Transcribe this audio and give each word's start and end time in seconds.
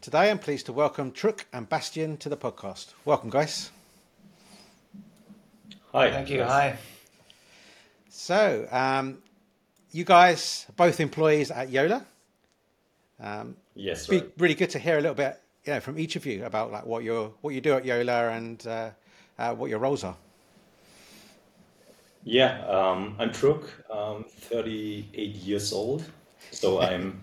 Today 0.00 0.30
I'm 0.30 0.38
pleased 0.38 0.66
to 0.66 0.72
welcome 0.72 1.12
Truc 1.12 1.46
and 1.52 1.68
Bastian 1.68 2.16
to 2.18 2.28
the 2.28 2.36
podcast. 2.36 2.94
Welcome, 3.04 3.28
guys. 3.30 3.70
Hi. 5.92 6.10
Thank 6.10 6.30
you. 6.30 6.42
Hi. 6.42 6.78
So, 8.08 8.66
um, 8.70 9.18
you 9.92 10.04
guys 10.04 10.66
are 10.68 10.72
both 10.72 11.00
employees 11.00 11.50
at 11.50 11.68
Joola. 11.70 12.04
Um, 13.20 13.56
Yes. 13.74 14.06
be 14.06 14.18
Right. 14.20 14.32
really 14.38 14.54
good 14.54 14.70
to 14.70 14.78
hear 14.78 14.98
a 14.98 15.00
little 15.00 15.14
bit, 15.14 15.40
you 15.64 15.74
know, 15.74 15.80
from 15.80 15.98
each 15.98 16.16
of 16.16 16.24
you 16.26 16.44
about 16.44 16.70
like 16.72 16.86
what 16.86 17.02
you 17.04 17.34
what 17.42 17.54
you 17.54 17.60
do 17.60 17.74
at 17.74 17.84
Joola 17.84 18.36
and 18.36 18.66
uh, 18.66 18.90
uh, 19.38 19.54
what 19.54 19.68
your 19.70 19.78
roles 19.78 20.04
are. 20.04 20.16
Yeah. 22.24 22.64
Um, 22.66 23.16
I'm 23.18 23.32
Truc. 23.32 23.70
I'm 23.92 24.24
38 24.24 25.34
years 25.36 25.72
old, 25.72 26.04
so 26.50 26.80
I'm 26.80 27.20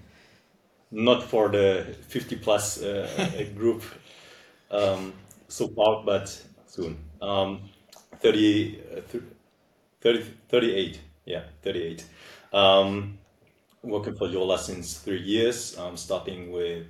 not 0.91 1.23
for 1.23 1.49
the 1.49 1.95
50 2.07 2.35
plus 2.37 2.81
uh, 2.81 3.45
group 3.55 3.83
um, 4.71 5.13
so 5.47 5.67
far, 5.69 6.03
but 6.05 6.41
soon. 6.65 6.97
Um, 7.21 7.69
30, 8.19 8.81
uh, 8.97 9.01
th- 9.11 9.23
30, 10.01 10.23
38. 10.49 10.99
Yeah, 11.25 11.43
38. 11.61 12.05
Um, 12.53 13.17
working 13.83 14.15
for 14.15 14.27
Joola 14.27 14.57
since 14.57 14.97
three 14.97 15.21
years. 15.21 15.77
Um, 15.77 15.97
starting 15.97 16.51
with 16.51 16.87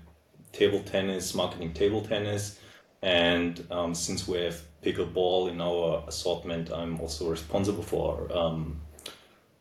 table 0.52 0.82
tennis, 0.82 1.34
marketing 1.34 1.74
table 1.74 2.02
tennis, 2.02 2.60
and 3.02 3.66
um, 3.72 3.94
since 3.94 4.28
we 4.28 4.38
have 4.40 4.62
pickleball 4.84 5.50
in 5.50 5.62
our 5.62 6.04
assortment, 6.08 6.72
I'm 6.72 7.00
also 7.00 7.30
responsible 7.30 7.84
for 7.84 8.32
um, 8.36 8.80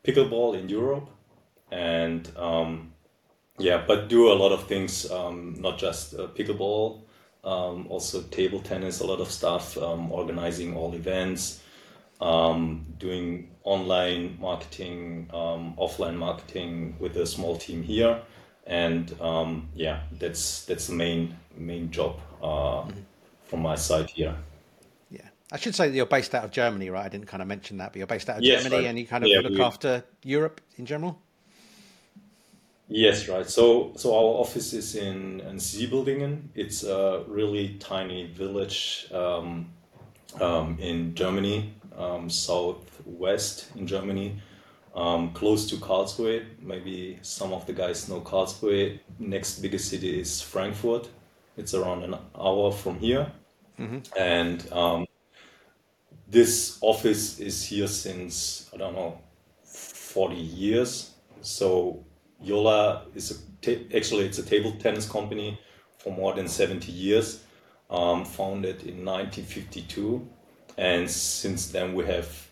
pickleball 0.05 0.59
in 0.59 0.69
Europe, 0.69 1.09
and 1.71 2.31
um, 2.37 2.93
yeah, 3.59 3.83
but 3.87 4.09
do 4.09 4.31
a 4.33 4.35
lot 4.35 4.53
of 4.53 4.67
things, 4.67 5.11
um, 5.11 5.55
not 5.59 5.79
just 5.79 6.15
uh, 6.15 6.27
pickleball, 6.29 7.03
um, 7.45 7.87
also 7.89 8.23
table 8.23 8.61
tennis, 8.61 9.01
a 9.01 9.07
lot 9.07 9.21
of 9.21 9.31
stuff, 9.31 9.77
um, 9.79 10.11
organizing 10.13 10.77
all 10.77 10.95
events, 10.95 11.63
um, 12.21 12.85
doing 12.99 13.49
online 13.65 14.37
marketing, 14.41 15.29
um, 15.33 15.75
offline 15.79 16.17
marketing 16.17 16.97
with 16.99 17.17
a 17.17 17.27
small 17.27 17.57
team 17.57 17.83
here, 17.83 18.21
and 18.67 19.15
um, 19.21 19.69
yeah, 19.75 20.01
that's 20.19 20.65
that's 20.65 20.87
the 20.89 20.95
main 20.95 21.37
main 21.57 21.91
job 21.91 22.19
uh, 22.43 22.85
from 23.45 23.61
my 23.63 23.75
side 23.77 24.11
here. 24.11 24.35
Yeah, 25.11 25.29
I 25.53 25.57
should 25.59 25.75
say 25.75 25.89
that 25.89 25.95
you're 25.95 26.07
based 26.07 26.35
out 26.35 26.45
of 26.45 26.51
Germany, 26.51 26.91
right? 26.91 27.05
I 27.05 27.09
didn't 27.09 27.27
kind 27.29 27.43
of 27.43 27.49
mention 27.49 27.77
that, 27.79 27.93
but 27.93 27.99
you're 27.99 28.07
based 28.09 28.29
out 28.29 28.39
of 28.39 28.43
Yes, 28.43 28.63
Germany, 28.65 28.83
right. 28.83 28.89
and 28.89 28.99
you 28.99 29.07
kind 29.07 29.23
of 29.23 29.31
Yeah, 29.31 29.41
look 29.41 29.53
we- 29.53 29.63
after 29.63 30.03
Europe 30.25 30.61
in 30.79 30.87
general. 30.87 31.21
Yes, 32.89 33.29
right. 33.29 33.49
So, 33.49 33.93
so 33.97 34.15
our 34.15 34.41
office 34.41 34.73
is 34.73 34.95
in, 34.95 35.41
in 35.41 35.57
Siebeldingen. 35.57 36.49
It's 36.55 36.85
a 36.85 37.25
really 37.27 37.75
tiny 37.81 38.27
village 38.27 39.09
um, 39.13 39.71
um, 40.41 40.79
in 40.81 41.15
Germany, 41.15 41.75
um, 41.99 42.31
southwest 42.31 43.71
in 43.75 43.89
Germany, 43.89 44.41
um, 44.95 45.33
close 45.33 45.69
to 45.71 45.77
Karlsruhe. 45.77 46.47
Maybe 46.63 47.19
some 47.23 47.53
of 47.53 47.67
the 47.67 47.73
guys 47.73 48.09
know 48.09 48.21
Karlsruhe. 48.21 49.01
Next 49.19 49.59
biggest 49.59 49.89
city 49.91 50.21
is 50.21 50.41
Frankfurt. 50.41 51.09
It's 51.57 51.75
around 51.75 52.05
an 52.05 52.15
hour 52.39 52.71
from 52.71 53.01
here, 53.01 53.33
and 54.17 54.71
um, 54.73 55.07
this 56.29 56.79
office 56.83 57.41
is 57.41 57.65
here 57.65 57.89
since 57.89 58.71
I 58.73 58.77
don't 58.77 58.95
know 58.95 59.19
40 59.65 60.37
years. 60.37 61.15
So 61.41 62.06
Joola 62.45 63.03
is 63.15 63.31
a 63.31 63.97
actually 63.97 64.27
it's 64.27 64.39
a 64.39 64.43
table 64.43 64.73
tennis 64.73 65.09
company 65.09 65.59
for 65.99 66.13
more 66.13 66.35
than 66.35 66.47
70 66.47 66.93
years, 66.93 67.43
um, 67.91 68.25
founded 68.25 68.83
in 68.83 69.05
1952, 69.05 70.27
and 70.77 71.11
since 71.11 71.69
then 71.69 71.95
we 71.95 72.05
have 72.05 72.51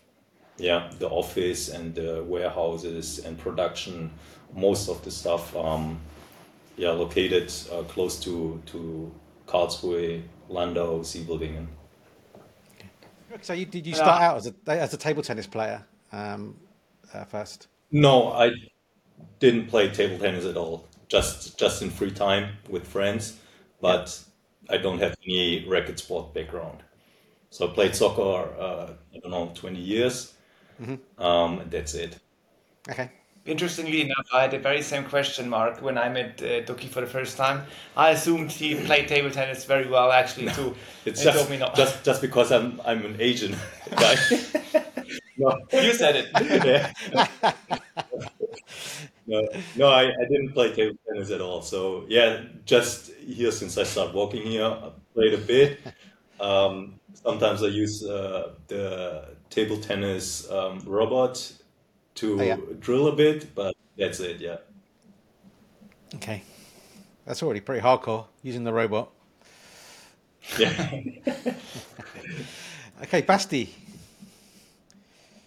yeah 0.57 0.89
the 0.99 1.07
office 1.09 1.69
and 1.69 1.93
the 1.95 2.23
warehouses 2.23 3.19
and 3.19 3.37
production, 3.37 4.11
most 4.55 4.89
of 4.89 5.03
the 5.03 5.11
stuff 5.11 5.55
um, 5.55 5.99
yeah 6.77 6.91
located 6.91 7.51
uh, 7.71 7.83
close 7.83 8.19
to 8.19 8.61
to 8.65 9.11
Karlsruhe, 9.47 10.23
Landau, 10.49 10.99
Siebeldingen. 10.99 11.67
So, 13.41 13.53
you, 13.53 13.65
did 13.65 13.85
you 13.85 13.93
start 13.93 14.21
out 14.21 14.37
as 14.37 14.47
a 14.47 14.53
as 14.71 14.93
a 14.93 14.97
table 14.97 15.21
tennis 15.21 15.45
player 15.45 15.83
um, 16.11 16.55
uh, 17.13 17.25
first? 17.25 17.67
No, 17.91 18.31
I 18.31 18.51
didn't 19.39 19.67
play 19.67 19.89
table 19.89 20.17
tennis 20.17 20.45
at 20.45 20.57
all. 20.57 20.87
Just 21.07 21.57
just 21.59 21.81
in 21.81 21.89
free 21.89 22.11
time 22.11 22.57
with 22.69 22.87
friends, 22.87 23.37
but 23.81 24.19
I 24.69 24.77
don't 24.77 24.99
have 24.99 25.15
any 25.23 25.65
racket 25.67 25.99
sport 25.99 26.33
background. 26.33 26.79
So 27.51 27.69
I 27.69 27.73
played 27.73 27.95
soccer. 27.95 28.53
Uh, 28.59 28.93
I 29.13 29.19
don't 29.19 29.31
know, 29.31 29.51
twenty 29.55 29.79
years. 29.81 30.33
Um, 31.17 31.59
and 31.59 31.71
that's 31.71 31.93
it. 31.93 32.19
Okay. 32.89 33.09
Interestingly 33.45 34.01
enough, 34.01 34.25
I 34.33 34.41
had 34.41 34.51
the 34.51 34.57
very 34.57 34.81
same 34.81 35.03
question, 35.05 35.47
Mark, 35.49 35.79
when 35.81 35.99
I 35.99 36.09
met 36.09 36.41
uh, 36.41 36.61
Doki 36.65 36.89
for 36.89 37.01
the 37.01 37.07
first 37.07 37.37
time. 37.37 37.61
I 37.95 38.09
assumed 38.09 38.51
he 38.51 38.73
played 38.73 39.07
table 39.07 39.29
tennis 39.29 39.65
very 39.65 39.87
well, 39.87 40.11
actually, 40.11 40.51
too. 40.51 40.75
It's 41.05 41.19
he 41.19 41.25
just 41.25 41.37
told 41.37 41.49
me 41.51 41.57
not. 41.57 41.75
just 41.75 42.03
just 42.03 42.21
because 42.21 42.51
I'm 42.51 42.81
I'm 42.83 43.05
an 43.05 43.17
Asian 43.19 43.55
guy. 43.95 44.15
no, 45.37 45.55
You 45.73 45.93
said 45.93 46.15
it. 46.15 46.27
Yeah. 49.25 49.41
no, 49.41 49.47
no, 49.75 49.87
I, 49.87 50.03
I 50.09 50.25
didn't 50.29 50.53
play 50.53 50.73
table 50.73 50.97
tennis 51.07 51.31
at 51.31 51.41
all. 51.41 51.61
So 51.61 52.05
yeah, 52.07 52.43
just 52.65 53.11
here 53.15 53.51
since 53.51 53.77
I 53.77 53.83
started 53.83 54.13
walking 54.15 54.43
here, 54.43 54.65
I 54.65 54.91
played 55.13 55.33
a 55.33 55.37
bit. 55.37 55.79
Um, 56.39 56.99
sometimes 57.13 57.63
I 57.63 57.67
use 57.67 58.03
uh, 58.03 58.53
the 58.67 59.35
table 59.49 59.77
tennis 59.77 60.49
um, 60.51 60.79
robot 60.85 61.51
to 62.15 62.39
Oh, 62.39 62.43
yeah. 62.43 62.57
drill 62.79 63.07
a 63.07 63.15
bit, 63.15 63.53
but 63.55 63.75
that's 63.97 64.19
it. 64.19 64.39
Yeah. 64.41 64.57
Okay. 66.15 66.43
That's 67.25 67.41
already 67.41 67.59
pretty 67.61 67.81
hardcore 67.81 68.25
using 68.43 68.63
the 68.63 68.73
robot. 68.73 69.09
Yeah. 70.57 71.01
Okay, 73.03 73.21
Basti. 73.21 73.75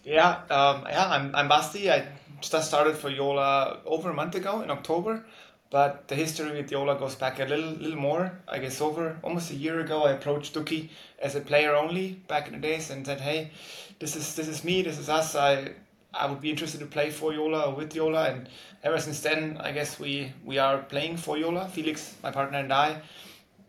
Yeah, 0.04 0.42
um, 0.50 0.84
yeah, 0.88 1.08
I'm, 1.08 1.34
I'm 1.34 1.48
Basti. 1.48 1.90
I 1.90 2.06
just 2.40 2.68
started 2.68 2.96
for 2.96 3.10
Joola 3.10 3.78
over 3.84 4.10
a 4.10 4.14
month 4.14 4.34
ago 4.34 4.60
in 4.62 4.70
October, 4.70 5.24
but 5.70 6.08
the 6.08 6.14
history 6.14 6.50
with 6.52 6.70
Joola 6.70 6.98
goes 6.98 7.14
back 7.14 7.40
a 7.40 7.44
little, 7.44 7.70
little 7.70 7.98
more. 7.98 8.38
I 8.48 8.58
guess 8.58 8.80
over 8.80 9.18
almost 9.22 9.50
a 9.50 9.54
year 9.54 9.80
ago, 9.80 10.04
I 10.04 10.12
approached 10.12 10.54
Duki 10.54 10.88
as 11.18 11.34
a 11.34 11.40
player 11.40 11.74
only 11.74 12.12
back 12.28 12.46
in 12.46 12.54
the 12.54 12.58
days 12.60 12.90
and 12.90 13.04
said, 13.04 13.20
"Hey, 13.20 13.50
this 13.98 14.16
is 14.16 14.34
this 14.34 14.48
is 14.48 14.64
me, 14.64 14.82
this 14.82 14.98
is 14.98 15.08
us. 15.08 15.34
I 15.34 15.72
I 16.14 16.26
would 16.26 16.40
be 16.40 16.50
interested 16.50 16.80
to 16.80 16.86
play 16.86 17.10
for 17.10 17.32
Joola 17.32 17.68
or 17.68 17.74
with 17.74 17.92
Joola." 17.92 18.30
And 18.30 18.48
ever 18.82 18.98
since 18.98 19.20
then, 19.20 19.58
I 19.60 19.72
guess 19.72 19.98
we 20.00 20.32
we 20.44 20.58
are 20.58 20.78
playing 20.78 21.18
for 21.18 21.36
Joola. 21.36 21.68
Felix, 21.70 22.14
my 22.22 22.30
partner, 22.30 22.58
and 22.58 22.72
I. 22.72 23.02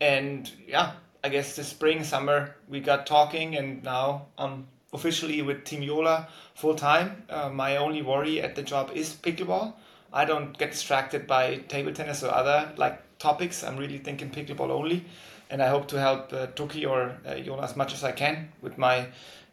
And 0.00 0.50
yeah, 0.66 0.92
I 1.22 1.28
guess 1.28 1.56
this 1.56 1.68
spring, 1.68 2.04
summer, 2.04 2.56
we 2.68 2.80
got 2.80 3.06
talking, 3.06 3.56
and 3.56 3.82
now 3.84 4.26
I'm 4.38 4.66
officially 4.92 5.42
with 5.42 5.64
Team 5.64 5.82
Joola 5.82 6.28
full 6.54 6.74
time. 6.74 7.24
Uh, 7.28 7.48
my 7.48 7.76
only 7.76 8.02
worry 8.02 8.40
at 8.40 8.54
the 8.54 8.62
job 8.62 8.90
is 8.94 9.14
pickleball. 9.14 9.74
I 10.12 10.24
don't 10.24 10.56
get 10.58 10.72
distracted 10.72 11.26
by 11.26 11.56
table 11.68 11.92
tennis 11.92 12.22
or 12.22 12.34
other 12.34 12.72
like 12.76 13.00
topics. 13.18 13.62
I'm 13.62 13.76
really 13.76 13.98
thinking 13.98 14.30
pickleball 14.30 14.70
only, 14.70 15.04
and 15.50 15.62
I 15.62 15.68
hope 15.68 15.86
to 15.88 16.00
help 16.00 16.32
uh, 16.32 16.46
Toki 16.48 16.84
or 16.84 17.16
uh, 17.24 17.30
Joola 17.34 17.62
as 17.62 17.76
much 17.76 17.92
as 17.92 18.02
I 18.02 18.12
can 18.12 18.50
with 18.60 18.78
my 18.78 19.06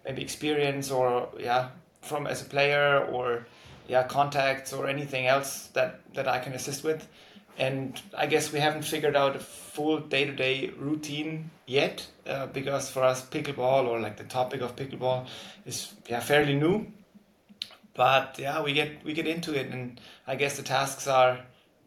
maybe 0.06 0.22
experience 0.22 0.90
or 0.90 1.30
yeah 1.40 1.70
from 2.02 2.26
as 2.28 2.42
a 2.42 2.46
player 2.46 3.06
or 3.12 3.46
yeah 3.88 4.04
contacts 4.04 4.74
or 4.74 4.88
anything 4.88 5.28
else 5.28 5.68
that 5.74 6.00
that 6.14 6.28
I 6.28 6.40
can 6.40 6.54
assist 6.54 6.84
with. 6.84 7.08
And 7.58 8.00
I 8.16 8.28
guess 8.28 8.52
we 8.52 8.60
haven't 8.60 8.84
figured 8.84 9.16
out 9.16 9.36
a 9.36 9.40
full 9.40 10.00
day 10.00 10.26
to 10.26 10.32
day 10.32 10.72
routine 10.78 11.50
yet, 11.66 12.06
uh, 12.28 12.46
because 12.48 12.90
for 12.90 13.04
us, 13.04 13.26
pickleball 13.26 13.88
or 13.88 14.00
like 14.00 14.18
the 14.18 14.24
topic 14.24 14.62
of 14.62 14.76
pickleball 14.76 15.28
is 15.66 15.94
yeah 16.08 16.20
fairly 16.20 16.54
new. 16.54 16.88
But 17.96 18.38
yeah, 18.38 18.62
we 18.62 18.74
get 18.74 19.04
we 19.04 19.14
get 19.14 19.28
into 19.28 19.56
it, 19.60 19.68
and 19.72 20.00
I 20.28 20.36
guess 20.36 20.58
the 20.58 20.64
tasks 20.64 21.08
are 21.08 21.40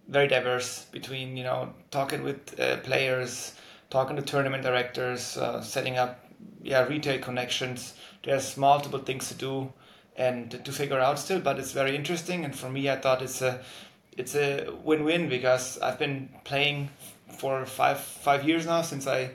very 0.09 0.27
diverse 0.27 0.87
between 0.87 1.37
you 1.37 1.45
know 1.45 1.73
talking 1.93 2.25
with 2.25 2.59
uh, 2.59 2.79
players, 2.79 3.55
talking 3.91 4.17
to 4.17 4.23
tournament 4.23 4.65
directors, 4.65 5.37
uh, 5.37 5.63
setting 5.63 5.99
up 5.99 6.25
yeah 6.63 6.85
retail 6.87 7.21
connections. 7.21 7.95
There's 8.25 8.57
multiple 8.57 8.99
things 8.99 9.29
to 9.29 9.35
do 9.35 9.73
and 10.17 10.65
to 10.65 10.73
figure 10.73 10.99
out 10.99 11.19
still, 11.19 11.41
but 11.41 11.59
it's 11.59 11.73
very 11.73 11.97
interesting. 11.97 12.45
And 12.45 12.55
for 12.55 12.69
me, 12.69 12.91
I 12.91 12.97
thought 12.97 13.23
it's 13.23 13.41
a 13.41 13.61
it's 14.21 14.35
a 14.35 14.71
win-win 14.85 15.29
because 15.29 15.79
I've 15.79 15.99
been 15.99 16.29
playing 16.45 16.91
for 17.39 17.65
five 17.65 18.01
five 18.01 18.45
years 18.45 18.67
now 18.67 18.83
since 18.83 19.07
I 19.07 19.31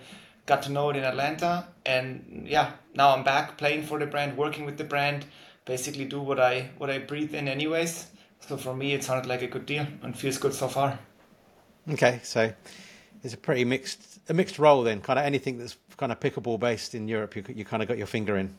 got 0.46 0.62
to 0.64 0.72
know 0.72 0.92
it 0.92 0.96
in 0.96 1.04
Atlanta, 1.04 1.68
and 1.86 2.46
yeah, 2.48 2.74
now 2.94 3.16
I'm 3.16 3.24
back 3.24 3.58
playing 3.58 3.84
for 3.84 3.98
the 3.98 4.06
brand, 4.06 4.38
working 4.38 4.64
with 4.66 4.78
the 4.78 4.84
brand, 4.84 5.26
basically 5.66 6.06
do 6.06 6.22
what 6.22 6.40
I 6.40 6.70
what 6.78 6.90
I 6.90 7.00
breathe 7.00 7.34
in 7.34 7.48
anyways. 7.48 8.08
So 8.48 8.58
for 8.58 8.76
me, 8.76 8.94
it 8.94 9.04
sounded 9.04 9.28
like 9.28 9.42
a 9.42 9.48
good 9.48 9.66
deal 9.66 9.88
and 10.04 10.18
feels 10.18 10.38
good 10.38 10.54
so 10.54 10.68
far. 10.68 11.00
Okay, 11.90 12.20
so 12.24 12.54
it's 13.24 13.34
a 13.34 13.38
pretty 13.38 13.66
mixed 13.66 14.20
a 14.30 14.34
mixed 14.34 14.60
role 14.60 14.84
then. 14.84 15.02
Kind 15.02 15.18
of 15.18 15.26
anything 15.26 15.58
that's 15.58 15.78
kind 15.98 16.12
of 16.12 16.20
pickleball 16.20 16.60
based 16.60 16.94
in 16.94 17.08
Europe, 17.08 17.36
you 17.36 17.44
you 17.56 17.66
kind 17.66 17.82
of 17.82 17.90
got 17.90 17.98
your 17.98 18.08
finger 18.08 18.38
in. 18.38 18.54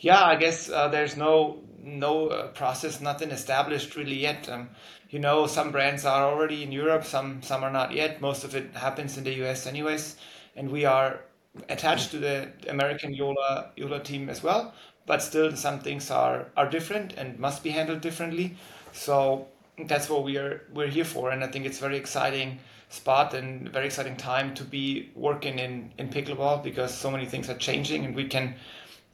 Yeah, 0.00 0.22
I 0.24 0.36
guess 0.36 0.70
uh, 0.70 0.88
there's 0.88 1.16
no 1.16 1.62
no 1.82 2.28
uh, 2.28 2.48
process, 2.48 3.00
nothing 3.00 3.30
established 3.30 3.94
really 3.96 4.16
yet. 4.16 4.48
Um, 4.48 4.70
you 5.10 5.18
know, 5.20 5.46
some 5.46 5.70
brands 5.70 6.04
are 6.04 6.24
already 6.24 6.62
in 6.62 6.72
Europe, 6.72 7.04
some 7.04 7.42
some 7.42 7.62
are 7.64 7.70
not 7.70 7.92
yet. 7.92 8.20
Most 8.20 8.44
of 8.44 8.54
it 8.54 8.74
happens 8.74 9.16
in 9.18 9.24
the 9.24 9.32
US, 9.44 9.66
anyways, 9.66 10.16
and 10.56 10.70
we 10.70 10.84
are 10.84 11.20
attached 11.68 12.10
to 12.10 12.18
the 12.18 12.50
American 12.68 13.14
Joola 13.14 13.68
Joola 13.76 14.02
team 14.02 14.28
as 14.28 14.42
well. 14.42 14.74
But 15.06 15.22
still, 15.22 15.54
some 15.56 15.80
things 15.80 16.10
are 16.10 16.46
are 16.56 16.68
different 16.68 17.14
and 17.16 17.38
must 17.38 17.62
be 17.62 17.70
handled 17.70 18.00
differently. 18.00 18.56
So 18.92 19.46
that's 19.86 20.08
what 20.08 20.24
we 20.24 20.36
are 20.38 20.62
we're 20.72 20.88
here 20.88 21.04
for, 21.04 21.30
and 21.30 21.44
I 21.44 21.48
think 21.48 21.66
it's 21.66 21.78
a 21.78 21.82
very 21.82 21.96
exciting 21.96 22.58
spot 22.88 23.34
and 23.34 23.68
very 23.72 23.86
exciting 23.86 24.16
time 24.16 24.54
to 24.54 24.64
be 24.64 25.10
working 25.14 25.58
in 25.58 25.92
in 25.98 26.08
pickleball 26.08 26.62
because 26.64 26.92
so 26.94 27.10
many 27.10 27.26
things 27.26 27.48
are 27.50 27.56
changing, 27.58 28.04
and 28.04 28.14
we 28.16 28.26
can 28.28 28.54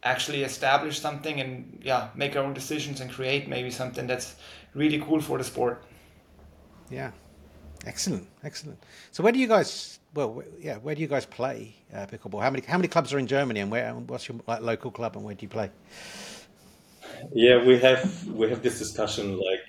actually 0.04 0.42
establish 0.42 1.00
something 1.00 1.40
and 1.40 1.80
yeah 1.82 2.08
make 2.14 2.36
our 2.36 2.42
own 2.42 2.54
decisions 2.54 3.00
and 3.00 3.10
create 3.10 3.48
maybe 3.48 3.70
something 3.70 4.06
that's 4.06 4.36
really 4.74 4.98
cool 5.00 5.20
for 5.20 5.38
the 5.38 5.44
sport. 5.44 5.84
Yeah. 6.90 7.10
Excellent. 7.86 8.28
Excellent. 8.44 8.78
So 9.10 9.22
where 9.22 9.32
do 9.32 9.38
you 9.38 9.48
guys 9.48 9.98
well 10.14 10.42
yeah 10.58 10.76
where 10.76 10.94
do 10.94 11.00
you 11.00 11.08
guys 11.08 11.26
play 11.26 11.74
uh, 11.94 12.06
pickleball? 12.06 12.42
How 12.42 12.50
many 12.50 12.64
how 12.66 12.78
many 12.78 12.88
clubs 12.88 13.12
are 13.12 13.18
in 13.18 13.26
germany 13.26 13.60
and 13.60 13.70
where 13.70 13.92
what's 13.94 14.28
your 14.28 14.38
like, 14.46 14.60
local 14.60 14.90
club 14.90 15.16
and 15.16 15.24
where 15.24 15.34
do 15.34 15.42
you 15.42 15.48
play? 15.48 15.70
Yeah 17.32 17.64
we 17.64 17.78
have 17.78 18.26
we 18.28 18.48
have 18.50 18.62
this 18.62 18.78
discussion 18.78 19.38
like 19.38 19.64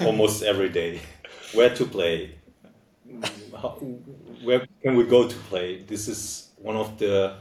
almost 0.00 0.42
every 0.42 0.68
day. 0.68 1.00
Where 1.54 1.74
to 1.74 1.84
play? 1.86 2.34
How, 3.56 3.70
where 4.42 4.66
can 4.82 4.96
we 4.96 5.04
go 5.04 5.26
to 5.26 5.36
play? 5.50 5.82
This 5.82 6.08
is 6.08 6.50
one 6.56 6.76
of 6.76 6.98
the 6.98 7.36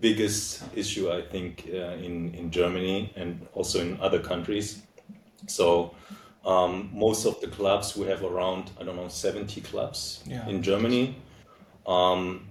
biggest 0.00 0.62
issue, 0.74 1.10
I 1.10 1.22
think, 1.22 1.68
uh, 1.72 1.96
in 2.04 2.34
in 2.34 2.50
Germany 2.50 3.12
and 3.16 3.46
also 3.54 3.80
in 3.80 3.98
other 4.00 4.18
countries. 4.20 4.82
So 5.46 5.94
um, 6.44 6.90
most 6.92 7.26
of 7.26 7.40
the 7.40 7.46
clubs 7.48 7.96
we 7.96 8.06
have 8.06 8.22
around 8.24 8.70
I 8.80 8.84
don't 8.84 8.96
know 8.96 9.08
seventy 9.08 9.60
clubs 9.60 10.22
Yeah. 10.26 10.48
in 10.48 10.62
Germany. 10.62 11.14
Um, 11.86 12.50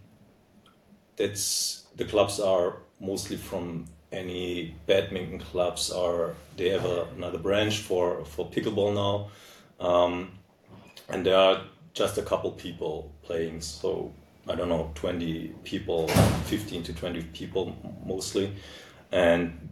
that's 1.16 1.86
the 1.98 2.06
clubs 2.06 2.40
are 2.40 2.78
mostly 3.00 3.38
from 3.38 3.86
any 4.12 4.76
badminton 4.86 5.40
clubs 5.40 5.92
are 5.92 6.34
they 6.56 6.70
have 6.70 6.86
a, 6.86 7.08
another 7.16 7.38
branch 7.40 7.80
for 7.80 8.24
for 8.26 8.50
pickleball 8.50 8.94
now, 8.94 9.30
um, 9.86 10.32
and 11.10 11.26
there 11.26 11.38
are 11.38 11.62
just 11.94 12.18
a 12.18 12.22
couple 12.22 12.52
people 12.52 13.12
playing. 13.24 13.62
So 13.62 14.14
I 14.50 14.56
don't 14.56 14.70
know, 14.70 14.92
20 14.96 15.50
people, 15.64 16.08
15 16.46 16.84
to 16.84 16.94
20 16.94 17.24
people 17.34 17.76
mostly. 18.06 18.56
And 19.12 19.70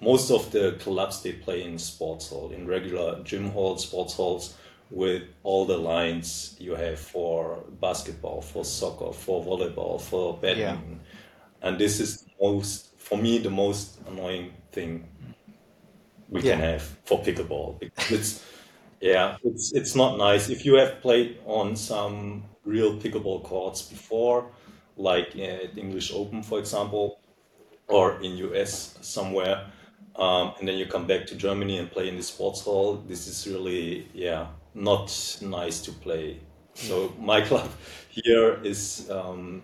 most 0.00 0.30
of 0.30 0.50
the 0.50 0.72
clubs 0.80 1.22
they 1.22 1.32
play 1.32 1.62
in 1.62 1.78
sports 1.78 2.28
hall, 2.28 2.50
in 2.52 2.66
regular 2.66 3.22
gym 3.22 3.50
halls, 3.50 3.84
sports 3.84 4.14
halls, 4.14 4.56
with 4.90 5.22
all 5.42 5.66
the 5.66 5.76
lines 5.76 6.56
you 6.58 6.74
have 6.74 6.98
for 7.00 7.64
basketball, 7.80 8.40
for 8.40 8.64
soccer, 8.64 9.12
for 9.12 9.44
volleyball, 9.44 10.00
for 10.00 10.38
badminton. 10.38 11.00
And 11.62 11.78
this 11.78 11.98
is 12.00 12.24
most, 12.40 12.92
for 12.98 13.18
me, 13.18 13.38
the 13.38 13.50
most 13.50 13.98
annoying 14.06 14.52
thing 14.72 15.08
we 16.28 16.42
can 16.42 16.58
have 16.58 16.82
for 17.04 17.22
pickleball 17.22 17.78
because 17.78 18.10
it's 18.10 18.44
yeah 19.00 19.36
it's 19.44 19.72
it's 19.74 19.94
not 19.94 20.18
nice 20.18 20.48
if 20.48 20.64
you 20.64 20.74
have 20.74 21.00
played 21.00 21.38
on 21.46 21.76
some 21.76 22.44
real 22.66 22.98
pickleball 22.98 23.42
courts 23.44 23.82
before 23.82 24.50
like 24.96 25.36
at 25.38 25.78
english 25.78 26.12
open 26.12 26.42
for 26.42 26.58
example 26.58 27.18
or 27.88 28.20
in 28.22 28.32
us 28.36 28.98
somewhere. 29.00 29.66
Um, 30.16 30.54
and 30.58 30.66
then 30.66 30.78
you 30.78 30.86
come 30.86 31.06
back 31.06 31.26
to 31.26 31.34
germany 31.36 31.78
and 31.78 31.90
play 31.90 32.08
in 32.08 32.16
the 32.16 32.22
sports 32.22 32.62
hall. 32.62 32.96
This 33.06 33.26
is 33.26 33.46
really 33.46 34.08
yeah 34.14 34.46
not 34.74 35.38
nice 35.42 35.80
to 35.82 35.92
play. 35.92 36.40
So 36.74 37.14
my 37.18 37.40
club 37.48 37.70
here 38.08 38.60
is 38.64 39.10
um, 39.10 39.62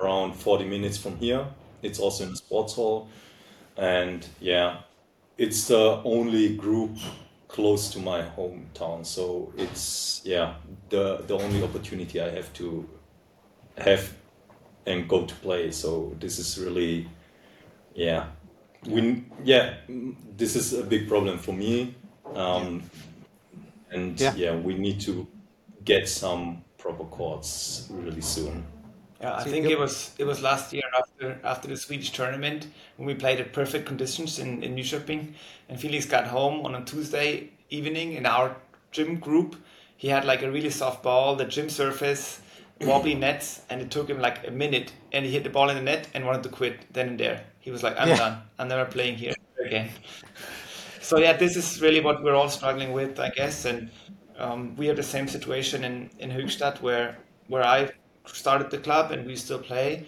around 0.00 0.34
40 0.34 0.64
minutes 0.66 0.98
from 0.98 1.16
here. 1.16 1.46
It's 1.82 1.98
also 1.98 2.24
in 2.24 2.30
the 2.30 2.36
sports 2.36 2.74
hall. 2.74 3.08
And 3.76 4.26
yeah 4.40 4.80
it's 5.38 5.68
the 5.68 6.02
only 6.04 6.56
group 6.56 6.96
close 7.58 7.90
to 7.94 7.98
my 7.98 8.20
hometown 8.36 9.04
so 9.04 9.52
it's 9.56 10.22
yeah 10.24 10.54
the 10.90 11.04
the 11.26 11.34
only 11.34 11.60
opportunity 11.68 12.20
i 12.20 12.30
have 12.38 12.50
to 12.52 12.88
have 13.86 14.02
and 14.88 15.08
go 15.08 15.24
to 15.26 15.34
play. 15.36 15.70
So 15.70 16.14
this 16.18 16.38
is 16.38 16.58
really 16.58 17.08
yeah. 17.94 18.26
We 18.86 19.24
yeah 19.44 19.74
this 20.36 20.56
is 20.56 20.72
a 20.72 20.84
big 20.84 21.08
problem 21.08 21.38
for 21.38 21.52
me. 21.52 21.94
Um 22.34 22.82
and 23.90 24.20
Yeah. 24.20 24.34
yeah 24.36 24.56
we 24.56 24.74
need 24.74 25.00
to 25.00 25.26
get 25.84 26.08
some 26.08 26.62
proper 26.78 27.04
courts 27.04 27.88
really 27.90 28.20
soon 28.20 28.64
Yeah, 29.20 29.34
I 29.36 29.44
think 29.44 29.68
it 29.68 29.78
was 29.78 30.14
it 30.18 30.24
was 30.24 30.40
last 30.42 30.72
year 30.72 30.84
after 30.96 31.40
after 31.42 31.66
the 31.68 31.76
Swedish 31.76 32.12
tournament 32.12 32.68
when 32.96 33.06
we 33.06 33.14
played 33.14 33.40
at 33.40 33.52
perfect 33.52 33.86
conditions 33.86 34.38
in 34.38 34.62
in 34.62 34.76
Nyköping, 34.76 35.34
and 35.68 35.80
Felix 35.80 36.06
got 36.06 36.28
home 36.28 36.64
on 36.64 36.74
a 36.76 36.84
Tuesday 36.84 37.50
evening 37.68 38.12
in 38.12 38.26
our 38.26 38.56
gym 38.92 39.18
group. 39.18 39.56
He 39.96 40.08
had 40.08 40.24
like 40.24 40.42
a 40.42 40.50
really 40.50 40.70
soft 40.70 41.02
ball, 41.02 41.34
the 41.34 41.44
gym 41.44 41.68
surface, 41.68 42.40
wobbly 42.80 43.14
nets, 43.24 43.62
and 43.68 43.82
it 43.82 43.90
took 43.90 44.08
him 44.08 44.20
like 44.20 44.46
a 44.46 44.52
minute, 44.52 44.92
and 45.12 45.24
he 45.24 45.32
hit 45.32 45.42
the 45.42 45.50
ball 45.50 45.68
in 45.68 45.76
the 45.76 45.82
net 45.82 46.08
and 46.14 46.24
wanted 46.24 46.44
to 46.44 46.48
quit 46.50 46.86
then 46.92 47.08
and 47.08 47.18
there. 47.20 47.44
He 47.58 47.72
was 47.72 47.82
like, 47.82 47.96
"I'm 47.98 48.08
Yeah. 48.08 48.14
done. 48.14 48.42
I'm 48.58 48.68
never 48.68 48.84
playing 48.84 49.16
here 49.18 49.34
again." 49.66 49.90
So 51.00 51.18
yeah, 51.18 51.32
this 51.36 51.56
is 51.56 51.80
really 51.80 52.00
what 52.00 52.22
we're 52.22 52.34
all 52.34 52.48
struggling 52.48 52.92
with, 52.92 53.18
I 53.20 53.30
guess, 53.30 53.64
and 53.64 53.90
um, 54.36 54.76
we 54.76 54.86
have 54.86 54.96
the 54.96 55.02
same 55.02 55.28
situation 55.28 55.84
in 55.84 56.10
in 56.18 56.30
Höchstadt 56.30 56.80
where 56.82 57.18
where 57.46 57.64
I 57.64 57.90
started 58.34 58.70
the 58.70 58.78
club 58.78 59.10
and 59.10 59.26
we 59.26 59.36
still 59.36 59.58
play, 59.58 60.06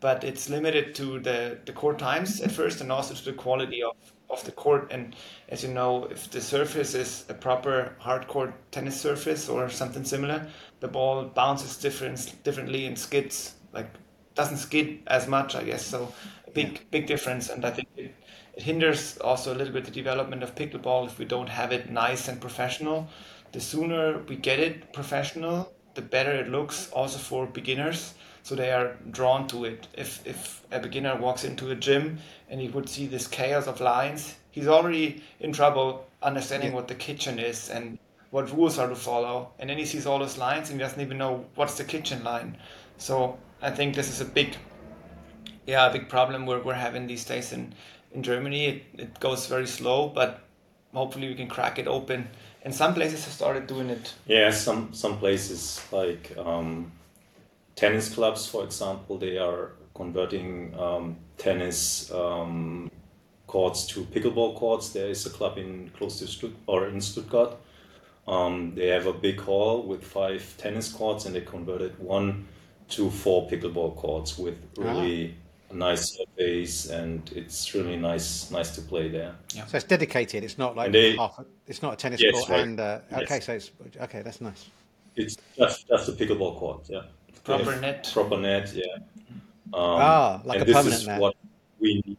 but 0.00 0.24
it's 0.24 0.48
limited 0.48 0.94
to 0.96 1.20
the 1.20 1.58
the 1.64 1.72
court 1.72 1.98
times 1.98 2.40
at 2.40 2.52
first 2.52 2.80
and 2.80 2.90
also 2.92 3.14
to 3.14 3.24
the 3.24 3.32
quality 3.32 3.82
of 3.82 3.96
of 4.30 4.44
the 4.44 4.52
court. 4.52 4.88
And 4.90 5.14
as 5.48 5.62
you 5.62 5.68
know, 5.72 6.06
if 6.06 6.30
the 6.30 6.40
surface 6.40 6.94
is 6.94 7.24
a 7.28 7.34
proper 7.34 7.94
hard 7.98 8.26
court 8.26 8.54
tennis 8.72 9.00
surface 9.00 9.48
or 9.48 9.68
something 9.68 10.04
similar, 10.04 10.46
the 10.80 10.88
ball 10.88 11.24
bounces 11.24 11.76
different 11.76 12.42
differently 12.42 12.86
and 12.86 12.98
skids 12.98 13.54
like 13.72 13.88
doesn't 14.34 14.56
skid 14.56 15.00
as 15.06 15.28
much, 15.28 15.54
I 15.54 15.62
guess. 15.64 15.84
So 15.84 16.12
a 16.46 16.50
big 16.50 16.90
big 16.90 17.06
difference, 17.06 17.50
and 17.50 17.64
I 17.64 17.70
think 17.70 17.88
it, 17.96 18.14
it 18.54 18.62
hinders 18.62 19.18
also 19.18 19.52
a 19.54 19.56
little 19.56 19.72
bit 19.72 19.84
the 19.84 19.90
development 19.90 20.42
of 20.42 20.54
pickleball 20.54 21.06
if 21.06 21.18
we 21.18 21.24
don't 21.24 21.48
have 21.48 21.72
it 21.72 21.90
nice 21.90 22.28
and 22.28 22.40
professional. 22.40 23.08
The 23.52 23.60
sooner 23.60 24.18
we 24.28 24.36
get 24.36 24.58
it 24.58 24.92
professional, 24.92 25.72
the 25.94 26.02
better 26.02 26.32
it 26.32 26.48
looks 26.48 26.90
also 26.90 27.18
for 27.18 27.46
beginners. 27.46 28.14
So 28.42 28.54
they 28.56 28.72
are 28.72 28.96
drawn 29.10 29.46
to 29.48 29.64
it. 29.64 29.86
If 29.94 30.26
if 30.26 30.62
a 30.72 30.80
beginner 30.80 31.16
walks 31.16 31.44
into 31.44 31.70
a 31.70 31.76
gym 31.76 32.18
and 32.48 32.60
he 32.60 32.68
would 32.68 32.88
see 32.88 33.06
this 33.06 33.26
chaos 33.28 33.66
of 33.66 33.80
lines, 33.80 34.36
he's 34.50 34.66
already 34.68 35.22
in 35.40 35.52
trouble 35.52 36.06
understanding 36.22 36.70
Yeah. 36.70 36.76
what 36.76 36.88
the 36.88 36.94
kitchen 36.94 37.38
is 37.38 37.70
and 37.70 37.98
what 38.30 38.50
rules 38.52 38.78
are 38.78 38.88
to 38.88 38.96
follow. 38.96 39.52
And 39.58 39.70
then 39.70 39.78
he 39.78 39.86
sees 39.86 40.06
all 40.06 40.18
those 40.18 40.38
lines 40.38 40.70
and 40.70 40.80
he 40.80 40.84
doesn't 40.84 41.00
even 41.00 41.18
know 41.18 41.44
what's 41.54 41.76
the 41.76 41.84
kitchen 41.84 42.24
line. 42.24 42.56
So 42.98 43.38
I 43.60 43.70
think 43.70 43.94
this 43.94 44.08
is 44.08 44.20
a 44.20 44.24
big 44.24 44.56
yeah, 45.66 45.86
a 45.88 45.92
big 45.92 46.08
problem 46.08 46.46
we're, 46.46 46.62
we're 46.62 46.74
having 46.74 47.06
these 47.06 47.24
days 47.24 47.52
in, 47.52 47.74
in 48.12 48.22
Germany. 48.22 48.66
It, 48.66 48.82
it 48.94 49.20
goes 49.20 49.46
very 49.46 49.66
slow, 49.66 50.08
but 50.08 50.40
hopefully 50.92 51.28
we 51.28 51.34
can 51.34 51.48
crack 51.48 51.78
it 51.78 51.86
open. 51.86 52.28
And 52.64 52.74
some 52.74 52.94
places 52.94 53.24
have 53.24 53.34
started 53.34 53.66
doing 53.66 53.90
it. 53.90 54.14
Yeah, 54.26 54.50
some 54.50 54.92
some 54.92 55.18
places 55.18 55.80
like 55.90 56.32
um, 56.38 56.92
tennis 57.74 58.14
clubs, 58.14 58.46
for 58.46 58.64
example, 58.64 59.18
they 59.18 59.38
are 59.38 59.72
converting 59.94 60.74
um, 60.78 61.16
tennis 61.38 62.10
um, 62.12 62.90
courts 63.46 63.86
to 63.86 64.04
pickleball 64.04 64.56
courts. 64.56 64.90
There 64.90 65.08
is 65.08 65.26
a 65.26 65.30
club 65.30 65.58
in 65.58 65.90
close 65.96 66.18
to 66.20 66.26
Stutt 66.26 66.52
or 66.66 66.86
in 66.86 67.00
Stuttgart. 67.00 67.56
Um, 68.28 68.74
they 68.76 68.86
have 68.88 69.06
a 69.06 69.12
big 69.12 69.40
hall 69.40 69.82
with 69.82 70.04
five 70.04 70.54
tennis 70.56 70.92
courts, 70.92 71.26
and 71.26 71.34
they 71.34 71.40
converted 71.40 71.98
one 71.98 72.46
to 72.90 73.10
four 73.10 73.48
pickleball 73.48 73.96
courts 73.96 74.38
with 74.38 74.56
really 74.76 75.34
nice 75.74 76.16
surface, 76.16 76.90
and 76.90 77.30
it's 77.34 77.74
really 77.74 77.96
nice 77.96 78.50
nice 78.50 78.74
to 78.76 78.82
play 78.82 79.08
there. 79.08 79.34
So 79.48 79.76
it's 79.76 79.84
dedicated. 79.86 80.44
It's 80.44 80.58
not 80.58 80.76
like 80.76 80.92
they- 80.92 81.16
half. 81.16 81.38
A, 81.38 81.44
it's 81.66 81.82
not 81.82 81.94
a 81.94 81.96
tennis 81.96 82.20
Yes, 82.20 82.34
court 82.34 82.48
right. 82.48 82.60
and 82.60 82.80
uh, 82.80 83.00
Yes. 83.10 83.22
okay. 83.22 83.40
So 83.40 83.52
it's 83.54 83.70
okay. 84.00 84.22
That's 84.22 84.40
nice. 84.40 84.70
It's 85.16 85.36
just 85.58 85.88
just 85.88 86.08
a 86.08 86.12
pickleball 86.12 86.58
court, 86.58 86.86
yeah. 86.88 87.02
Proper 87.44 87.72
have 87.72 87.80
net. 87.80 88.10
Proper 88.12 88.38
net, 88.38 88.72
yeah. 88.74 88.84
Um, 89.74 89.98
Ah, 90.00 90.40
like 90.44 90.60
and 90.60 90.62
a 90.62 90.66
this 90.66 90.76
permanent 90.76 91.00
is 91.02 91.06
net. 91.06 91.20
what 91.20 91.34
we 91.80 92.16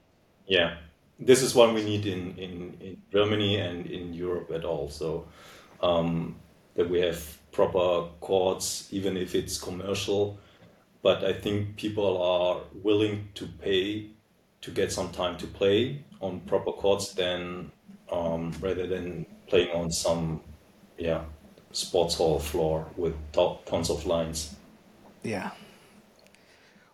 yeah 0.48 0.76
this 1.20 1.42
is 1.42 1.56
what 1.56 1.74
we 1.74 1.84
need 1.84 2.06
in, 2.06 2.36
in, 2.38 2.76
in 2.82 2.98
germany 3.12 3.58
and 3.58 3.86
in 3.86 4.14
europe 4.14 4.52
at 4.52 4.66
all 4.66 4.90
so 4.90 5.26
um, 5.82 6.36
that 6.76 6.90
we 6.90 7.00
have 7.00 7.22
proper 7.52 8.08
courts, 8.20 8.88
even 8.92 9.16
if 9.16 9.36
it's 9.36 9.58
commercial. 9.60 10.38
But 11.04 11.24
I 11.24 11.34
think 11.34 11.76
people 11.76 12.22
are 12.22 12.62
willing 12.82 13.28
to 13.36 13.46
pay 13.46 14.08
to 14.62 14.72
get 14.72 14.92
some 14.92 15.12
time 15.12 15.38
to 15.38 15.46
play 15.46 16.04
on 16.22 16.40
proper 16.42 16.72
courts 16.72 17.14
than 17.14 17.72
um, 18.12 18.54
rather 18.62 18.88
than 18.88 19.26
playing 19.48 19.72
on 19.76 19.92
some 19.92 20.42
yeah 20.98 21.22
sports 21.72 22.16
hall 22.16 22.40
floor 22.40 22.88
with 22.98 23.14
to- 23.34 23.58
tons 23.66 23.90
of 23.90 24.06
lines. 24.06 24.56
Yeah. 25.24 25.52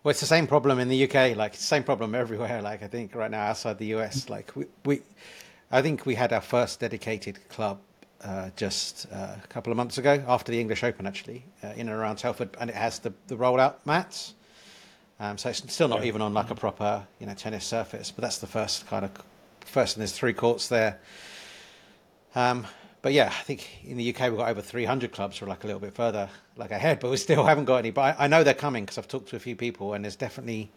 Well, 0.02 0.10
it's 0.10 0.20
the 0.20 0.26
same 0.26 0.46
problem 0.46 0.78
in 0.78 0.88
the 0.88 1.04
UK. 1.04 1.36
Like, 1.36 1.54
same 1.54 1.84
problem 1.84 2.14
everywhere. 2.14 2.62
Like, 2.70 2.82
I 2.82 2.88
think 2.88 3.14
right 3.14 3.30
now 3.30 3.42
outside 3.42 3.78
the 3.78 3.94
US, 3.96 4.28
like 4.28 4.54
we, 4.56 4.64
we 4.84 5.02
I 5.70 5.82
think 5.82 6.04
we 6.04 6.16
had 6.16 6.32
our 6.32 6.40
first 6.40 6.80
dedicated 6.80 7.48
club 7.48 7.78
uh, 8.24 8.50
just 8.56 9.06
uh, 9.12 9.34
a 9.42 9.46
couple 9.48 9.70
of 9.72 9.76
months 9.76 9.98
ago 9.98 10.22
after 10.28 10.52
the 10.52 10.60
English 10.60 10.84
Open, 10.84 11.06
actually, 11.06 11.44
uh, 11.62 11.68
in 11.68 11.88
and 11.88 11.90
around 11.90 12.16
Telford, 12.16 12.50
and 12.60 12.68
it 12.70 12.76
has 12.76 12.98
the 12.98 13.12
the 13.28 13.36
rollout 13.36 13.76
mats. 13.84 14.34
Um, 15.18 15.36
so 15.36 15.50
it's 15.50 15.72
still 15.72 15.88
not 15.88 16.00
Yeah. 16.00 16.06
even 16.06 16.22
on 16.22 16.32
like 16.32 16.50
a 16.50 16.54
proper, 16.54 17.06
you 17.18 17.26
know, 17.26 17.34
tennis 17.34 17.64
surface, 17.66 18.10
but 18.10 18.22
that's 18.22 18.38
the 18.38 18.46
first 18.46 18.86
kind 18.86 19.04
of 19.04 19.10
first, 19.66 19.96
and 19.96 20.00
there's 20.00 20.12
three 20.12 20.32
courts 20.32 20.68
there. 20.68 20.98
Um, 22.34 22.66
but 23.02 23.12
yeah, 23.12 23.26
I 23.26 23.42
think 23.42 23.66
in 23.84 23.96
the 23.96 24.14
UK 24.14 24.28
we've 24.30 24.36
got 24.38 24.48
over 24.48 24.60
300 24.62 25.12
clubs. 25.12 25.40
We're 25.40 25.48
like 25.48 25.64
a 25.64 25.66
little 25.66 25.80
bit 25.80 25.94
further 25.94 26.28
like 26.56 26.70
ahead, 26.70 27.00
but 27.00 27.10
we 27.10 27.16
still 27.16 27.44
haven't 27.50 27.64
got 27.66 27.76
any. 27.76 27.90
But 27.90 28.18
I, 28.18 28.24
I 28.24 28.26
know 28.28 28.44
they're 28.44 28.54
coming 28.54 28.84
because 28.84 28.98
I've 28.98 29.08
talked 29.08 29.28
to 29.30 29.36
a 29.36 29.40
few 29.40 29.56
people, 29.56 29.94
and 29.94 30.04
there's 30.04 30.16
definitely 30.16 30.70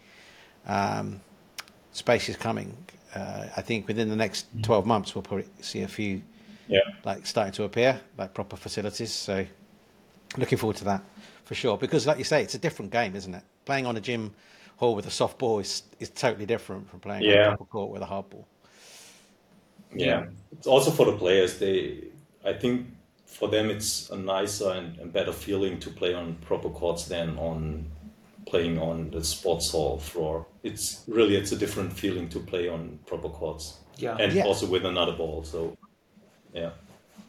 um, 0.68 1.20
spaces 1.92 2.36
coming. 2.38 2.76
Uh, 3.16 3.48
I 3.56 3.62
think 3.62 3.88
within 3.88 4.10
the 4.10 4.16
next 4.16 4.48
12 4.64 4.86
months 4.88 5.14
we'll 5.14 5.22
probably 5.22 5.46
see 5.62 5.84
a 5.84 5.88
few 5.88 6.22
Yeah. 6.68 6.80
like 7.04 7.26
starting 7.26 7.54
to 7.54 7.64
appear, 7.64 8.00
like 8.18 8.34
proper 8.34 8.56
facilities. 8.56 9.12
So 9.12 9.46
looking 10.38 10.58
forward 10.58 10.78
to 10.78 10.86
that 10.86 11.04
for 11.46 11.56
sure. 11.56 11.78
Because 11.78 12.08
like 12.08 12.18
you 12.18 12.24
say, 12.24 12.42
it's 12.42 12.56
a 12.56 12.60
different 12.60 12.92
game, 12.92 13.16
isn't 13.16 13.34
it? 13.34 13.44
Playing 13.66 13.86
on 13.86 13.98
a 13.98 14.02
gym 14.02 14.34
hall 14.78 14.96
with 14.96 15.06
a 15.06 15.12
soft 15.12 15.38
ball 15.38 15.60
is 15.60 15.84
is 16.00 16.10
totally 16.10 16.46
different 16.46 16.90
from 16.90 17.00
playing 17.00 17.24
on 17.24 17.30
a 17.30 17.34
Yeah. 17.36 17.48
proper 17.50 17.66
court 17.66 17.92
with 17.92 18.02
a 18.02 18.06
hard 18.06 18.30
ball. 18.30 18.48
Yeah, 19.96 20.26
it's 20.52 20.66
also 20.68 20.90
for 20.92 21.06
the 21.06 21.18
players. 21.18 21.60
They, 21.60 22.06
I 22.44 22.54
think, 22.54 22.88
for 23.28 23.48
them 23.48 23.70
it's 23.70 24.10
a 24.10 24.18
nicer 24.18 24.72
and, 24.72 24.98
and 25.00 25.14
better 25.14 25.32
feeling 25.32 25.80
to 25.80 25.90
play 25.90 26.14
on 26.14 26.36
proper 26.42 26.70
courts 26.70 27.06
than 27.06 27.38
on 27.38 27.86
playing 28.48 28.80
on 28.80 29.12
the 29.12 29.24
sports 29.24 29.72
hall 29.72 30.00
floor. 30.00 30.46
It's 30.64 31.04
really 31.08 31.36
it's 31.36 31.52
a 31.52 31.56
different 31.56 31.94
feeling 31.94 32.28
to 32.30 32.40
play 32.40 32.68
on 32.70 33.00
proper 33.06 33.30
courts, 33.30 33.78
Yeah. 33.98 34.18
and 34.20 34.34
Yeah. 34.34 34.46
also 34.46 34.66
with 34.66 34.86
another 34.86 35.14
ball. 35.14 35.44
So, 35.44 35.78
yeah, 36.54 36.72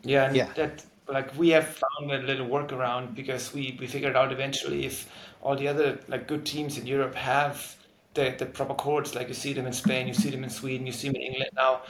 Yeah, 0.02 0.26
and 0.26 0.36
Yeah. 0.36 0.48
that 0.54 0.84
like 1.08 1.36
we 1.36 1.50
have 1.50 1.66
found 1.68 2.12
a 2.12 2.18
little 2.18 2.46
workaround 2.46 3.14
because 3.14 3.52
we 3.54 3.76
we 3.80 3.86
figured 3.86 4.16
out 4.16 4.32
eventually 4.32 4.86
if 4.86 5.08
all 5.42 5.56
the 5.56 5.68
other 5.68 5.98
like 6.08 6.26
good 6.28 6.46
teams 6.46 6.78
in 6.78 6.86
Europe 6.86 7.14
have 7.14 7.76
the 8.14 8.34
the 8.38 8.46
proper 8.46 8.74
courts, 8.74 9.14
like 9.14 9.28
you 9.28 9.34
see 9.34 9.52
them 9.54 9.66
in 9.66 9.72
Spain, 9.72 10.06
you 10.08 10.14
see 10.14 10.30
them 10.30 10.44
in 10.44 10.50
Sweden, 10.50 10.86
you 10.86 10.92
see 10.92 11.08
them 11.08 11.16
in 11.16 11.22
England 11.22 11.50
now. 11.56 11.82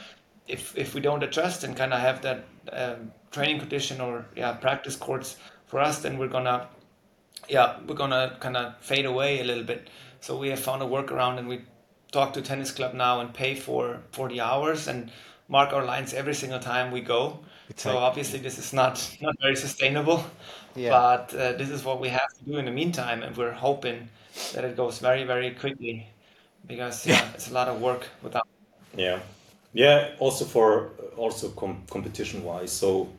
If 0.47 0.77
if 0.77 0.93
we 0.95 1.01
don't 1.01 1.23
adjust 1.23 1.63
and 1.63 1.75
kind 1.77 1.93
of 1.93 1.99
have 2.01 2.21
that 2.21 2.45
um, 2.71 3.11
training 3.31 3.59
condition 3.59 4.01
or 4.01 4.25
yeah 4.35 4.53
practice 4.53 4.95
courts 4.97 5.37
for 5.67 5.79
us, 5.79 5.99
then 5.99 6.17
we're 6.17 6.27
gonna 6.29 6.67
yeah 7.49 7.77
we're 7.87 7.95
gonna 7.95 8.37
kind 8.39 8.57
of 8.57 8.77
fade 8.81 9.05
away 9.05 9.39
a 9.39 9.43
little 9.43 9.63
bit. 9.63 9.89
So 10.21 10.37
we 10.37 10.49
have 10.49 10.59
found 10.59 10.81
a 10.81 10.85
workaround, 10.85 11.37
and 11.39 11.47
we 11.47 11.61
talk 12.11 12.33
to 12.33 12.41
tennis 12.41 12.71
club 12.71 12.93
now 12.93 13.19
and 13.19 13.33
pay 13.33 13.55
for 13.55 14.01
for 14.11 14.29
the 14.29 14.41
hours 14.41 14.87
and 14.87 15.11
mark 15.47 15.73
our 15.73 15.83
lines 15.85 16.13
every 16.13 16.33
single 16.35 16.59
time 16.59 16.91
we 16.91 17.01
go. 17.01 17.39
So 17.75 17.97
obviously 17.97 18.39
this 18.39 18.57
is 18.57 18.73
not 18.73 19.17
not 19.21 19.35
very 19.41 19.55
sustainable, 19.55 20.23
Yeah. 20.75 20.89
but 20.89 21.33
uh, 21.33 21.53
this 21.57 21.69
is 21.69 21.83
what 21.83 21.99
we 21.99 22.09
have 22.09 22.27
to 22.39 22.45
do 22.45 22.57
in 22.57 22.65
the 22.65 22.71
meantime, 22.71 23.23
and 23.23 23.35
we're 23.37 23.51
hoping 23.53 24.09
that 24.53 24.63
it 24.65 24.75
goes 24.75 24.99
very 24.99 25.23
very 25.25 25.51
quickly 25.51 26.07
because 26.67 27.05
yeah, 27.07 27.33
it's 27.33 27.49
a 27.49 27.53
lot 27.53 27.67
of 27.67 27.81
work 27.81 28.07
without. 28.23 28.47
yeah, 28.97 29.19
yeah. 29.73 30.15
Also 30.19 30.45
for 30.45 30.91
also 31.17 31.49
com- 31.51 31.83
competition 31.89 32.43
wise. 32.43 32.71
So, 32.71 33.09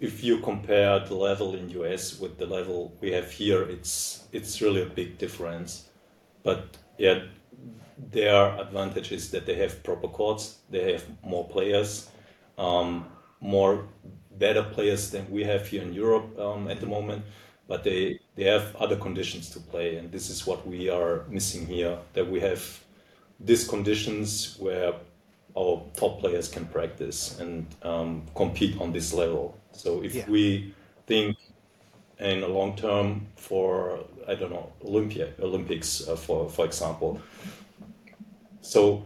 if 0.00 0.24
you 0.24 0.40
compare 0.40 1.00
the 1.00 1.14
level 1.14 1.54
in 1.54 1.70
US 1.70 2.18
with 2.20 2.38
the 2.38 2.46
level 2.46 2.92
we 3.00 3.12
have 3.12 3.30
here, 3.32 3.62
it's 3.62 4.28
it's 4.32 4.60
really 4.62 4.82
a 4.82 4.86
big 4.86 5.18
difference. 5.18 5.88
But 6.42 6.78
yeah, 6.98 7.24
their 8.10 8.58
advantage 8.58 9.12
is 9.12 9.30
that 9.30 9.46
they 9.46 9.54
have 9.56 9.82
proper 9.82 10.08
courts, 10.08 10.58
they 10.70 10.92
have 10.92 11.04
more 11.22 11.46
players, 11.48 12.08
um, 12.58 13.06
more 13.40 13.84
better 14.38 14.62
players 14.62 15.10
than 15.10 15.30
we 15.30 15.44
have 15.44 15.66
here 15.66 15.82
in 15.82 15.92
Europe 15.92 16.38
um, 16.38 16.68
at 16.68 16.80
the 16.80 16.86
moment. 16.86 17.24
But 17.68 17.84
they 17.84 18.18
they 18.34 18.44
have 18.44 18.74
other 18.76 18.96
conditions 18.96 19.50
to 19.50 19.60
play, 19.60 19.96
and 19.96 20.10
this 20.10 20.28
is 20.30 20.46
what 20.46 20.66
we 20.66 20.88
are 20.88 21.24
missing 21.28 21.66
here. 21.66 21.98
That 22.14 22.28
we 22.28 22.40
have 22.40 22.62
these 23.38 23.66
conditions 23.68 24.56
where 24.58 24.94
our 25.56 25.82
top 25.96 26.20
players 26.20 26.48
can 26.48 26.64
practice 26.66 27.38
and 27.40 27.66
um, 27.82 28.22
compete 28.34 28.80
on 28.80 28.92
this 28.92 29.12
level. 29.12 29.56
So 29.72 30.02
if 30.02 30.14
Yeah. 30.14 30.28
we 30.28 30.74
think 31.06 31.36
in 32.18 32.42
a 32.42 32.48
long 32.48 32.76
term 32.76 33.26
for 33.36 34.00
I 34.28 34.34
don't 34.34 34.50
know 34.50 34.72
Olympia 34.84 35.28
Olympics 35.40 36.08
uh, 36.08 36.16
for 36.16 36.48
for 36.48 36.64
example. 36.66 37.20
So 38.60 39.04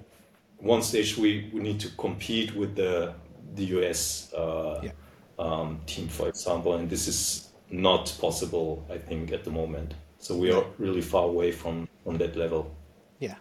one 0.59 0.83
stage 0.83 1.17
we, 1.17 1.51
we 1.53 1.61
need 1.61 1.81
to 1.81 1.89
compete 1.97 2.55
with 2.55 2.75
the 2.77 3.15
the 3.55 3.65
US 3.79 4.33
uh, 4.35 4.81
Yeah. 4.83 4.93
um, 5.39 5.81
team 5.87 6.09
for 6.09 6.29
example, 6.29 6.75
and 6.75 6.89
this 6.91 7.07
is 7.09 7.49
not 7.71 8.13
possible 8.21 8.85
I 8.91 8.99
think 8.99 9.33
at 9.33 9.45
the 9.45 9.51
moment. 9.51 9.95
So 10.19 10.35
we 10.37 10.51
are 10.53 10.65
really 10.79 11.03
far 11.03 11.25
away 11.25 11.53
from 11.53 11.89
from 12.05 12.19
that 12.19 12.37
level. 12.37 12.75
Yeah, 13.21 13.37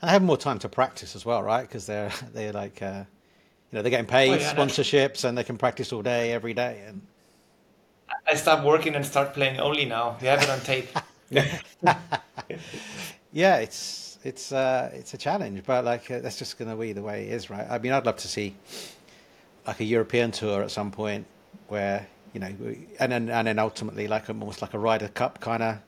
and 0.00 0.08
they 0.08 0.12
have 0.12 0.22
more 0.22 0.38
time 0.38 0.58
to 0.60 0.68
practice 0.68 1.14
as 1.16 1.24
well, 1.26 1.42
right? 1.42 1.62
Because 1.68 1.86
they're 1.86 2.12
they're 2.34 2.52
like 2.52 2.82
uh, 2.82 3.04
you 3.70 3.76
know 3.76 3.82
they're 3.82 3.90
getting 3.90 4.06
paid 4.06 4.30
Oh, 4.30 4.32
yeah, 4.34 4.52
that's- 4.52 4.56
sponsorships 4.56 5.24
and 5.24 5.36
they 5.36 5.44
can 5.44 5.56
practice 5.58 5.92
all 5.92 6.02
day 6.02 6.32
every 6.32 6.54
day. 6.54 6.82
And 6.88 7.02
I 8.26 8.34
stop 8.36 8.64
working 8.64 8.94
and 8.94 9.04
start 9.06 9.32
playing 9.34 9.58
only 9.60 9.84
now. 9.84 10.16
You 10.20 10.28
have 10.28 10.42
it 10.42 10.50
on 10.50 10.60
tape. 10.60 10.88
yeah, 13.32 13.56
it's 13.58 14.01
it's 14.24 14.52
uh, 14.52 14.90
it's 14.92 15.14
a 15.14 15.18
challenge, 15.18 15.62
but 15.66 15.84
like 15.84 16.10
uh, 16.10 16.20
that's 16.20 16.38
just 16.38 16.58
going 16.58 16.70
to 16.70 16.76
be 16.76 16.92
the 16.92 17.02
way 17.02 17.26
it 17.26 17.32
is, 17.32 17.50
right? 17.50 17.66
I 17.68 17.78
mean, 17.78 17.92
I'd 17.92 18.06
love 18.06 18.16
to 18.16 18.28
see 18.28 18.54
like 19.66 19.80
a 19.80 19.84
European 19.84 20.30
tour 20.30 20.62
at 20.62 20.70
some 20.70 20.90
point 20.90 21.26
where 21.68 22.06
you 22.32 22.40
know, 22.40 22.54
and 22.98 23.12
then 23.12 23.28
and 23.28 23.46
then 23.46 23.58
ultimately 23.58 24.08
like 24.08 24.28
almost 24.28 24.62
like 24.62 24.74
a 24.74 24.78
Ryder 24.78 25.08
Cup 25.08 25.40
kind 25.40 25.62
of 25.62 25.78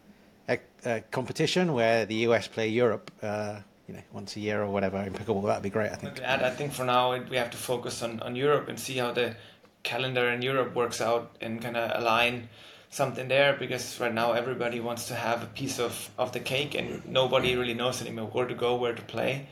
uh, 0.84 1.00
competition 1.10 1.72
where 1.72 2.04
the 2.04 2.16
US 2.26 2.46
play 2.48 2.68
Europe, 2.68 3.10
uh, 3.22 3.60
you 3.88 3.94
know, 3.94 4.02
once 4.12 4.36
a 4.36 4.40
year 4.40 4.62
or 4.62 4.68
whatever 4.68 4.98
in 4.98 5.12
pickleball. 5.12 5.46
That'd 5.46 5.62
be 5.62 5.70
great, 5.70 5.90
I 5.90 5.96
think. 5.96 6.20
And 6.22 6.42
I 6.42 6.50
think 6.50 6.72
for 6.72 6.84
now 6.84 7.18
we 7.18 7.36
have 7.36 7.50
to 7.50 7.56
focus 7.56 8.02
on, 8.02 8.20
on 8.20 8.36
Europe 8.36 8.68
and 8.68 8.78
see 8.78 8.98
how 8.98 9.12
the 9.12 9.36
calendar 9.82 10.28
in 10.30 10.42
Europe 10.42 10.74
works 10.74 11.00
out 11.00 11.36
and 11.40 11.62
kind 11.62 11.76
of 11.76 12.02
align 12.02 12.48
something 12.94 13.26
there 13.26 13.54
because 13.54 13.98
right 13.98 14.14
now 14.14 14.32
everybody 14.32 14.78
wants 14.78 15.08
to 15.08 15.14
have 15.14 15.42
a 15.42 15.46
piece 15.46 15.80
of, 15.80 16.10
of 16.16 16.30
the 16.30 16.38
cake 16.38 16.76
and 16.76 17.04
nobody 17.06 17.56
really 17.56 17.74
knows 17.74 18.00
anymore 18.00 18.26
where 18.26 18.46
to 18.46 18.54
go, 18.54 18.76
where 18.76 18.94
to 18.94 19.02
play. 19.02 19.48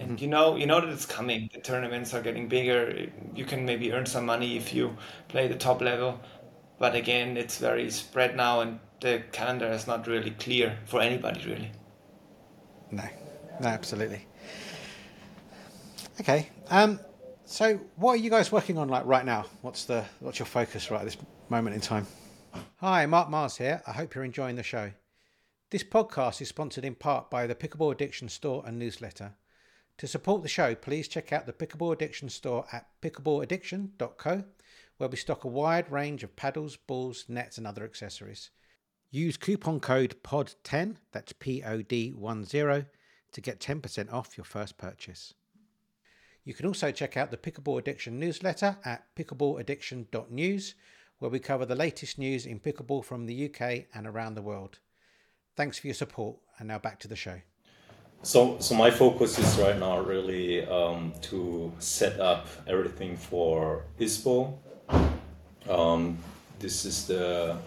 And 0.00 0.20
you 0.20 0.26
know, 0.26 0.56
you 0.56 0.66
know 0.66 0.80
that 0.80 0.88
it's 0.88 1.06
coming. 1.06 1.48
The 1.52 1.60
tournaments 1.60 2.14
are 2.14 2.22
getting 2.22 2.48
bigger. 2.48 3.06
You 3.34 3.44
can 3.44 3.64
maybe 3.64 3.92
earn 3.92 4.06
some 4.06 4.26
money 4.26 4.56
if 4.56 4.74
you 4.74 4.96
play 5.28 5.46
the 5.46 5.54
top 5.54 5.80
level, 5.80 6.18
but 6.78 6.96
again, 6.96 7.36
it's 7.36 7.58
very 7.58 7.90
spread 7.90 8.34
now, 8.34 8.60
and 8.60 8.80
the 9.00 9.22
calendar 9.30 9.66
is 9.66 9.86
not 9.86 10.06
really 10.06 10.30
clear 10.30 10.78
for 10.86 11.00
anybody 11.00 11.44
really. 11.46 11.70
No, 12.90 13.04
no, 13.60 13.68
absolutely. 13.68 14.26
Okay. 16.18 16.48
Um, 16.70 16.98
so 17.44 17.76
what 17.96 18.12
are 18.12 18.16
you 18.16 18.30
guys 18.30 18.50
working 18.50 18.78
on 18.78 18.88
like 18.88 19.04
right 19.04 19.24
now? 19.24 19.44
What's 19.60 19.84
the 19.84 20.04
what's 20.20 20.38
your 20.38 20.46
focus 20.46 20.90
right 20.90 21.00
at 21.00 21.04
this 21.04 21.18
moment 21.50 21.74
in 21.74 21.82
time? 21.82 22.06
Hi, 22.76 23.06
Mark 23.06 23.28
Mars 23.28 23.58
here. 23.58 23.82
I 23.86 23.92
hope 23.92 24.14
you're 24.14 24.24
enjoying 24.24 24.56
the 24.56 24.62
show. 24.62 24.92
This 25.70 25.84
podcast 25.84 26.40
is 26.40 26.48
sponsored 26.48 26.84
in 26.84 26.94
part 26.94 27.30
by 27.30 27.46
the 27.46 27.54
Pickleball 27.54 27.92
Addiction 27.92 28.28
store 28.28 28.64
and 28.66 28.78
newsletter. 28.78 29.34
To 29.98 30.06
support 30.06 30.42
the 30.42 30.48
show, 30.48 30.74
please 30.74 31.06
check 31.08 31.32
out 31.32 31.46
the 31.46 31.52
Pickleball 31.52 31.92
Addiction 31.92 32.28
store 32.28 32.64
at 32.72 32.88
pickleballaddiction.co, 33.02 34.44
where 34.96 35.08
we 35.08 35.16
stock 35.16 35.44
a 35.44 35.48
wide 35.48 35.90
range 35.92 36.22
of 36.22 36.36
paddles, 36.36 36.76
balls, 36.76 37.26
nets, 37.28 37.58
and 37.58 37.66
other 37.66 37.84
accessories. 37.84 38.50
Use 39.10 39.36
coupon 39.36 39.80
code 39.80 40.16
POD10, 40.22 40.96
that's 41.12 41.32
P 41.34 41.62
O 41.62 41.82
D 41.82 42.12
10, 42.12 42.86
to 43.32 43.40
get 43.40 43.60
10% 43.60 44.12
off 44.12 44.36
your 44.36 44.44
first 44.44 44.78
purchase. 44.78 45.34
You 46.44 46.54
can 46.54 46.66
also 46.66 46.90
check 46.90 47.16
out 47.16 47.30
the 47.30 47.36
Pickleball 47.36 47.78
Addiction 47.78 48.18
newsletter 48.18 48.78
at 48.84 49.14
pickleballaddiction.news, 49.14 50.74
where 51.20 51.30
we 51.30 51.38
cover 51.38 51.64
the 51.64 51.76
latest 51.76 52.18
news 52.18 52.46
in 52.46 52.58
pickleball 52.58 53.04
from 53.04 53.26
the 53.26 53.46
UK 53.46 53.84
and 53.94 54.06
around 54.06 54.34
the 54.34 54.42
world. 54.42 54.78
Thanks 55.54 55.78
for 55.78 55.86
your 55.86 55.94
support, 55.94 56.38
and 56.58 56.66
now 56.66 56.78
back 56.78 56.98
to 57.00 57.08
the 57.08 57.14
show. 57.14 57.40
So, 58.22 58.58
so 58.58 58.74
my 58.74 58.90
focus 58.90 59.38
is 59.38 59.58
right 59.58 59.78
now 59.78 60.00
really 60.00 60.66
um, 60.66 61.12
to 61.22 61.72
set 61.78 62.18
up 62.20 62.48
everything 62.66 63.16
for 63.16 63.84
ISPO. 63.98 64.56
Um, 65.68 66.18
this 66.58 66.84
is 66.84 67.06
the 67.06 67.58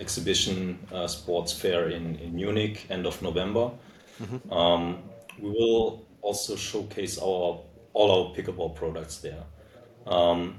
exhibition 0.00 0.78
uh, 0.92 1.06
sports 1.06 1.52
fair 1.52 1.88
in, 1.88 2.16
in 2.16 2.34
Munich, 2.34 2.86
end 2.90 3.06
of 3.06 3.20
November. 3.22 3.70
Mm-hmm. 4.20 4.52
Um, 4.52 5.02
we 5.38 5.50
will 5.50 6.06
also 6.20 6.56
showcase 6.56 7.18
our 7.18 7.60
all 7.94 8.10
our 8.10 8.34
pickleball 8.34 8.74
products 8.74 9.18
there. 9.18 9.42
Um, 10.06 10.56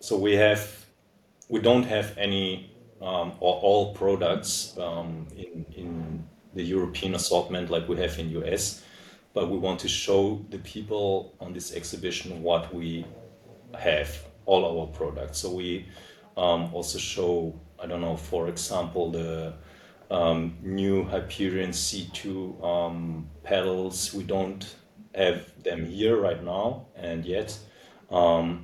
so 0.00 0.16
we 0.16 0.34
have 0.34 0.81
we 1.48 1.60
don't 1.60 1.84
have 1.84 2.16
any 2.18 2.70
um, 3.00 3.32
or 3.40 3.54
all 3.56 3.94
products 3.94 4.76
um, 4.78 5.26
in 5.36 5.66
in 5.74 6.28
the 6.54 6.62
European 6.62 7.14
assortment 7.14 7.70
like 7.70 7.88
we 7.88 7.96
have 7.96 8.18
in 8.18 8.30
US, 8.42 8.82
but 9.34 9.50
we 9.50 9.58
want 9.58 9.80
to 9.80 9.88
show 9.88 10.44
the 10.50 10.58
people 10.58 11.34
on 11.40 11.52
this 11.52 11.74
exhibition 11.74 12.42
what 12.42 12.72
we 12.74 13.06
have 13.78 14.08
all 14.46 14.64
our 14.64 14.86
products. 14.88 15.38
So 15.38 15.50
we 15.52 15.86
um, 16.36 16.72
also 16.74 16.98
show 16.98 17.58
I 17.82 17.86
don't 17.86 18.00
know 18.00 18.16
for 18.16 18.48
example 18.48 19.10
the 19.10 19.54
um, 20.10 20.58
new 20.62 21.04
Hyperion 21.04 21.70
C2 21.70 22.62
um, 22.62 23.28
pedals. 23.42 24.12
We 24.14 24.24
don't 24.24 24.76
have 25.14 25.50
them 25.62 25.86
here 25.86 26.16
right 26.20 26.42
now 26.44 26.86
and 26.94 27.24
yet. 27.24 27.58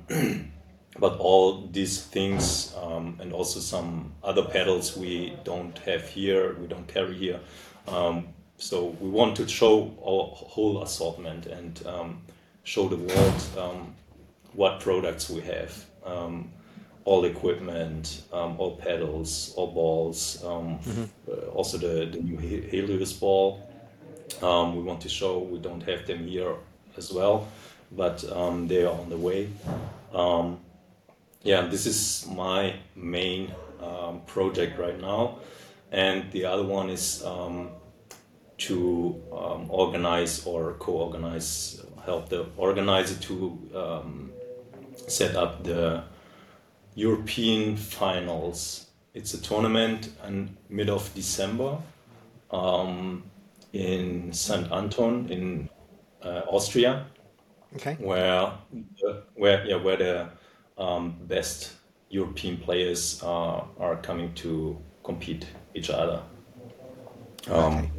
But 0.97 1.17
all 1.19 1.67
these 1.67 2.01
things 2.01 2.73
um, 2.81 3.17
and 3.21 3.31
also 3.31 3.59
some 3.59 4.13
other 4.23 4.43
pedals 4.43 4.97
we 4.97 5.37
don't 5.43 5.77
have 5.79 6.07
here, 6.07 6.55
we 6.55 6.67
don't 6.67 6.87
carry 6.87 7.15
here. 7.15 7.39
Um, 7.87 8.29
so 8.57 8.97
we 8.99 9.09
want 9.09 9.35
to 9.37 9.47
show 9.47 9.95
our 10.01 10.35
whole 10.35 10.83
assortment 10.83 11.45
and 11.45 11.85
um, 11.85 12.21
show 12.63 12.87
the 12.87 12.97
world 12.97 13.41
um, 13.57 13.95
what 14.53 14.79
products 14.79 15.29
we 15.29 15.41
have. 15.41 15.85
Um, 16.05 16.51
all 17.05 17.25
equipment, 17.25 18.23
um, 18.33 18.59
all 18.59 18.75
pedals, 18.75 19.53
all 19.55 19.71
balls, 19.71 20.43
mm-hmm. 20.43 21.05
uh, 21.27 21.35
also 21.51 21.77
the, 21.77 22.05
the 22.05 22.19
new 22.19 22.37
Helios 22.37 23.13
ball. 23.13 23.67
we 24.41 24.81
want 24.81 25.01
to 25.01 25.09
show 25.09 25.39
we 25.39 25.59
don't 25.59 25.81
have 25.81 26.05
them 26.05 26.27
here 26.27 26.55
as 26.97 27.11
well, 27.11 27.47
but 27.91 28.19
they 28.67 28.83
are 28.83 28.91
on 28.91 29.09
the 29.09 29.17
way. 29.17 29.49
Um, 30.13 30.59
yeah, 31.43 31.61
this 31.67 31.85
is 31.85 32.27
my 32.29 32.75
main 32.95 33.53
um, 33.81 34.21
project 34.25 34.77
right 34.77 34.99
now, 34.99 35.39
and 35.91 36.31
the 36.31 36.45
other 36.45 36.63
one 36.63 36.89
is 36.89 37.23
um, 37.23 37.69
to 38.57 39.21
um, 39.31 39.67
organize 39.69 40.45
or 40.45 40.73
co-organize, 40.73 41.81
help 42.05 42.29
the 42.29 42.45
organizer 42.57 43.15
to 43.21 43.57
um, 43.73 44.31
set 45.07 45.35
up 45.35 45.63
the 45.63 46.03
European 46.95 47.77
finals. 47.77 48.87
It's 49.13 49.33
a 49.33 49.41
tournament 49.41 50.09
in 50.27 50.57
mid 50.69 50.89
of 50.89 51.13
December 51.15 51.77
um, 52.51 53.23
in 53.71 54.33
St. 54.33 54.69
Anton 54.71 55.29
in 55.29 55.69
uh, 56.21 56.41
Austria. 56.49 57.05
Okay. 57.75 57.95
Where, 57.99 58.51
where, 59.35 59.65
yeah, 59.65 59.75
where 59.75 59.95
the 59.97 60.29
um, 60.79 61.15
best 61.27 61.73
European 62.09 62.57
players 62.57 63.21
uh, 63.23 63.63
are 63.79 63.97
coming 64.01 64.33
to 64.35 64.77
compete 65.03 65.45
each 65.75 65.89
other. 65.89 66.21
Um, 67.49 67.77
okay. 67.77 67.91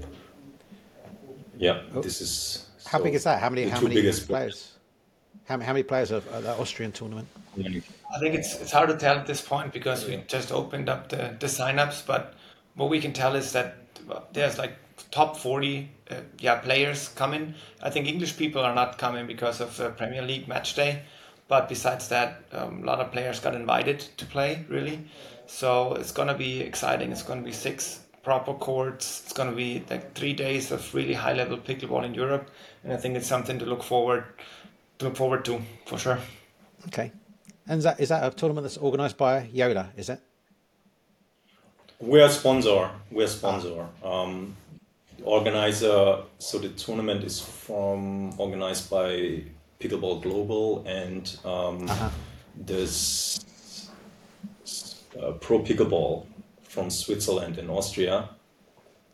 Yeah, 1.58 1.82
oh. 1.94 2.00
this 2.00 2.20
is. 2.20 2.66
How 2.86 2.98
so 2.98 3.04
big 3.04 3.14
is 3.14 3.24
that? 3.24 3.40
How 3.40 3.50
many? 3.50 3.68
How 3.68 3.80
many 3.80 4.00
players? 4.00 4.26
players? 4.26 4.72
How, 5.44 5.58
how 5.60 5.72
many 5.72 5.82
players 5.82 6.10
are 6.12 6.22
at 6.32 6.42
the 6.42 6.58
Austrian 6.58 6.92
tournament? 6.92 7.28
I 7.58 8.18
think 8.18 8.34
it's 8.34 8.56
it's 8.60 8.72
hard 8.72 8.88
to 8.88 8.96
tell 8.96 9.16
at 9.16 9.26
this 9.26 9.40
point 9.40 9.72
because 9.72 10.06
we 10.06 10.16
just 10.26 10.52
opened 10.52 10.88
up 10.88 11.08
the 11.08 11.36
the 11.38 11.46
signups. 11.46 12.06
But 12.06 12.34
what 12.74 12.88
we 12.88 13.00
can 13.00 13.12
tell 13.12 13.36
is 13.36 13.52
that 13.52 13.76
there's 14.32 14.58
like 14.58 14.72
top 15.10 15.36
40 15.36 15.90
uh, 16.10 16.14
yeah 16.38 16.56
players 16.56 17.08
coming. 17.08 17.54
I 17.82 17.90
think 17.90 18.06
English 18.06 18.36
people 18.36 18.62
are 18.62 18.74
not 18.74 18.98
coming 18.98 19.26
because 19.26 19.60
of 19.60 19.80
uh, 19.80 19.90
Premier 19.90 20.22
League 20.22 20.48
match 20.48 20.74
day. 20.74 21.02
But 21.50 21.68
besides 21.68 22.06
that, 22.10 22.44
um, 22.52 22.84
a 22.84 22.86
lot 22.86 23.00
of 23.00 23.10
players 23.10 23.40
got 23.40 23.56
invited 23.56 23.98
to 24.18 24.24
play, 24.24 24.64
really. 24.68 25.00
So 25.46 25.94
it's 25.94 26.12
going 26.12 26.28
to 26.28 26.34
be 26.34 26.60
exciting. 26.60 27.10
It's 27.10 27.24
going 27.24 27.40
to 27.40 27.44
be 27.44 27.50
six 27.50 27.98
proper 28.22 28.54
courts. 28.54 29.22
It's 29.24 29.32
going 29.32 29.50
to 29.50 29.56
be 29.56 29.84
like 29.90 30.14
three 30.14 30.32
days 30.32 30.70
of 30.70 30.94
really 30.94 31.12
high 31.12 31.32
level 31.32 31.58
pickleball 31.58 32.04
in 32.04 32.14
Europe. 32.14 32.48
And 32.84 32.92
I 32.92 32.96
think 32.98 33.16
it's 33.16 33.26
something 33.26 33.58
to 33.58 33.66
look 33.66 33.82
forward 33.82 34.22
to 35.00 35.06
look 35.06 35.16
forward 35.16 35.44
to 35.46 35.60
for 35.86 35.98
sure. 35.98 36.20
Okay. 36.86 37.10
And 37.66 37.78
is 37.78 37.84
that, 37.84 37.98
is 37.98 38.10
that 38.10 38.24
a 38.24 38.30
tournament 38.34 38.64
that's 38.64 38.76
organized 38.76 39.16
by 39.16 39.48
Joola, 39.52 39.88
is 39.96 40.08
it? 40.08 40.20
We're 41.98 42.26
a 42.26 42.30
sponsor. 42.30 42.90
We're 43.10 43.24
a 43.24 43.28
sponsor. 43.28 43.88
Um, 44.04 44.54
organizer, 45.24 46.22
so 46.38 46.58
the 46.58 46.68
tournament 46.70 47.24
is 47.24 47.40
from 47.40 48.38
organized 48.38 48.88
by 48.88 49.42
Pickleball 49.80 50.22
Global 50.22 50.84
and 50.86 51.38
um, 51.44 51.88
uh-huh. 51.88 52.10
this 52.54 53.90
uh, 55.20 55.32
Pro 55.32 55.60
Pickleball 55.60 56.26
from 56.62 56.90
Switzerland 56.90 57.58
and 57.58 57.70
Austria. 57.70 58.28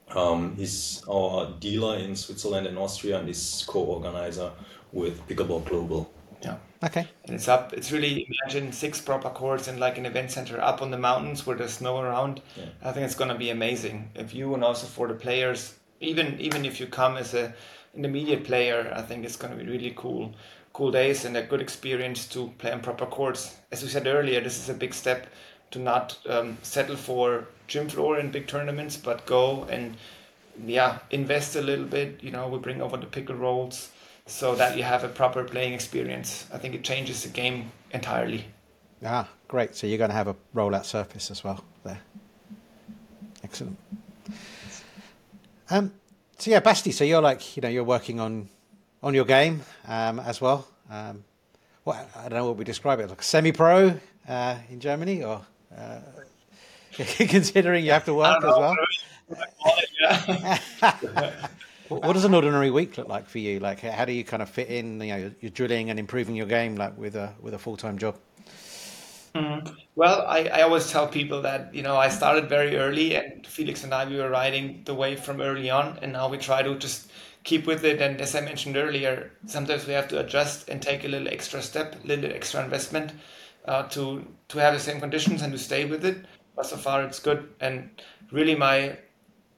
Um, 0.08 0.54
he's 0.56 1.02
our 1.08 1.52
dealer 1.58 1.96
in 1.98 2.14
Switzerland 2.14 2.66
and 2.66 2.78
Austria 2.78 3.18
and 3.18 3.28
is 3.28 3.64
co-organizer 3.66 4.50
with 4.92 5.26
Pickleball 5.26 5.64
Global. 5.64 6.10
Yeah. 6.42 6.56
Okay. 6.84 7.08
And 7.24 7.34
it's 7.34 7.48
up. 7.48 7.72
It's 7.72 7.90
really 7.90 8.28
imagine 8.28 8.72
six 8.72 9.00
proper 9.00 9.30
courts 9.30 9.68
and 9.68 9.80
like 9.80 9.98
an 9.98 10.06
event 10.06 10.30
center 10.30 10.60
up 10.60 10.82
on 10.82 10.90
the 10.90 10.98
mountains 10.98 11.46
where 11.46 11.56
there's 11.56 11.74
snow 11.74 12.00
around. 12.00 12.42
Yeah. 12.56 12.66
I 12.82 12.92
think 12.92 13.06
it's 13.06 13.14
gonna 13.14 13.38
be 13.38 13.50
amazing. 13.50 14.10
If 14.14 14.34
you 14.34 14.54
and 14.54 14.62
also 14.62 14.86
for 14.86 15.08
the 15.08 15.14
players, 15.14 15.74
even 16.00 16.38
even 16.40 16.64
if 16.64 16.78
you 16.78 16.86
come 16.86 17.16
as 17.16 17.34
a 17.34 17.54
intermediate 17.96 18.44
player, 18.44 18.92
I 18.94 19.02
think 19.02 19.24
it's 19.24 19.36
gonna 19.36 19.56
be 19.56 19.66
really 19.66 19.92
cool 19.96 20.34
cool 20.76 20.90
days 20.90 21.24
and 21.24 21.34
a 21.38 21.42
good 21.42 21.62
experience 21.62 22.26
to 22.26 22.48
play 22.58 22.70
on 22.70 22.80
proper 22.80 23.06
courts. 23.06 23.56
As 23.72 23.82
we 23.82 23.88
said 23.88 24.06
earlier, 24.06 24.42
this 24.42 24.58
is 24.58 24.68
a 24.68 24.74
big 24.74 24.92
step 24.92 25.26
to 25.70 25.78
not 25.78 26.18
um, 26.28 26.58
settle 26.60 26.96
for 26.96 27.46
gym 27.66 27.88
floor 27.88 28.18
in 28.18 28.30
big 28.30 28.46
tournaments, 28.46 28.94
but 28.98 29.24
go 29.24 29.64
and 29.70 29.96
yeah, 30.66 30.98
invest 31.10 31.56
a 31.56 31.62
little 31.62 31.86
bit. 31.86 32.22
You 32.22 32.30
know, 32.30 32.46
we 32.48 32.58
bring 32.58 32.82
over 32.82 32.98
the 32.98 33.06
pickle 33.06 33.36
rolls 33.36 33.90
so 34.26 34.54
that 34.56 34.76
you 34.76 34.82
have 34.82 35.02
a 35.02 35.08
proper 35.08 35.44
playing 35.44 35.72
experience. 35.72 36.46
I 36.52 36.58
think 36.58 36.74
it 36.74 36.84
changes 36.84 37.22
the 37.22 37.30
game 37.30 37.72
entirely. 37.92 38.44
Ah, 39.02 39.28
great. 39.48 39.74
So 39.74 39.86
you're 39.86 39.98
going 39.98 40.10
to 40.10 40.16
have 40.16 40.28
a 40.28 40.36
rollout 40.54 40.84
surface 40.84 41.30
as 41.30 41.42
well 41.42 41.64
there. 41.84 42.00
Excellent. 43.42 43.78
Um, 45.70 45.92
so 46.38 46.50
yeah, 46.50 46.60
Basti. 46.60 46.92
So 46.92 47.04
you're 47.04 47.22
like, 47.22 47.56
you 47.56 47.62
know, 47.62 47.68
you're 47.68 47.84
working 47.84 48.20
on 48.20 48.48
on 49.02 49.14
your 49.14 49.24
game 49.24 49.62
um, 49.86 50.20
as 50.20 50.40
well. 50.40 50.66
Um, 50.90 51.24
well, 51.84 52.06
I 52.16 52.28
don't 52.28 52.38
know 52.38 52.46
what 52.46 52.56
we 52.56 52.64
describe 52.64 53.00
it 53.00 53.08
like 53.08 53.22
semi-pro 53.22 53.94
uh, 54.28 54.56
in 54.70 54.80
Germany, 54.80 55.22
or 55.22 55.44
uh, 55.76 56.00
considering 56.92 57.84
you 57.84 57.92
have 57.92 58.04
to 58.06 58.14
work 58.14 58.42
as 58.42 58.44
well. 58.44 58.76
what 61.88 62.12
does 62.12 62.24
an 62.24 62.34
ordinary 62.34 62.70
week 62.70 62.96
look 62.98 63.08
like 63.08 63.28
for 63.28 63.38
you? 63.38 63.60
Like, 63.60 63.80
how 63.80 64.04
do 64.04 64.12
you 64.12 64.24
kind 64.24 64.42
of 64.42 64.50
fit 64.50 64.68
in? 64.68 65.00
You 65.00 65.06
know, 65.06 65.30
you're 65.40 65.50
drilling 65.50 65.90
and 65.90 65.98
improving 65.98 66.34
your 66.34 66.46
game, 66.46 66.76
like 66.76 66.96
with 66.98 67.16
a 67.16 67.32
with 67.40 67.54
a 67.54 67.58
full 67.58 67.76
time 67.76 67.98
job. 67.98 68.16
Mm. 69.36 69.76
Well, 69.94 70.24
I, 70.26 70.44
I 70.48 70.62
always 70.62 70.90
tell 70.90 71.06
people 71.08 71.42
that 71.42 71.74
you 71.74 71.82
know 71.82 71.96
I 71.96 72.08
started 72.08 72.48
very 72.48 72.76
early, 72.76 73.14
and 73.16 73.46
Felix 73.46 73.84
and 73.84 73.92
I 73.92 74.04
we 74.08 74.16
were 74.16 74.30
riding 74.30 74.82
the 74.84 74.94
wave 74.94 75.20
from 75.20 75.40
early 75.40 75.68
on, 75.70 75.98
and 76.02 76.12
now 76.12 76.28
we 76.28 76.38
try 76.38 76.62
to 76.62 76.74
just 76.78 77.10
keep 77.44 77.66
with 77.66 77.84
it. 77.84 78.00
And 78.00 78.20
as 78.20 78.34
I 78.34 78.40
mentioned 78.40 78.76
earlier, 78.76 79.32
sometimes 79.46 79.86
we 79.86 79.92
have 79.94 80.08
to 80.08 80.20
adjust 80.20 80.68
and 80.68 80.80
take 80.80 81.04
a 81.04 81.08
little 81.08 81.28
extra 81.28 81.60
step, 81.62 81.96
a 82.02 82.06
little 82.06 82.30
extra 82.32 82.62
investment 82.64 83.12
uh, 83.66 83.82
to 83.88 84.26
to 84.48 84.58
have 84.58 84.74
the 84.74 84.80
same 84.80 85.00
conditions 85.00 85.42
and 85.42 85.52
to 85.52 85.58
stay 85.58 85.84
with 85.84 86.04
it. 86.04 86.24
But 86.54 86.66
so 86.66 86.76
far, 86.76 87.02
it's 87.04 87.18
good. 87.20 87.48
And 87.60 87.90
really, 88.32 88.54
my 88.54 88.96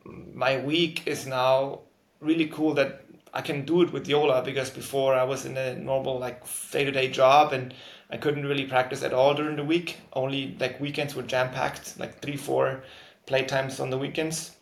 my 0.04 0.58
week 0.60 1.06
is 1.06 1.26
now 1.26 1.80
really 2.20 2.46
cool 2.46 2.74
that 2.74 3.02
I 3.34 3.42
can 3.42 3.64
do 3.64 3.82
it 3.82 3.92
with 3.92 4.06
Joola 4.06 4.44
because 4.44 4.70
before 4.70 5.14
I 5.14 5.24
was 5.24 5.44
in 5.44 5.56
a 5.56 5.74
normal 5.76 6.18
like 6.18 6.42
day 6.70 6.84
to 6.84 6.90
day 6.90 7.08
job 7.10 7.52
and 7.52 7.74
I 8.10 8.16
couldn't 8.16 8.46
really 8.46 8.64
practice 8.64 9.02
at 9.02 9.12
all 9.12 9.34
during 9.34 9.56
the 9.56 9.64
week. 9.64 9.98
Only 10.12 10.56
like 10.58 10.80
weekends 10.80 11.14
were 11.14 11.22
jam 11.22 11.50
packed, 11.50 11.98
like 11.98 12.20
three 12.20 12.36
four 12.36 12.82
playtimes 13.26 13.80
on 13.80 13.90
the 13.90 13.98
weekends. 13.98 14.52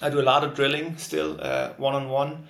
I 0.00 0.10
do 0.10 0.20
a 0.20 0.22
lot 0.22 0.44
of 0.44 0.54
drilling 0.54 0.96
still, 0.96 1.34
one 1.76 1.94
on 1.94 2.08
one, 2.08 2.48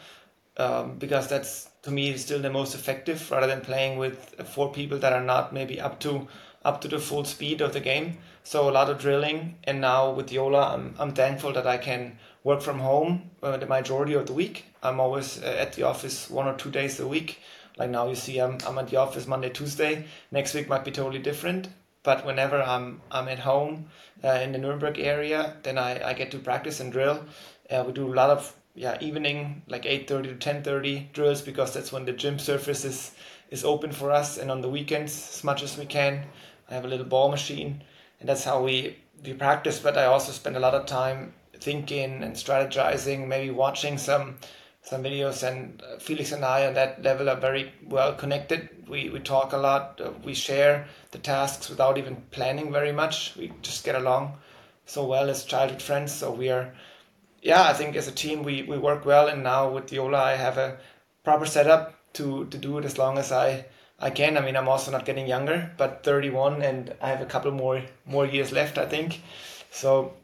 because 0.99 1.29
that's 1.29 1.71
to 1.83 1.91
me 1.91 2.15
still 2.19 2.41
the 2.41 2.51
most 2.51 2.75
effective 2.75 3.31
rather 3.31 3.47
than 3.47 3.63
playing 3.63 3.99
with 3.99 4.35
four 4.53 4.71
people 4.71 4.99
that 4.99 5.13
are 5.15 5.25
not 5.25 5.53
maybe 5.55 5.81
up 5.81 5.99
to 6.01 6.29
up 6.65 6.81
to 6.83 6.89
the 6.89 6.99
full 6.99 7.25
speed 7.25 7.61
of 7.63 7.73
the 7.73 7.81
game. 7.81 8.19
So 8.43 8.69
a 8.69 8.73
lot 8.73 8.91
of 8.91 8.99
drilling, 8.99 9.57
and 9.65 9.81
now 9.81 10.11
with 10.11 10.31
Joola, 10.31 10.75
I'm 10.75 10.95
I'm 10.99 11.15
thankful 11.15 11.53
that 11.53 11.67
I 11.67 11.79
can 11.79 12.19
work 12.45 12.61
from 12.61 12.81
home 12.81 13.31
uh, 13.43 13.57
the 13.57 13.67
majority 13.67 14.15
of 14.15 14.27
the 14.27 14.33
week. 14.33 14.65
I'm 14.83 15.01
always 15.01 15.43
uh, 15.43 15.47
at 15.47 15.73
the 15.73 15.85
office 15.85 16.29
one 16.29 16.47
or 16.47 16.55
two 16.55 16.71
days 16.71 17.01
a 17.01 17.07
week. 17.09 17.41
Like 17.79 17.91
now, 17.91 18.09
you 18.09 18.15
see, 18.15 18.39
I'm 18.39 18.59
I'm 18.67 18.79
at 18.79 18.89
the 18.89 18.97
office 18.97 19.27
Monday, 19.27 19.51
Tuesday. 19.51 20.05
Next 20.31 20.55
week 20.55 20.69
might 20.69 20.85
be 20.85 20.91
totally 20.91 21.21
different 21.21 21.69
but 22.09 22.25
whenever 22.25 22.63
I'm 22.63 23.03
I'm 23.11 23.29
at 23.29 23.41
home 23.41 23.91
uh, 24.25 24.41
in 24.45 24.53
the 24.53 24.59
Nuremberg 24.59 24.99
area, 24.99 25.57
then 25.63 25.77
I, 25.79 26.11
I 26.11 26.13
get 26.15 26.31
to 26.31 26.39
practice 26.39 26.81
and 26.81 26.91
drill. 26.91 27.25
Uh, 27.71 27.85
we 27.87 27.93
do 27.93 28.13
a 28.13 28.19
lot 28.23 28.31
of 28.31 28.55
yeah 28.75 28.97
evening 29.01 29.63
like 29.69 29.83
8:30 29.83 30.07
to 30.07 30.35
10:30 30.37 31.13
drills 31.13 31.43
because 31.43 31.75
that's 31.75 31.93
when 31.93 32.05
the 32.07 32.13
gym 32.13 32.39
surface 32.39 32.85
is 32.87 33.13
is 33.51 33.65
open 33.65 33.93
for 33.93 34.11
us, 34.11 34.39
and 34.39 34.51
on 34.51 34.63
the 34.63 34.71
weekends 34.71 35.13
as 35.35 35.45
much 35.45 35.63
as 35.63 35.77
we 35.77 35.87
can. 35.87 36.25
I 36.71 36.75
have 36.75 36.87
a 36.87 36.89
little 36.89 37.07
ball 37.15 37.29
machine, 37.31 37.83
and 38.21 38.29
that's 38.29 38.45
how 38.45 38.63
we 38.63 38.97
we 39.25 39.35
practice. 39.35 39.79
But 39.79 39.99
I 39.99 40.05
also 40.05 40.33
spend 40.33 40.57
a 40.57 40.61
lot 40.67 40.75
of 40.75 40.87
time 40.87 41.35
thinking 41.61 42.23
and 42.23 42.35
strategizing, 42.37 43.27
maybe 43.27 43.51
watching 43.51 43.99
some 43.99 44.37
some 44.89 45.03
videos. 45.03 45.43
And 45.43 45.83
uh, 45.83 45.99
Felix 45.99 46.33
and 46.33 46.45
I 46.45 46.67
on 46.67 46.75
that 46.75 47.03
level 47.03 47.29
are 47.29 47.37
very 47.37 47.73
well 47.85 48.15
connected. 48.15 48.69
We 48.89 49.11
we 49.11 49.21
talk 49.21 49.53
a 49.53 49.57
lot. 49.57 50.01
Uh, 50.01 50.13
we 50.25 50.35
share 50.35 50.87
the 51.11 51.19
tasks 51.19 51.69
without 51.69 51.99
even 51.99 52.17
planning 52.31 52.73
very 52.73 52.93
much. 52.93 53.37
We 53.37 53.53
just 53.63 53.85
get 53.85 53.95
along 53.95 54.39
so 54.87 55.05
well 55.05 55.29
as 55.29 55.45
childhood 55.45 55.83
friends. 55.83 56.13
So 56.13 56.31
we 56.33 56.49
are, 56.49 56.73
yeah, 57.43 57.65
I 57.65 57.75
think 57.75 57.97
as 57.97 58.09
a 58.09 58.13
team 58.13 58.43
we 58.43 58.63
we 58.63 58.79
work 58.79 59.05
well. 59.05 59.29
And 59.29 59.43
now 59.43 59.71
with 59.71 59.91
Joola, 59.91 60.19
I 60.19 60.37
have 60.37 60.59
a 60.59 60.79
proper 61.25 61.47
setup 61.47 61.95
to 62.15 62.47
to 62.47 62.59
do 62.59 62.79
it 62.79 62.85
as 62.85 62.99
long 62.99 63.19
as 63.19 63.31
I 63.33 63.67
I 64.01 64.11
can. 64.11 64.37
I 64.39 64.41
mean, 64.41 64.57
I'm 64.57 64.69
also 64.69 64.91
not 64.91 65.05
getting 65.05 65.27
younger, 65.27 65.71
but 65.77 66.05
31, 66.05 66.63
and 66.63 66.95
I 67.03 67.09
have 67.09 67.21
a 67.21 67.27
couple 67.27 67.51
more 67.51 67.83
more 68.07 68.27
years 68.27 68.53
left, 68.53 68.79
I 68.79 68.87
think. 68.87 69.21
So 69.71 70.15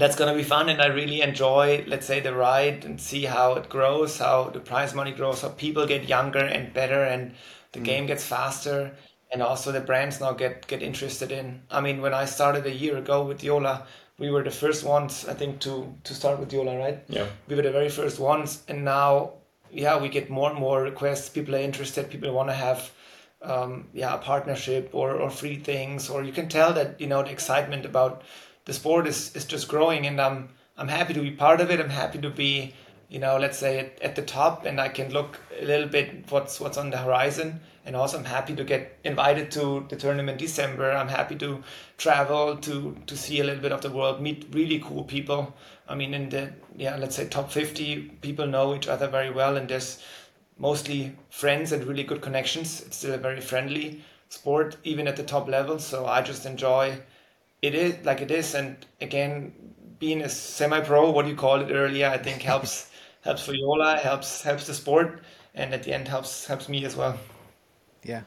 that's 0.00 0.16
gonna 0.16 0.34
be 0.34 0.42
fun, 0.42 0.68
and 0.68 0.80
I 0.82 0.86
really 0.86 1.20
enjoy, 1.20 1.84
let's 1.86 2.06
say, 2.06 2.20
the 2.20 2.34
ride 2.34 2.84
and 2.84 3.00
see 3.00 3.24
how 3.24 3.54
it 3.54 3.68
grows, 3.68 4.18
how 4.18 4.50
the 4.50 4.60
prize 4.60 4.94
money 4.94 5.12
grows, 5.12 5.42
how 5.42 5.50
people 5.50 5.86
get 5.86 6.08
younger 6.08 6.44
and 6.44 6.72
better, 6.72 7.04
and 7.04 7.34
the 7.72 7.80
mm. 7.80 7.84
game 7.84 8.06
gets 8.06 8.24
faster, 8.24 8.92
and 9.30 9.42
also 9.42 9.70
the 9.70 9.80
brands 9.80 10.20
now 10.20 10.32
get 10.32 10.66
get 10.66 10.82
interested 10.82 11.30
in. 11.30 11.62
I 11.70 11.80
mean, 11.80 12.00
when 12.00 12.14
I 12.14 12.24
started 12.24 12.66
a 12.66 12.74
year 12.74 12.96
ago 12.96 13.24
with 13.24 13.42
Joola, 13.42 13.82
we 14.18 14.30
were 14.30 14.42
the 14.42 14.50
first 14.50 14.84
ones, 14.84 15.26
I 15.28 15.34
think, 15.34 15.60
to 15.60 15.94
to 16.04 16.14
start 16.14 16.40
with 16.40 16.50
Joola, 16.50 16.78
right? 16.78 16.98
Yeah. 17.08 17.26
We 17.46 17.56
were 17.56 17.62
the 17.62 17.72
very 17.72 17.90
first 17.90 18.18
ones, 18.18 18.62
and 18.68 18.84
now, 18.84 19.34
yeah, 19.70 20.00
we 20.02 20.08
get 20.08 20.30
more 20.30 20.50
and 20.50 20.58
more 20.58 20.82
requests. 20.82 21.28
People 21.28 21.54
are 21.54 21.64
interested. 21.70 22.10
People 22.10 22.32
want 22.32 22.48
to 22.48 22.54
have 22.54 22.90
um, 23.42 23.88
yeah, 23.92 24.14
a 24.14 24.18
partnership 24.18 24.90
or, 24.92 25.12
or 25.12 25.30
free 25.30 25.56
things, 25.56 26.10
or 26.10 26.22
you 26.22 26.32
can 26.32 26.48
tell 26.48 26.72
that, 26.74 27.00
you 27.00 27.06
know, 27.06 27.22
the 27.22 27.30
excitement 27.30 27.84
about 27.84 28.22
the 28.70 28.74
sport 28.74 29.08
is, 29.08 29.34
is 29.34 29.44
just 29.44 29.66
growing 29.66 30.06
and 30.06 30.20
I'm, 30.20 30.48
I'm 30.76 30.86
happy 30.86 31.12
to 31.14 31.20
be 31.20 31.32
part 31.32 31.60
of 31.60 31.72
it. 31.72 31.80
I'm 31.80 31.90
happy 31.90 32.20
to 32.20 32.30
be, 32.30 32.72
you 33.08 33.18
know, 33.18 33.36
let's 33.36 33.58
say 33.58 33.80
at, 33.80 34.00
at 34.00 34.14
the 34.14 34.22
top 34.22 34.64
and 34.64 34.80
I 34.80 34.88
can 34.88 35.12
look 35.12 35.40
a 35.60 35.64
little 35.64 35.88
bit 35.88 36.30
what's, 36.30 36.60
what's 36.60 36.78
on 36.78 36.90
the 36.90 36.98
horizon. 36.98 37.58
And 37.84 37.96
also 37.96 38.16
I'm 38.16 38.24
happy 38.24 38.54
to 38.54 38.62
get 38.62 38.96
invited 39.02 39.50
to 39.52 39.84
the 39.88 39.96
tournament 39.96 40.38
December. 40.38 40.92
I'm 40.92 41.08
happy 41.08 41.34
to 41.38 41.64
travel 41.98 42.58
to, 42.58 42.96
to 43.08 43.16
see 43.16 43.40
a 43.40 43.44
little 43.44 43.60
bit 43.60 43.72
of 43.72 43.82
the 43.82 43.90
world, 43.90 44.22
meet 44.22 44.46
really 44.52 44.78
cool 44.78 45.02
people. 45.02 45.52
I 45.88 45.96
mean, 45.96 46.14
in 46.14 46.28
the, 46.28 46.52
yeah, 46.76 46.94
let's 46.94 47.16
say 47.16 47.26
top 47.26 47.50
50 47.50 48.02
people 48.20 48.46
know 48.46 48.76
each 48.76 48.86
other 48.86 49.08
very 49.08 49.30
well 49.30 49.56
and 49.56 49.68
there's, 49.68 50.00
mostly 50.58 51.16
friends 51.30 51.72
and 51.72 51.86
really 51.86 52.04
good 52.04 52.20
connections. 52.20 52.82
It's 52.82 52.98
still 52.98 53.14
a 53.14 53.16
very 53.16 53.40
friendly 53.40 54.04
sport, 54.28 54.76
even 54.84 55.08
at 55.08 55.16
the 55.16 55.22
top 55.22 55.48
level. 55.48 55.78
So 55.78 56.04
I 56.04 56.20
just 56.20 56.44
enjoy 56.44 57.00
it 57.62 57.74
is 57.74 58.04
like 58.04 58.20
it 58.20 58.30
is. 58.30 58.54
And 58.54 58.76
again, 59.00 59.52
being 59.98 60.22
a 60.22 60.28
semi-pro, 60.28 61.10
what 61.10 61.26
you 61.26 61.34
called 61.34 61.70
it 61.70 61.74
earlier, 61.74 62.08
I 62.08 62.18
think 62.18 62.42
helps 62.42 62.90
helps 63.22 63.44
for 63.44 63.52
Joola, 63.52 64.00
helps 64.00 64.42
helps 64.42 64.66
the 64.66 64.74
sport, 64.74 65.20
and 65.54 65.74
at 65.74 65.82
the 65.82 65.92
end 65.92 66.08
helps 66.08 66.46
helps 66.46 66.68
me 66.68 66.84
as 66.84 66.96
well. 66.96 67.18
Yeah. 68.02 68.22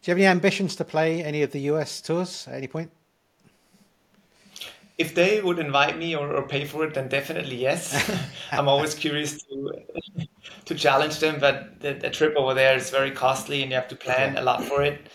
Do 0.00 0.10
you 0.10 0.12
have 0.12 0.18
any 0.18 0.26
ambitions 0.26 0.76
to 0.76 0.84
play 0.84 1.24
any 1.24 1.42
of 1.42 1.50
the 1.50 1.60
US 1.72 2.00
tours 2.00 2.46
at 2.48 2.54
any 2.54 2.68
point? 2.68 2.90
if 4.98 5.14
they 5.14 5.40
would 5.40 5.60
invite 5.60 5.96
me 5.96 6.14
or, 6.16 6.34
or 6.34 6.42
pay 6.42 6.64
for 6.64 6.84
it, 6.84 6.94
then 6.94 7.08
definitely 7.08 7.56
yes. 7.56 8.10
I'm 8.52 8.68
always 8.68 8.94
curious 8.94 9.42
to 9.44 9.72
to 10.64 10.74
challenge 10.74 11.20
them, 11.20 11.38
but 11.40 11.80
the, 11.80 11.94
the, 11.94 12.10
trip 12.10 12.34
over 12.36 12.52
there 12.52 12.76
is 12.76 12.90
very 12.90 13.10
costly, 13.10 13.62
and 13.62 13.70
you 13.70 13.76
have 13.76 13.88
to 13.88 13.96
plan 13.96 14.36
a 14.36 14.42
lot 14.42 14.62
for 14.64 14.82
it. 14.82 15.06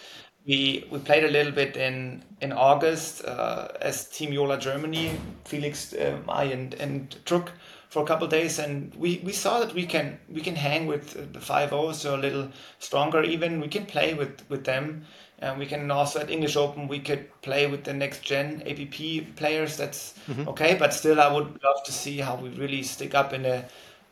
We 0.46 0.86
we 0.92 1.00
played 1.00 1.24
a 1.24 1.30
little 1.30 1.52
bit 1.52 1.78
in 1.78 2.24
in 2.42 2.52
August 2.52 3.24
uh, 3.26 3.70
as 3.82 4.10
Team 4.10 4.32
Joola 4.32 4.60
Germany, 4.60 5.18
Felix, 5.46 5.94
um, 5.94 6.24
I, 6.30 6.44
and 6.46 6.74
and 6.76 7.16
Truc 7.26 7.52
for 7.90 8.04
a 8.04 8.06
couple 8.06 8.28
days, 8.28 8.60
and 8.60 8.94
we, 8.96 9.22
we 9.24 9.32
saw 9.32 9.60
that 9.60 9.74
we 9.74 9.86
can 9.86 10.20
we 10.28 10.42
can 10.42 10.56
hang 10.56 10.88
with 10.88 11.34
the 11.34 11.40
five 11.40 11.72
O's, 11.72 12.02
so 12.02 12.16
a 12.16 12.18
little 12.18 12.50
stronger 12.80 13.24
even. 13.24 13.62
We 13.62 13.68
can 13.68 13.86
play 13.86 14.14
with 14.14 14.44
with 14.50 14.66
them 14.66 15.06
and 15.44 15.60
we 15.60 15.66
can 15.66 15.92
also 15.92 16.20
at 16.22 16.32
English 16.32 16.56
Open 16.56 16.88
we 16.88 17.00
could 17.00 17.30
play 17.42 17.68
with 17.68 17.84
the 17.84 17.94
next 17.94 18.22
gen 18.22 18.64
APP 18.66 19.36
players. 19.36 19.78
That's 19.78 20.14
mm-hmm. 20.28 20.48
okay, 20.50 20.76
but 20.76 20.94
still 20.94 21.20
I 21.20 21.32
would 21.32 21.62
love 21.64 21.84
to 21.86 21.92
see 21.92 22.18
how 22.20 22.36
we 22.36 22.50
really 22.50 22.82
stick 22.84 23.14
up 23.14 23.34
in 23.34 23.46
a 23.46 23.66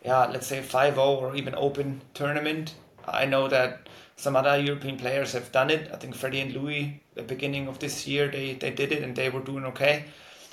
yeah, 0.04 0.26
let's 0.26 0.48
say 0.48 0.62
5-0 0.62 0.98
or 0.98 1.36
even 1.36 1.54
open 1.56 2.02
tournament. 2.13 2.74
I 3.08 3.26
know 3.26 3.48
that 3.48 3.88
some 4.21 4.36
other 4.36 4.55
European 4.60 4.97
players 4.97 5.34
have 5.34 5.51
done 5.51 5.71
it. 5.71 5.89
I 5.91 5.97
think 5.97 6.13
Freddie 6.13 6.41
and 6.41 6.53
Louis, 6.53 7.01
the 7.15 7.23
beginning 7.23 7.67
of 7.67 7.79
this 7.79 8.05
year, 8.05 8.27
they, 8.27 8.53
they 8.53 8.69
did 8.69 8.91
it 8.91 9.01
and 9.01 9.15
they 9.15 9.31
were 9.31 9.41
doing 9.41 9.65
okay. 9.65 10.05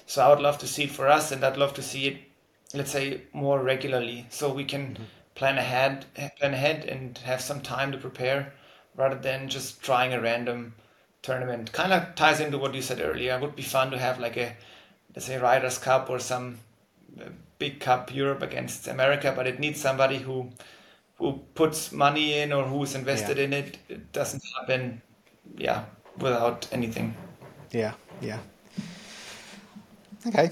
So 0.06 0.22
I 0.22 0.30
would 0.30 0.40
love 0.40 0.56
to 0.60 0.66
see 0.66 0.84
it 0.84 0.90
for 0.90 1.06
us, 1.06 1.32
and 1.32 1.44
I'd 1.44 1.58
love 1.58 1.74
to 1.74 1.82
see 1.82 2.06
it, 2.06 2.16
let's 2.72 2.92
say, 2.92 3.20
more 3.34 3.62
regularly, 3.62 4.24
so 4.30 4.50
we 4.50 4.64
can 4.64 4.94
mm-hmm. 4.94 5.02
plan 5.34 5.58
ahead, 5.58 6.06
plan 6.38 6.54
ahead, 6.54 6.86
and 6.86 7.18
have 7.18 7.42
some 7.42 7.60
time 7.60 7.92
to 7.92 7.98
prepare 7.98 8.54
rather 8.96 9.18
than 9.18 9.50
just 9.50 9.82
trying 9.82 10.14
a 10.14 10.20
random 10.20 10.74
tournament. 11.20 11.70
Kind 11.72 11.92
of 11.92 12.14
ties 12.14 12.40
into 12.40 12.56
what 12.56 12.74
you 12.74 12.80
said 12.80 13.02
earlier. 13.02 13.36
It 13.36 13.42
would 13.42 13.54
be 13.54 13.62
fun 13.62 13.90
to 13.90 13.98
have 13.98 14.18
like 14.18 14.38
a, 14.38 14.56
let's 15.14 15.26
say, 15.26 15.36
Ryder 15.36 15.70
Cup 15.72 16.08
or 16.08 16.18
some 16.18 16.56
uh, 17.20 17.24
big 17.58 17.80
cup 17.80 18.14
Europe 18.14 18.40
against 18.40 18.88
America, 18.88 19.30
but 19.36 19.46
it 19.46 19.60
needs 19.60 19.78
somebody 19.78 20.16
who 20.16 20.48
who 21.18 21.40
puts 21.54 21.92
money 21.92 22.38
in 22.38 22.52
or 22.52 22.64
who's 22.64 22.94
invested 22.94 23.38
yeah. 23.38 23.44
in 23.44 23.52
it. 23.52 23.78
It 23.88 24.12
doesn't 24.12 24.42
happen, 24.60 25.02
yeah, 25.56 25.84
without 26.18 26.68
anything. 26.72 27.14
Yeah, 27.72 27.92
yeah. 28.20 28.38
Okay, 30.26 30.50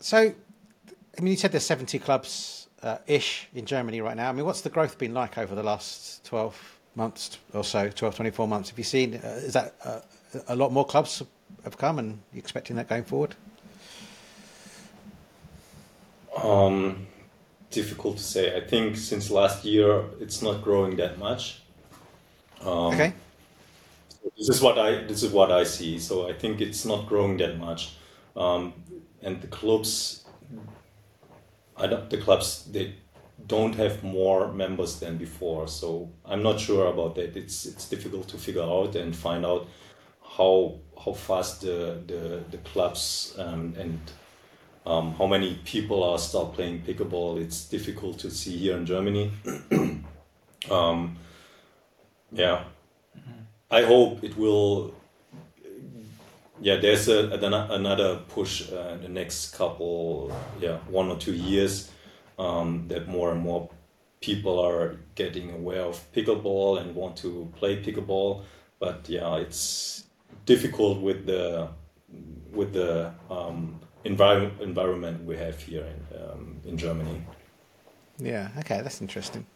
so 0.00 0.18
I 0.18 1.20
mean, 1.20 1.32
you 1.32 1.36
said 1.36 1.52
there's 1.52 1.66
70 1.66 1.98
clubs 1.98 2.68
uh, 2.82 2.98
ish 3.06 3.48
in 3.54 3.66
Germany 3.66 4.00
right 4.00 4.16
now. 4.16 4.28
I 4.28 4.32
mean, 4.32 4.44
what's 4.44 4.62
the 4.62 4.70
growth 4.70 4.98
been 4.98 5.14
like 5.14 5.38
over 5.38 5.54
the 5.54 5.62
last 5.62 6.24
12 6.24 6.78
months 6.94 7.38
or 7.54 7.64
so, 7.64 7.88
12, 7.88 8.16
24 8.16 8.48
months. 8.48 8.70
Have 8.70 8.78
you 8.78 8.84
seen, 8.84 9.14
uh, 9.14 9.40
is 9.42 9.54
that 9.54 9.74
uh, 9.84 10.00
a 10.48 10.56
lot 10.56 10.72
more 10.72 10.84
clubs 10.84 11.22
have 11.64 11.76
come 11.76 11.98
and 11.98 12.20
you 12.32 12.38
expecting 12.38 12.76
that 12.76 12.88
going 12.88 13.04
forward? 13.04 13.34
Um, 16.42 17.06
difficult 17.72 18.18
to 18.18 18.22
say. 18.22 18.56
I 18.56 18.60
think 18.60 18.96
since 18.96 19.30
last 19.30 19.64
year 19.64 20.04
it's 20.20 20.42
not 20.42 20.62
growing 20.62 20.96
that 20.96 21.18
much. 21.18 21.60
Um, 22.60 22.94
okay. 22.94 23.12
this 24.36 24.48
is 24.48 24.60
what 24.60 24.78
I 24.78 25.04
this 25.04 25.22
is 25.22 25.32
what 25.32 25.50
I 25.50 25.64
see. 25.64 25.98
So 25.98 26.28
I 26.28 26.32
think 26.32 26.60
it's 26.60 26.84
not 26.84 27.06
growing 27.06 27.36
that 27.38 27.58
much, 27.58 27.96
um, 28.36 28.72
and 29.22 29.40
the 29.40 29.48
clubs, 29.48 30.24
I 31.76 31.86
don't, 31.88 32.08
the 32.08 32.18
clubs 32.18 32.64
they 32.70 32.94
don't 33.46 33.74
have 33.74 34.04
more 34.04 34.52
members 34.52 35.00
than 35.00 35.16
before. 35.16 35.66
So 35.66 36.10
I'm 36.24 36.42
not 36.42 36.60
sure 36.60 36.86
about 36.86 37.16
that. 37.16 37.36
It's 37.36 37.66
it's 37.66 37.88
difficult 37.88 38.28
to 38.28 38.38
figure 38.38 38.62
out 38.62 38.94
and 38.94 39.14
find 39.14 39.44
out 39.44 39.68
how 40.36 40.78
how 41.04 41.12
fast 41.12 41.62
the 41.62 42.00
the, 42.06 42.42
the 42.50 42.58
clubs 42.58 43.34
um, 43.38 43.74
and 43.78 43.98
um, 44.86 45.14
how 45.14 45.26
many 45.26 45.58
people 45.64 46.02
are 46.02 46.18
start 46.18 46.54
playing 46.54 46.82
pickleball. 46.82 47.40
It's 47.40 47.64
difficult 47.68 48.18
to 48.20 48.30
see 48.30 48.56
here 48.56 48.76
in 48.76 48.86
Germany. 48.86 49.32
um, 50.70 51.16
yeah, 52.32 52.64
mm-hmm. 53.16 53.30
I 53.70 53.82
hope 53.82 54.24
it 54.24 54.36
will. 54.36 54.94
Yeah, 56.60 56.76
there's 56.76 57.08
a, 57.08 57.28
another 57.32 58.20
push 58.28 58.70
uh, 58.70 58.94
in 58.94 59.02
the 59.02 59.08
next 59.08 59.54
couple, 59.54 60.32
yeah, 60.60 60.78
one 60.88 61.08
or 61.08 61.16
two 61.16 61.34
years 61.34 61.90
um, 62.38 62.86
that 62.86 63.08
more 63.08 63.32
and 63.32 63.40
more 63.40 63.68
people 64.20 64.60
are 64.60 64.96
getting 65.16 65.50
aware 65.50 65.82
of 65.82 66.00
pickleball 66.12 66.80
and 66.80 66.94
want 66.94 67.16
to 67.16 67.52
play 67.56 67.82
pickleball. 67.82 68.44
But 68.78 69.08
yeah, 69.08 69.36
it's 69.36 70.04
difficult 70.46 71.00
with 71.00 71.26
the 71.26 71.68
with 72.52 72.72
the 72.72 73.12
um, 73.30 73.80
environment 74.04 74.60
environment 74.60 75.24
we 75.24 75.36
have 75.36 75.60
here 75.60 75.86
in 75.86 76.18
um, 76.22 76.60
in 76.64 76.76
Germany. 76.76 77.22
Yeah. 78.18 78.48
Okay, 78.58 78.80
that's 78.82 79.00
interesting. 79.00 79.46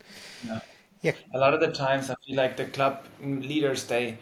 Yeah. 0.46 0.60
Yeah. 1.02 1.12
A 1.34 1.38
lot 1.38 1.54
of 1.54 1.60
the 1.60 1.72
times, 1.72 2.10
I 2.10 2.14
feel 2.26 2.36
like 2.36 2.56
the 2.56 2.64
club 2.64 3.04
leaders 3.20 3.84
they 3.84 4.18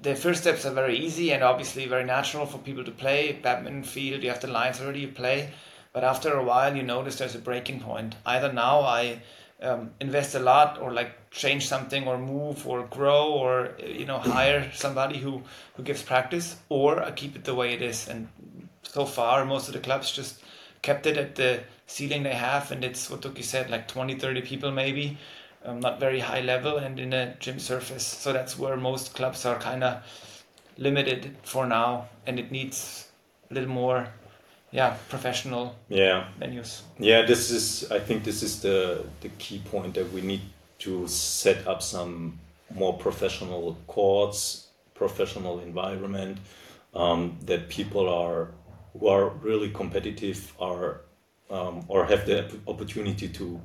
the 0.00 0.14
first 0.14 0.42
steps 0.42 0.64
are 0.64 0.72
very 0.72 0.96
easy 0.96 1.32
and 1.32 1.42
obviously 1.42 1.86
very 1.86 2.04
natural 2.04 2.46
for 2.46 2.58
people 2.58 2.84
to 2.84 2.90
play. 2.90 3.32
Badminton 3.42 3.82
field, 3.82 4.22
you 4.22 4.28
have 4.30 4.40
the 4.40 4.46
lines 4.46 4.80
already, 4.80 5.00
you 5.00 5.08
play. 5.08 5.50
But 5.92 6.04
after 6.04 6.34
a 6.34 6.44
while, 6.44 6.76
you 6.76 6.82
notice 6.82 7.16
there's 7.16 7.34
a 7.34 7.40
breaking 7.40 7.80
point. 7.80 8.14
Either 8.24 8.52
now 8.52 8.80
I 8.80 9.22
um, 9.60 9.90
invest 10.00 10.34
a 10.34 10.38
lot 10.38 10.80
or 10.80 10.92
like 10.92 11.30
change 11.30 11.66
something 11.66 12.06
or 12.06 12.16
move 12.16 12.66
or 12.66 12.84
grow 12.84 13.32
or 13.32 13.76
you 13.84 14.06
know 14.06 14.18
hire 14.18 14.70
somebody 14.72 15.18
who 15.18 15.42
who 15.74 15.82
gives 15.82 16.02
practice 16.02 16.56
or 16.68 17.02
I 17.02 17.10
keep 17.10 17.34
it 17.34 17.44
the 17.44 17.54
way 17.54 17.74
it 17.74 17.82
is 17.82 18.08
and 18.08 18.28
so 18.98 19.04
far 19.04 19.44
most 19.44 19.68
of 19.68 19.74
the 19.74 19.80
clubs 19.88 20.10
just 20.10 20.42
kept 20.82 21.06
it 21.06 21.16
at 21.16 21.36
the 21.36 21.60
ceiling 21.86 22.24
they 22.24 22.34
have 22.34 22.72
and 22.72 22.82
it's 22.84 23.08
what 23.10 23.20
Tuki 23.20 23.44
said 23.44 23.70
like 23.70 23.86
20 23.86 24.16
30 24.16 24.42
people 24.42 24.72
maybe 24.72 25.16
um, 25.64 25.78
not 25.78 26.00
very 26.00 26.20
high 26.20 26.40
level 26.40 26.78
and 26.78 26.98
in 26.98 27.12
a 27.12 27.36
gym 27.38 27.58
surface. 27.58 28.06
So 28.06 28.32
that's 28.32 28.58
where 28.58 28.76
most 28.76 29.14
clubs 29.14 29.44
are 29.44 29.58
kind 29.58 29.84
of 29.84 30.02
limited 30.76 31.36
for 31.42 31.66
now 31.66 32.08
and 32.26 32.38
it 32.38 32.50
needs 32.50 33.08
a 33.50 33.54
little 33.54 33.70
more 33.70 34.08
yeah 34.72 34.96
professional 35.08 35.76
yeah. 35.88 36.28
venues. 36.40 36.82
Yeah 36.98 37.22
this 37.22 37.50
is 37.50 37.90
i 37.98 38.00
think 38.06 38.24
this 38.24 38.42
is 38.42 38.60
the 38.60 39.04
the 39.20 39.30
key 39.42 39.60
point 39.70 39.94
that 39.94 40.12
we 40.12 40.20
need 40.20 40.42
to 40.84 41.08
set 41.08 41.66
up 41.66 41.82
some 41.82 42.38
more 42.74 42.94
professional 43.06 43.76
courts 43.86 44.68
professional 44.94 45.60
environment 45.60 46.38
um, 46.94 47.38
that 47.46 47.68
people 47.68 48.08
are 48.08 48.48
who 48.92 49.08
are 49.08 49.28
really 49.28 49.70
competitive 49.70 50.54
are 50.60 51.02
um, 51.50 51.84
or 51.88 52.04
have 52.04 52.26
the 52.26 52.50
opportunity 52.66 53.28
to 53.28 53.60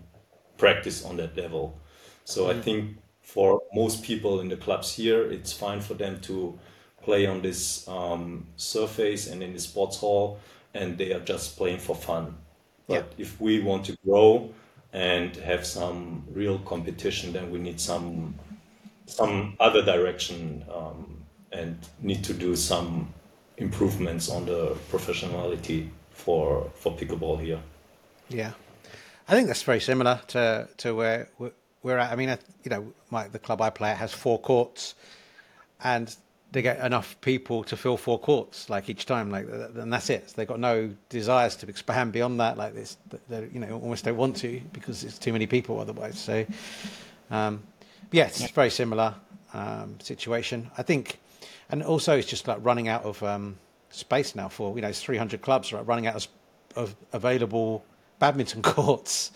practice 0.58 1.04
on 1.04 1.18
that 1.18 1.36
level 1.36 1.80
so 2.24 2.46
mm-hmm. 2.46 2.60
i 2.60 2.62
think 2.62 2.98
for 3.22 3.62
most 3.74 4.04
people 4.04 4.40
in 4.40 4.50
the 4.50 4.58
clubs 4.58 4.94
here 4.94 5.24
it's 5.32 5.52
fine 5.52 5.82
for 5.82 5.94
them 5.94 6.20
to 6.22 6.58
play 7.02 7.26
on 7.26 7.42
this 7.42 7.88
um, 7.88 8.48
surface 8.56 9.28
and 9.28 9.44
in 9.44 9.54
the 9.54 9.60
sports 9.60 9.98
hall 9.98 10.40
and 10.74 10.98
they 10.98 11.14
are 11.14 11.20
just 11.20 11.58
playing 11.58 11.80
for 11.80 11.96
fun. 11.96 12.36
But 12.88 13.14
yeah. 13.18 13.24
if 13.24 13.40
we 13.40 13.62
want 13.62 13.86
to 13.86 13.98
grow 14.06 14.50
and 14.92 15.36
have 15.38 15.66
some 15.66 16.24
real 16.32 16.60
competition, 16.60 17.34
then 17.34 17.52
we 17.52 17.60
need 17.60 17.80
some 17.80 18.36
some 19.06 19.56
other 19.60 19.84
direction 19.84 20.64
um, 20.74 21.18
and 21.52 21.78
need 22.02 22.24
to 22.24 22.34
do 22.34 22.56
some 22.56 23.14
improvements 23.64 24.30
on 24.30 24.46
the 24.46 24.76
professionality 24.92 25.90
for 26.12 26.70
for 26.76 26.92
pickleball 26.96 27.40
here. 27.40 27.60
Yeah, 28.30 28.52
I 29.28 29.32
think 29.36 29.48
that's 29.48 29.64
very 29.64 29.80
similar 29.80 30.22
to 30.28 30.68
to 30.78 30.96
where 30.96 31.30
we're 31.84 31.98
at. 31.98 32.12
I 32.12 32.16
mean, 32.16 32.38
you 32.64 32.70
know, 32.70 32.94
my, 33.10 33.28
the 33.28 33.40
club 33.40 33.62
I 33.62 33.70
play 33.70 33.90
at 33.92 33.98
has 33.98 34.14
four 34.14 34.40
courts, 34.40 34.96
and 35.84 36.16
they 36.54 36.62
get 36.62 36.80
enough 36.86 37.20
people 37.22 37.64
to 37.64 37.76
fill 37.76 37.98
four 37.98 38.20
courts 38.20 38.70
like 38.70 38.88
each 38.88 39.08
time 39.08 39.32
like 39.32 39.48
and 39.50 39.92
that's 39.92 40.10
it 40.12 40.28
they've 40.36 40.48
got 40.48 40.60
no 40.60 40.94
desires 41.10 41.56
to 41.56 41.68
expand 41.68 42.14
beyond 42.14 42.40
that 42.40 42.58
like 42.58 42.76
this 42.76 42.98
they 43.28 43.50
you 43.52 43.60
know 43.60 43.80
almost 43.80 44.06
don't 44.06 44.18
want 44.18 44.36
to 44.36 44.62
because 44.72 45.04
it's 45.04 45.18
too 45.18 45.34
many 45.34 45.48
people 45.48 45.80
otherwise 45.80 46.18
so 46.18 46.46
um, 47.32 47.64
yeah 48.12 48.28
it's 48.28 48.52
very 48.52 48.70
similar 48.70 49.16
um, 49.56 50.00
situation 50.00 50.70
i 50.78 50.84
think 50.84 51.20
and 51.74 51.82
also 51.82 52.16
it's 52.16 52.28
just 52.28 52.48
like 52.48 52.60
running 52.62 52.88
out 52.88 53.04
of 53.04 53.22
um, 53.24 53.58
space 53.90 54.36
now 54.36 54.48
for 54.48 54.76
you 54.76 54.82
know 54.82 54.90
it's 54.90 55.02
300 55.02 55.42
clubs 55.42 55.74
right 55.74 55.86
running 55.88 56.06
out 56.06 56.16
of, 56.16 56.28
of 56.76 56.96
available 57.12 57.84
badminton 58.20 58.62
courts 58.74 59.32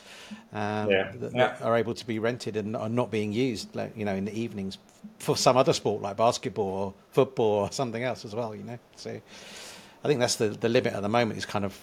um, 0.54 0.89
yeah. 0.89 1.12
That, 1.15 1.34
that, 1.34 1.62
are 1.62 1.76
able 1.76 1.93
to 1.95 2.06
be 2.06 2.19
rented 2.19 2.56
and 2.56 2.76
are 2.76 2.89
not 2.89 3.10
being 3.10 3.34
used 3.34 3.76
like 3.76 3.97
you 3.97 4.06
know 4.06 4.15
in 4.15 4.26
the 4.26 4.39
evenings 4.39 4.78
for 5.19 5.36
some 5.36 5.58
other 5.58 5.73
sport 5.73 6.02
like 6.02 6.17
basketball 6.17 6.65
or 6.65 6.93
football 7.12 7.63
or 7.63 7.71
something 7.71 8.04
else 8.04 8.26
as 8.26 8.36
well. 8.36 8.56
You 8.56 8.63
know, 8.63 8.80
so 8.95 9.19
I 10.04 10.08
think 10.08 10.19
that's 10.19 10.36
the 10.36 10.50
the 10.50 10.69
limit 10.69 10.93
at 10.93 11.02
the 11.02 11.10
moment. 11.10 11.38
Is 11.38 11.45
kind 11.45 11.65
of 11.65 11.78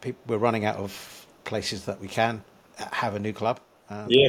people, 0.00 0.20
we're 0.26 0.38
running 0.38 0.64
out 0.64 0.76
of 0.76 1.26
places 1.44 1.84
that 1.86 2.00
we 2.00 2.08
can 2.08 2.42
have 2.76 3.14
a 3.14 3.18
new 3.18 3.32
club. 3.32 3.60
Um, 3.88 4.06
yeah, 4.08 4.28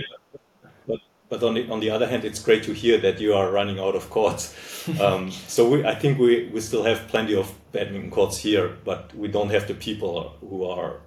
but 1.32 1.42
on 1.44 1.54
the 1.54 1.68
on 1.70 1.80
the 1.80 1.90
other 1.90 2.08
hand, 2.08 2.26
it's 2.26 2.42
great 2.42 2.64
to 2.64 2.74
hear 2.74 2.98
that 3.00 3.22
you 3.22 3.34
are 3.34 3.50
running 3.50 3.80
out 3.80 3.96
of 3.96 4.10
courts. 4.10 4.54
Um, 5.00 5.30
so 5.30 5.70
we, 5.70 5.86
I 5.86 5.94
think 5.94 6.18
we 6.18 6.50
we 6.54 6.60
still 6.60 6.84
have 6.84 7.08
plenty 7.08 7.36
of 7.36 7.48
badminton 7.72 8.10
courts 8.10 8.38
here, 8.40 8.78
but 8.84 9.14
we 9.16 9.28
don't 9.28 9.52
have 9.52 9.68
the 9.68 9.76
people 9.76 10.36
who 10.42 10.66
are 10.66 11.02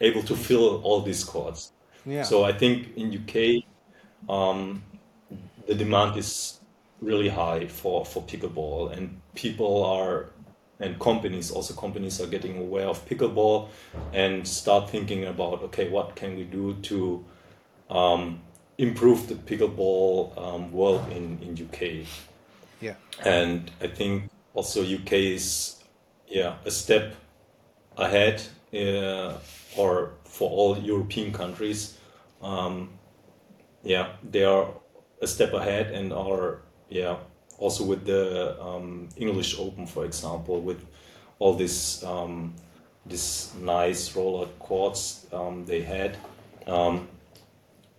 able 0.00 0.22
to 0.22 0.34
fill 0.34 0.80
all 0.82 1.02
these 1.02 1.22
courts. 1.22 1.72
Yeah. 2.06 2.22
So 2.24 2.44
I 2.44 2.52
think 2.52 2.96
in 2.96 3.06
UK. 3.12 3.64
Um, 4.28 4.82
the 5.68 5.74
demand 5.74 6.16
is 6.16 6.60
really 7.00 7.28
high 7.28 7.66
for, 7.68 8.04
for 8.04 8.22
pickleball 8.22 8.96
and 8.96 9.20
people 9.34 9.84
are 9.84 10.30
and 10.80 10.98
companies 10.98 11.50
also 11.50 11.74
companies 11.74 12.20
are 12.20 12.26
getting 12.26 12.58
aware 12.58 12.86
of 12.86 13.04
pickleball 13.06 13.68
and 14.12 14.48
start 14.48 14.90
thinking 14.90 15.26
about 15.26 15.62
okay 15.62 15.88
what 15.88 16.16
can 16.16 16.36
we 16.36 16.44
do 16.44 16.74
to 16.82 17.24
um, 17.90 18.40
improve 18.78 19.28
the 19.28 19.34
pickleball 19.34 20.36
um, 20.38 20.72
world 20.72 21.04
in, 21.10 21.38
in 21.42 21.66
UK 21.66 22.06
yeah. 22.80 22.94
And 23.24 23.70
I 23.80 23.88
think 23.88 24.30
also 24.54 24.82
UK 24.82 25.12
is 25.12 25.82
yeah 26.28 26.56
a 26.64 26.70
step 26.70 27.14
ahead 27.96 28.42
uh, 28.72 29.34
or 29.76 30.12
for 30.24 30.50
all 30.50 30.78
European 30.78 31.32
countries. 31.32 31.98
Um, 32.42 32.90
yeah 33.82 34.12
they 34.28 34.44
are 34.44 34.68
a 35.20 35.26
step 35.26 35.52
ahead 35.52 35.92
and 35.92 36.12
are 36.12 36.60
yeah 36.88 37.16
also 37.58 37.84
with 37.84 38.04
the 38.06 38.60
um, 38.62 39.08
English 39.16 39.58
Open, 39.58 39.86
for 39.86 40.04
example, 40.04 40.60
with 40.60 40.84
all 41.40 41.54
this 41.54 42.04
um, 42.04 42.54
this 43.04 43.54
nice 43.54 44.14
roller 44.14 44.46
courts 44.60 45.26
um, 45.32 45.64
they 45.64 45.82
had. 45.82 46.16
Um, 46.66 47.08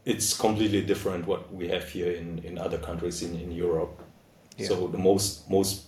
it's 0.06 0.38
completely 0.38 0.82
different 0.82 1.28
what 1.28 1.54
we 1.54 1.68
have 1.68 1.88
here 1.90 2.12
in, 2.12 2.40
in 2.40 2.58
other 2.58 2.78
countries 2.78 3.22
in, 3.22 3.40
in 3.40 3.52
Europe. 3.52 4.02
Yeah. 4.58 4.68
So 4.68 4.88
the 4.88 4.98
most 4.98 5.50
most 5.50 5.84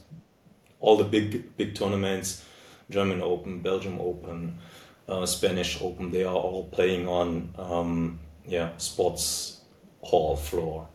all 0.80 0.98
the 0.98 1.04
big 1.04 1.56
big 1.58 1.76
tournaments, 1.76 2.46
German 2.90 3.22
Open, 3.22 3.60
Belgium 3.60 4.00
Open, 4.00 4.60
uh, 5.08 5.26
Spanish 5.26 5.82
Open, 5.82 6.12
they 6.12 6.24
are 6.24 6.36
all 6.36 6.66
playing 6.66 7.08
on 7.08 7.54
um, 7.58 8.20
yeah 8.46 8.72
sports 8.78 9.62
hall 10.02 10.36
floor 10.36 10.88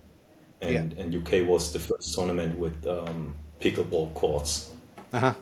and 0.60 0.92
yeah. 0.92 1.02
and 1.02 1.14
UK 1.14 1.46
was 1.46 1.72
the 1.72 1.78
first 1.78 2.14
tournament 2.14 2.58
with 2.58 2.86
um, 2.86 3.34
pickleball 3.60 4.12
courts. 4.14 4.72
Uh 5.12 5.18
huh. 5.20 5.34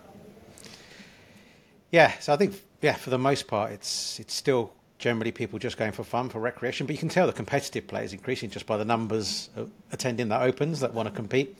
Yeah, 1.90 2.18
so 2.18 2.32
I 2.32 2.36
think 2.36 2.60
yeah, 2.82 2.94
for 2.94 3.10
the 3.10 3.18
most 3.18 3.46
part, 3.46 3.72
it's 3.72 4.18
it's 4.18 4.34
still 4.34 4.72
generally 4.98 5.32
people 5.32 5.58
just 5.58 5.76
going 5.76 5.92
for 5.92 6.04
fun 6.04 6.28
for 6.28 6.38
recreation, 6.40 6.86
but 6.86 6.92
you 6.92 6.98
can 6.98 7.08
tell 7.08 7.26
the 7.26 7.32
competitive 7.32 7.86
play 7.86 8.04
is 8.04 8.12
increasing 8.12 8.50
just 8.50 8.66
by 8.66 8.76
the 8.76 8.84
numbers 8.84 9.50
attending 9.92 10.28
the 10.28 10.40
opens 10.40 10.80
that 10.80 10.94
want 10.94 11.08
to 11.08 11.14
compete. 11.14 11.56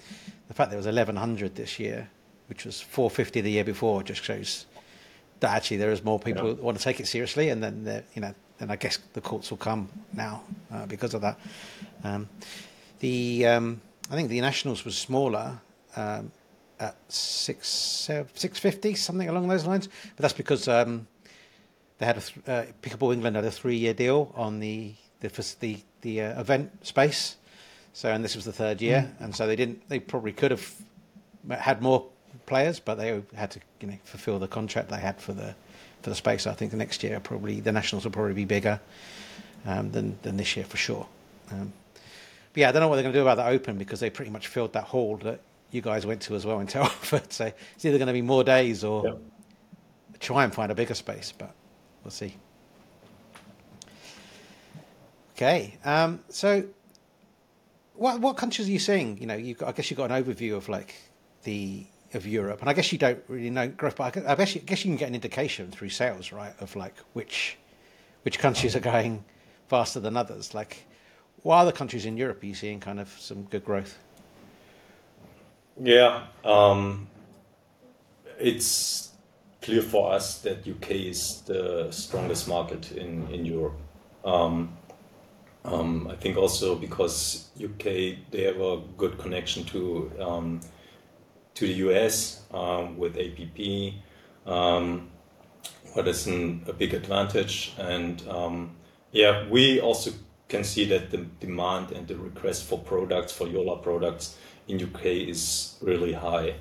The 0.49 0.55
fact 0.55 0.70
there 0.70 0.79
was 0.79 0.87
1100 0.87 1.55
this 1.55 1.79
year, 1.79 2.09
which 2.49 2.64
was 2.64 2.81
450 2.81 3.40
the 3.40 3.51
year 3.51 3.64
before, 3.64 4.03
just 4.03 4.23
shows 4.23 4.66
that 5.40 5.51
actually 5.51 5.79
there 5.79 5.90
is 5.90 6.05
more 6.05 6.18
people 6.18 6.49
yeah. 6.49 6.55
want 6.55 6.79
to 6.79 6.83
take 6.83 7.01
it 7.01 7.07
seriously, 7.07 7.49
and 7.49 7.62
then 7.62 8.05
you 8.14 8.23
know, 8.23 8.35
and 8.61 8.70
I 8.70 8.77
guess 8.77 8.99
the 9.12 9.20
courts 9.20 9.51
will 9.51 9.59
come 9.59 9.88
now 10.12 10.42
uh, 10.73 10.87
because 10.87 11.14
of 11.14 11.20
that. 11.23 11.38
Um, 12.03 12.29
the 13.01 13.47
um, 13.47 13.81
I 14.11 14.14
think 14.14 14.29
the 14.29 14.40
Nationals 14.40 14.85
was 14.85 14.97
smaller 14.97 15.59
um, 15.97 16.31
at 16.79 16.97
six 17.09 17.68
six 18.35 18.59
fifty 18.59 18.94
something 18.94 19.29
along 19.29 19.49
those 19.49 19.66
lines, 19.66 19.88
but 20.16 20.23
that's 20.23 20.35
because 20.35 20.68
um, 20.68 21.07
they 21.98 22.07
had 22.07 22.18
a 22.18 22.20
th- 22.20 22.48
uh, 22.48 22.64
Pickleball 22.83 23.12
England 23.12 23.37
had 23.37 23.44
a 23.44 23.50
three 23.50 23.76
year 23.76 23.94
deal 23.94 24.33
on 24.37 24.61
the 24.61 24.94
the 25.20 25.54
the, 25.61 25.78
the 26.02 26.20
uh, 26.22 26.40
event 26.40 26.87
space. 26.87 27.37
So 27.92 28.11
and 28.11 28.24
this 28.24 28.35
was 28.35 28.44
the 28.44 28.52
third 28.52 28.83
year, 28.83 29.09
mm. 29.09 29.24
and 29.24 29.35
so 29.35 29.46
they 29.46 29.57
didn't. 29.57 29.88
They 29.88 30.00
probably 30.00 30.33
could 30.33 30.50
have 30.50 30.74
had 31.50 31.80
more 31.80 32.07
players, 32.46 32.80
but 32.80 32.96
they 32.96 33.22
had 33.35 33.50
to 33.52 33.61
you 33.80 33.88
know 33.88 33.98
fulfil 34.04 34.38
the 34.38 34.48
contract 34.48 34.88
they 34.88 34.98
had 34.98 35.20
for 35.20 35.33
the 35.33 35.54
for 36.02 36.11
the 36.11 36.16
space. 36.16 36.46
I 36.46 36.54
think 36.54 36.70
the 36.72 36.76
next 36.76 37.02
year 37.02 37.20
probably 37.20 37.61
the 37.61 37.72
Nationals 37.72 38.04
will 38.04 38.12
probably 38.12 38.35
be 38.35 38.44
bigger 38.44 38.80
um, 39.64 39.92
than 39.92 40.18
than 40.22 40.37
this 40.37 40.57
year 40.57 40.64
for 40.64 40.76
sure. 40.76 41.07
Um, 41.52 41.72
but 42.52 42.61
yeah, 42.61 42.68
I 42.68 42.72
don't 42.72 42.80
know 42.80 42.88
what 42.88 42.96
they're 42.96 43.02
going 43.02 43.12
to 43.12 43.18
do 43.18 43.22
about 43.22 43.37
the 43.37 43.46
Open 43.46 43.78
because 43.78 44.00
they 44.00 44.11
pretty 44.11 44.30
much 44.30 44.46
filled 44.46 44.72
that 44.74 44.85
hall 44.85 45.16
that 45.18 45.40
you 45.70 45.80
guys 45.80 46.07
went 46.07 46.22
to 46.22 46.35
as 46.35 46.46
well 46.46 46.61
in 46.61 46.66
Telford. 46.68 47.33
So 47.33 47.52
it's 47.74 47.85
either 47.85 47.98
going 47.98 48.09
to 48.09 48.12
be 48.12 48.22
more 48.22 48.44
days 48.44 48.85
or 48.85 49.18
try 50.20 50.44
and 50.44 50.54
find 50.54 50.70
a 50.70 50.74
bigger 50.74 50.94
space, 50.94 51.33
but 51.37 51.54
we'll 52.04 52.10
see. 52.10 52.36
Okay, 55.36 55.76
um, 55.84 56.20
so 56.28 56.64
what 57.94 58.20
what 58.20 58.36
countries 58.36 58.68
are 58.68 58.70
you 58.70 58.78
seeing? 58.78 59.18
You 59.18 59.26
know, 59.26 59.34
you 59.34 59.56
I 59.64 59.72
guess 59.72 59.90
you've 59.90 59.98
got 59.98 60.10
an 60.10 60.22
overview 60.22 60.56
of 60.56 60.68
like 60.68 60.94
the 61.42 61.86
of 62.12 62.26
Europe, 62.26 62.60
and 62.60 62.70
I 62.70 62.72
guess 62.72 62.92
you 62.92 62.98
don't 62.98 63.22
really 63.26 63.50
know 63.50 63.66
growth, 63.68 63.96
but 63.96 64.16
I 64.16 64.34
guess 64.36 64.54
you, 64.54 64.60
I 64.60 64.64
guess 64.64 64.84
you 64.84 64.90
can 64.90 64.96
get 64.96 65.08
an 65.08 65.14
indication 65.14 65.70
through 65.70 65.88
sales, 65.88 66.30
right, 66.30 66.54
of 66.60 66.76
like 66.76 66.94
which 67.14 67.56
which 68.22 68.38
countries 68.38 68.76
are 68.76 68.80
going 68.80 69.24
faster 69.68 70.00
than 70.00 70.16
others. 70.16 70.54
Like, 70.54 70.84
what 71.42 71.56
other 71.56 71.72
countries 71.72 72.06
in 72.06 72.16
Europe 72.16 72.42
are 72.42 72.46
you 72.46 72.54
seeing 72.54 72.78
kind 72.80 73.00
of 73.00 73.08
some 73.18 73.42
good 73.44 73.64
growth? 73.64 73.98
Yeah, 75.82 76.26
um, 76.44 77.08
it's 78.38 79.10
clear 79.64 79.83
for 79.83 80.12
us 80.12 80.40
that 80.42 80.66
UK 80.68 80.90
is 80.90 81.40
the 81.46 81.88
strongest 81.90 82.48
market 82.48 82.92
in 82.92 83.44
Europe. 83.44 83.79
Um, 84.24 84.77
Um, 85.64 86.09
I 86.09 86.16
think 86.16 86.37
also 86.37 86.74
because 86.77 87.48
UK 87.62 87.85
they 88.31 88.42
have 88.42 88.61
a 88.61 88.83
good 88.98 89.18
connection 89.18 89.64
to 89.64 90.12
um, 90.20 90.61
the 91.66 91.72
US 91.88 92.42
with 92.98 93.16
APP, 93.16 93.94
what 95.94 96.09
is 96.09 96.27
a 96.27 96.72
big 96.72 96.92
advantage. 96.92 97.72
And 97.79 98.22
yeah, 99.12 99.48
we 99.48 99.81
also 99.81 100.11
can 100.48 100.64
see 100.64 100.85
that 100.87 101.11
the 101.11 101.27
demand 101.40 101.92
and 101.92 102.07
the 102.07 102.16
request 102.16 102.64
for 102.64 102.79
products 102.79 103.33
for 103.33 103.46
Joola 103.46 103.83
products 103.83 104.37
in 104.68 104.83
UK 104.83 105.07
is 105.07 105.79
really 105.81 106.12
high. 106.12 106.57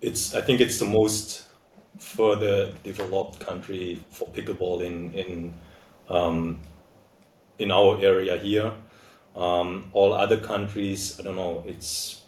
It's 0.00 0.34
I 0.34 0.40
think 0.40 0.60
it's 0.60 0.78
the 0.78 0.84
most 0.84 1.46
further 1.98 2.72
developed 2.84 3.40
country 3.40 4.02
for 4.10 4.28
pickleball 4.28 4.84
in 4.84 5.12
in 5.14 5.54
um, 6.08 6.60
in 7.58 7.70
our 7.70 7.98
area 8.00 8.36
here. 8.38 8.72
Um, 9.36 9.90
all 9.92 10.12
other 10.12 10.36
countries, 10.36 11.18
I 11.18 11.22
don't 11.22 11.36
know. 11.36 11.64
It's 11.66 12.22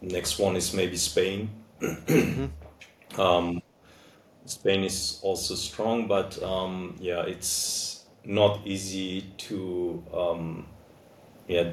next 0.00 0.38
one 0.38 0.56
is 0.56 0.74
maybe 0.74 0.96
Spain. 0.96 1.50
um, 3.18 3.62
Spain 4.44 4.84
is 4.84 5.20
also 5.22 5.54
strong, 5.54 6.08
but 6.08 6.42
um, 6.42 6.96
yeah, 7.00 7.22
it's 7.22 8.04
not 8.24 8.60
easy 8.64 9.22
to 9.36 10.02
um, 10.12 10.66
yeah 11.48 11.72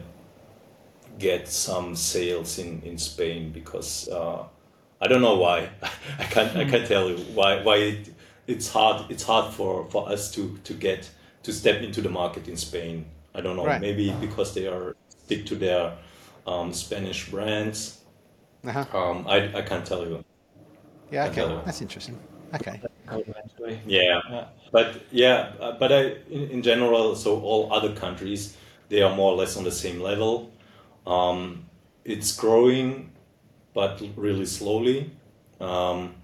get 1.17 1.47
some 1.47 1.95
sales 1.95 2.59
in 2.59 2.81
in 2.83 2.97
Spain 2.97 3.51
because 3.51 4.07
uh, 4.09 4.43
I 5.01 5.07
don't 5.07 5.21
know 5.21 5.35
why. 5.35 5.69
I 6.19 6.23
can't 6.25 6.55
I 6.55 6.65
can't 6.65 6.87
tell 6.87 7.09
you 7.09 7.17
why 7.33 7.61
why 7.63 7.77
it, 7.77 8.13
it's 8.47 8.67
hard 8.69 9.09
it's 9.09 9.23
hard 9.23 9.53
for 9.53 9.89
for 9.89 10.09
us 10.09 10.31
to 10.31 10.57
to 10.63 10.73
get 10.73 11.09
to 11.43 11.53
step 11.53 11.81
into 11.81 12.01
the 12.01 12.09
market 12.09 12.47
in 12.47 12.57
Spain. 12.57 13.05
I 13.33 13.41
don't 13.41 13.55
know. 13.55 13.65
Right. 13.65 13.81
Maybe 13.81 14.11
because 14.19 14.53
they 14.53 14.67
are 14.67 14.95
stick 15.07 15.45
to 15.47 15.55
their 15.55 15.93
um, 16.47 16.73
Spanish 16.73 17.29
brands. 17.29 18.01
Uh-huh. 18.65 18.85
Um, 18.97 19.25
I 19.27 19.57
I 19.57 19.61
can't 19.61 19.85
tell 19.85 20.05
you. 20.05 20.23
Yeah, 21.11 21.27
okay. 21.27 21.41
Okay. 21.43 21.61
That's 21.65 21.81
interesting. 21.81 22.19
Okay. 22.53 22.81
Yeah, 23.85 24.21
Yeah. 24.29 24.45
but 24.71 25.01
yeah, 25.11 25.53
uh, 25.59 25.71
but 25.79 25.91
I 25.91 26.01
in, 26.29 26.49
in 26.49 26.61
general, 26.61 27.15
so 27.15 27.39
all 27.41 27.71
other 27.73 27.93
countries 27.95 28.55
they 28.89 29.01
are 29.01 29.15
more 29.15 29.31
or 29.33 29.35
less 29.37 29.55
on 29.57 29.63
the 29.63 29.71
same 29.71 29.99
level. 29.99 30.51
Um, 31.05 31.65
it's 32.05 32.35
growing, 32.35 33.11
but 33.73 34.01
really 34.15 34.45
slowly. 34.45 35.11
Um, 35.59 36.15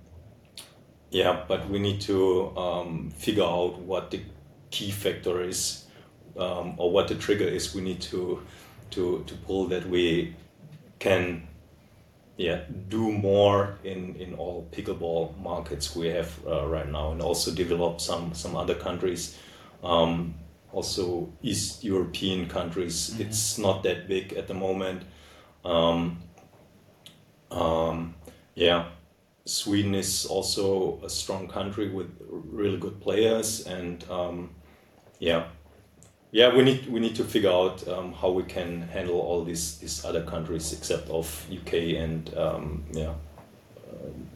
yeah, 1.12 1.43
but 1.47 1.69
we 1.69 1.79
need 1.79 2.01
to 2.01 2.55
um, 2.58 3.12
figure 3.12 3.43
out 3.43 3.79
what 3.79 4.12
the 4.12 4.21
key 4.71 4.91
factor 4.91 5.41
is, 5.41 5.86
um, 6.38 6.75
or 6.77 6.91
what 6.91 7.08
the 7.08 7.15
trigger 7.15 7.45
is. 7.45 7.73
We 7.73 7.81
need 7.81 8.01
to 8.01 8.41
to 8.91 9.23
to 9.25 9.36
pull 9.45 9.67
that 9.67 9.88
we 9.88 10.36
can 10.99 11.47
yeah 12.38 12.62
do 12.89 13.12
more 13.12 13.77
in 13.84 14.15
in 14.15 14.34
all 14.36 14.67
pickleball 14.71 15.38
markets 15.41 15.95
we 15.95 16.08
have 16.08 16.31
uh, 16.45 16.65
right 16.67 16.89
now 16.91 17.12
and 17.12 17.21
also 17.21 17.51
develop 17.51 18.01
some 18.01 18.34
some 18.34 18.55
other 18.58 18.75
countries 18.75 19.38
um, 19.84 20.34
also 20.73 21.31
east 21.41 21.84
european 21.84 22.47
countries 22.47 23.17
it's 23.19 23.58
not 23.58 23.84
that 23.84 24.08
big 24.08 24.34
at 24.34 24.47
the 24.47 24.53
moment 24.53 25.03
um, 25.63 26.21
um, 27.56 28.13
yeah 28.56 28.86
sweden 29.46 29.96
is 29.96 30.26
also 30.26 31.00
a 31.04 31.10
strong 31.10 31.48
country 31.48 31.89
with 31.89 32.10
really 32.30 32.78
good 32.78 33.00
players 33.02 33.65
and 33.68 34.04
um, 34.10 34.50
yeah 35.20 35.46
yeah, 36.36 36.54
we 36.54 36.63
need 36.63 36.88
we 36.91 37.00
need 37.00 37.15
to 37.15 37.24
figure 37.24 37.50
out 37.50 37.88
um, 37.88 38.12
how 38.12 38.30
we 38.30 38.44
can 38.44 38.82
handle 38.89 39.22
all 39.22 39.46
these 39.46 39.78
these 39.78 40.04
other 40.04 40.22
countries 40.22 40.74
except 40.74 41.10
of 41.10 41.26
UK 41.50 41.74
and 42.04 42.38
um, 42.38 42.84
yeah, 42.91 43.13
um, 43.89 44.28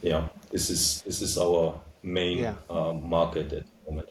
yeah. 0.00 0.28
This 0.50 0.70
is 0.70 1.02
this 1.02 1.20
is 1.20 1.36
our 1.36 1.78
main 2.02 2.38
Yeah. 2.38 2.54
um, 2.70 3.06
market 3.06 3.52
at 3.52 3.64
the 3.66 3.90
moment. 3.90 4.08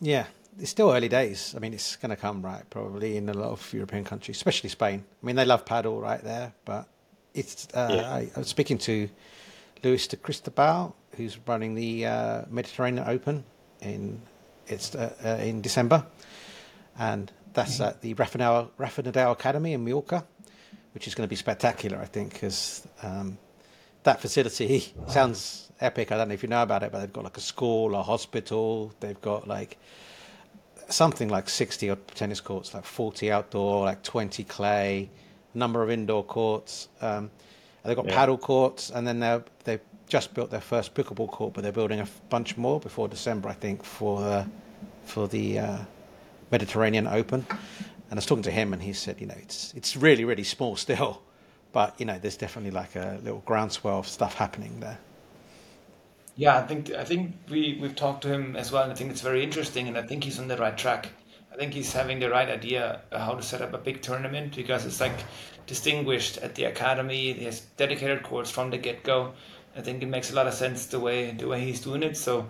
Yeah, 0.00 0.26
it's 0.60 0.70
still 0.70 0.90
early 0.92 1.08
days. 1.08 1.54
I 1.56 1.58
mean, 1.58 1.72
it's 1.74 1.96
going 1.96 2.10
to 2.10 2.16
come 2.16 2.42
right 2.42 2.68
probably 2.70 3.16
in 3.16 3.28
a 3.28 3.34
lot 3.34 3.50
of 3.50 3.72
European 3.72 4.04
countries, 4.04 4.36
especially 4.36 4.68
Spain. 4.70 5.04
I 5.22 5.26
mean, 5.26 5.36
they 5.36 5.44
love 5.44 5.64
paddle 5.64 6.00
right 6.00 6.22
there, 6.22 6.52
but 6.64 6.86
it's. 7.34 7.66
Uh, 7.74 7.88
Yeah. 7.90 8.14
I, 8.14 8.30
I 8.34 8.38
was 8.38 8.48
speaking 8.48 8.78
to 8.78 9.08
Luis 9.82 10.06
de 10.06 10.16
Cristobal, 10.16 10.94
who's 11.16 11.38
running 11.46 11.74
the 11.74 12.06
uh, 12.06 12.42
Mediterranean 12.50 13.08
Open 13.08 13.44
in 13.80 14.20
it's 14.66 14.94
uh, 14.94 15.12
uh, 15.24 15.42
in 15.42 15.60
December, 15.62 16.06
and 16.98 17.32
that's 17.54 17.80
at 17.80 18.00
the 18.02 18.14
Rafa 18.14 18.38
Nadal, 18.38 18.68
Rafa 18.78 19.02
Nadal 19.02 19.32
Academy 19.32 19.72
in 19.72 19.84
Mallorca, 19.84 20.24
which 20.94 21.08
is 21.08 21.14
going 21.14 21.26
to 21.26 21.30
be 21.30 21.36
spectacular. 21.36 21.98
I 21.98 22.04
think 22.06 22.34
because 22.34 22.86
um, 23.02 23.38
that 24.04 24.20
facility 24.20 24.92
sounds 25.08 25.70
epic. 25.80 26.12
I 26.12 26.16
don't 26.16 26.28
know 26.28 26.34
if 26.34 26.42
you 26.42 26.48
know 26.48 26.62
about 26.62 26.82
it, 26.82 26.92
but 26.92 27.00
they've 27.00 27.12
got 27.12 27.24
like 27.24 27.36
a 27.36 27.40
school, 27.40 27.94
a 27.94 28.02
hospital. 28.02 28.92
They've 29.00 29.20
got 29.20 29.48
like 29.48 29.78
something 30.92 31.28
like 31.28 31.48
60 31.48 31.90
odd 31.90 32.08
tennis 32.08 32.40
courts, 32.40 32.74
like 32.74 32.84
40 32.84 33.30
outdoor, 33.30 33.84
like 33.84 34.02
20 34.02 34.44
clay, 34.44 35.10
number 35.54 35.82
of 35.82 35.90
indoor 35.90 36.24
courts. 36.24 36.88
Um, 37.00 37.30
they've 37.84 37.96
got 37.96 38.06
Yeah. 38.06 38.14
paddle 38.14 38.38
courts, 38.38 38.90
and 38.90 39.06
then 39.06 39.20
they're, 39.20 39.42
they've 39.64 39.80
just 40.08 40.34
built 40.34 40.50
their 40.50 40.60
first 40.60 40.94
pickleball 40.94 41.30
court, 41.30 41.52
but 41.54 41.62
they're 41.62 41.72
building 41.72 42.00
a 42.00 42.06
bunch 42.28 42.56
more 42.56 42.80
before 42.80 43.08
December, 43.08 43.48
I 43.48 43.54
think, 43.54 43.84
for 43.84 44.22
uh, 44.22 44.44
for 45.04 45.26
the 45.28 45.58
uh, 45.58 45.78
Mediterranean 46.50 47.06
Open. 47.06 47.46
And 47.50 48.12
I 48.12 48.14
was 48.16 48.26
talking 48.26 48.42
to 48.44 48.50
him, 48.50 48.72
and 48.72 48.82
he 48.82 48.92
said, 48.92 49.20
you 49.20 49.26
know, 49.26 49.36
it's 49.38 49.72
it's 49.74 49.96
really 49.96 50.24
really 50.24 50.44
small 50.44 50.76
still, 50.76 51.22
but 51.72 51.94
you 51.98 52.06
know, 52.06 52.18
there's 52.18 52.36
definitely 52.36 52.72
like 52.72 52.96
a 52.96 53.18
little 53.22 53.42
groundswell 53.46 54.00
of 54.00 54.08
stuff 54.08 54.34
happening 54.34 54.80
there. 54.80 54.98
Yeah, 56.40 56.56
I 56.56 56.62
think 56.62 56.90
I 56.92 57.04
think 57.04 57.36
we 57.50 57.76
we've 57.82 57.94
talked 57.94 58.22
to 58.22 58.28
him 58.28 58.56
as 58.56 58.72
well, 58.72 58.84
and 58.84 58.90
I 58.90 58.94
think 58.94 59.10
it's 59.10 59.20
very 59.20 59.44
interesting, 59.44 59.88
and 59.88 59.98
I 59.98 60.00
think 60.00 60.24
he's 60.24 60.38
on 60.38 60.48
the 60.48 60.56
right 60.56 60.74
track. 60.74 61.10
I 61.52 61.56
think 61.56 61.74
he's 61.74 61.92
having 61.92 62.18
the 62.18 62.30
right 62.30 62.48
idea 62.48 63.02
how 63.12 63.34
to 63.34 63.42
set 63.42 63.60
up 63.60 63.74
a 63.74 63.78
big 63.78 64.00
tournament 64.00 64.56
because 64.56 64.86
it's 64.86 65.02
like 65.02 65.18
distinguished 65.66 66.38
at 66.38 66.54
the 66.54 66.64
academy. 66.64 67.34
He 67.34 67.44
has 67.44 67.60
dedicated 67.76 68.22
courts 68.22 68.50
from 68.50 68.70
the 68.70 68.78
get 68.78 69.02
go. 69.02 69.34
I 69.76 69.82
think 69.82 70.02
it 70.02 70.08
makes 70.08 70.30
a 70.32 70.34
lot 70.34 70.46
of 70.46 70.54
sense 70.54 70.86
the 70.86 70.98
way 70.98 71.32
the 71.32 71.46
way 71.46 71.60
he's 71.60 71.82
doing 71.82 72.02
it. 72.02 72.16
So, 72.16 72.48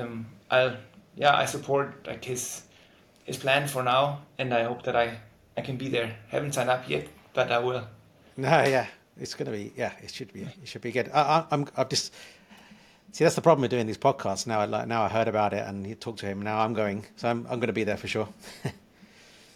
um, 0.00 0.26
I'll 0.50 0.76
yeah 1.14 1.36
I 1.36 1.44
support 1.44 2.04
like 2.08 2.24
his 2.24 2.62
his 3.22 3.36
plan 3.36 3.68
for 3.68 3.84
now, 3.84 4.22
and 4.36 4.52
I 4.52 4.64
hope 4.64 4.82
that 4.82 4.96
I 4.96 5.20
I 5.56 5.60
can 5.60 5.76
be 5.76 5.88
there. 5.88 6.16
Haven't 6.26 6.54
signed 6.54 6.70
up 6.70 6.88
yet, 6.88 7.06
but 7.34 7.52
I 7.52 7.60
will. 7.60 7.86
No, 8.36 8.64
yeah, 8.64 8.88
it's 9.16 9.34
to 9.34 9.44
be. 9.44 9.72
Yeah, 9.76 9.92
it 10.02 10.10
should 10.10 10.32
be. 10.32 10.42
It 10.42 10.66
should 10.66 10.82
be 10.82 10.90
good. 10.90 11.10
I, 11.14 11.44
I'm. 11.50 11.68
I've 11.76 11.88
just 11.88 12.12
see 13.12 13.24
that's 13.24 13.36
the 13.36 13.42
problem 13.42 13.62
with 13.62 13.70
doing 13.70 13.86
these 13.86 13.98
podcasts. 13.98 14.46
Now, 14.46 14.60
I 14.60 14.64
like 14.64 14.88
now 14.88 15.02
I 15.02 15.08
heard 15.08 15.28
about 15.28 15.52
it 15.52 15.66
and 15.66 15.86
you 15.86 15.94
talked 15.94 16.18
to 16.20 16.26
him. 16.26 16.42
Now 16.42 16.58
I'm 16.60 16.74
going, 16.74 17.06
so 17.16 17.28
I'm 17.28 17.46
I'm 17.48 17.60
going 17.60 17.68
to 17.68 17.72
be 17.72 17.84
there 17.84 17.96
for 17.96 18.08
sure. 18.08 18.28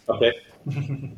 Okay. 0.09 0.31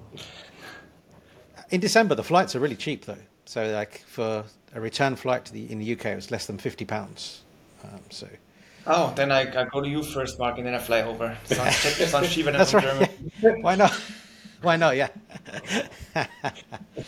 In 1.69 1.80
December, 1.80 2.15
the 2.15 2.23
flights 2.23 2.56
are 2.56 2.60
really 2.60 2.75
cheap 2.75 3.06
though. 3.06 3.19
So 3.45 3.71
like 3.71 3.99
for 4.08 4.43
a 4.73 4.82
return 4.82 5.15
flight 5.15 5.45
to 5.45 5.54
the 5.54 5.71
in 5.71 5.78
the 5.78 5.93
UK, 5.93 6.08
it 6.08 6.15
was 6.15 6.32
less 6.32 6.47
than 6.47 6.58
fifty 6.58 6.86
pounds. 6.86 7.43
Um, 7.84 7.99
so 8.10 8.28
Oh, 8.88 9.13
then 9.15 9.32
I, 9.32 9.41
I 9.41 9.66
go 9.66 9.82
to 9.82 9.88
you 9.88 10.01
first, 10.01 10.39
Mark, 10.39 10.57
and 10.57 10.66
then 10.66 10.74
I 10.74 10.80
fly 10.80 11.01
over. 11.03 11.38
Sounds, 11.45 11.76
sounds 12.09 12.34
cheaper 12.34 12.51
than 12.51 12.57
that's 12.57 12.74
right. 12.74 12.84
Germany. 13.39 13.61
Why 13.61 13.76
not? 13.76 13.93
Why 14.62 14.76
not? 14.76 14.95
Yeah. 14.95 15.10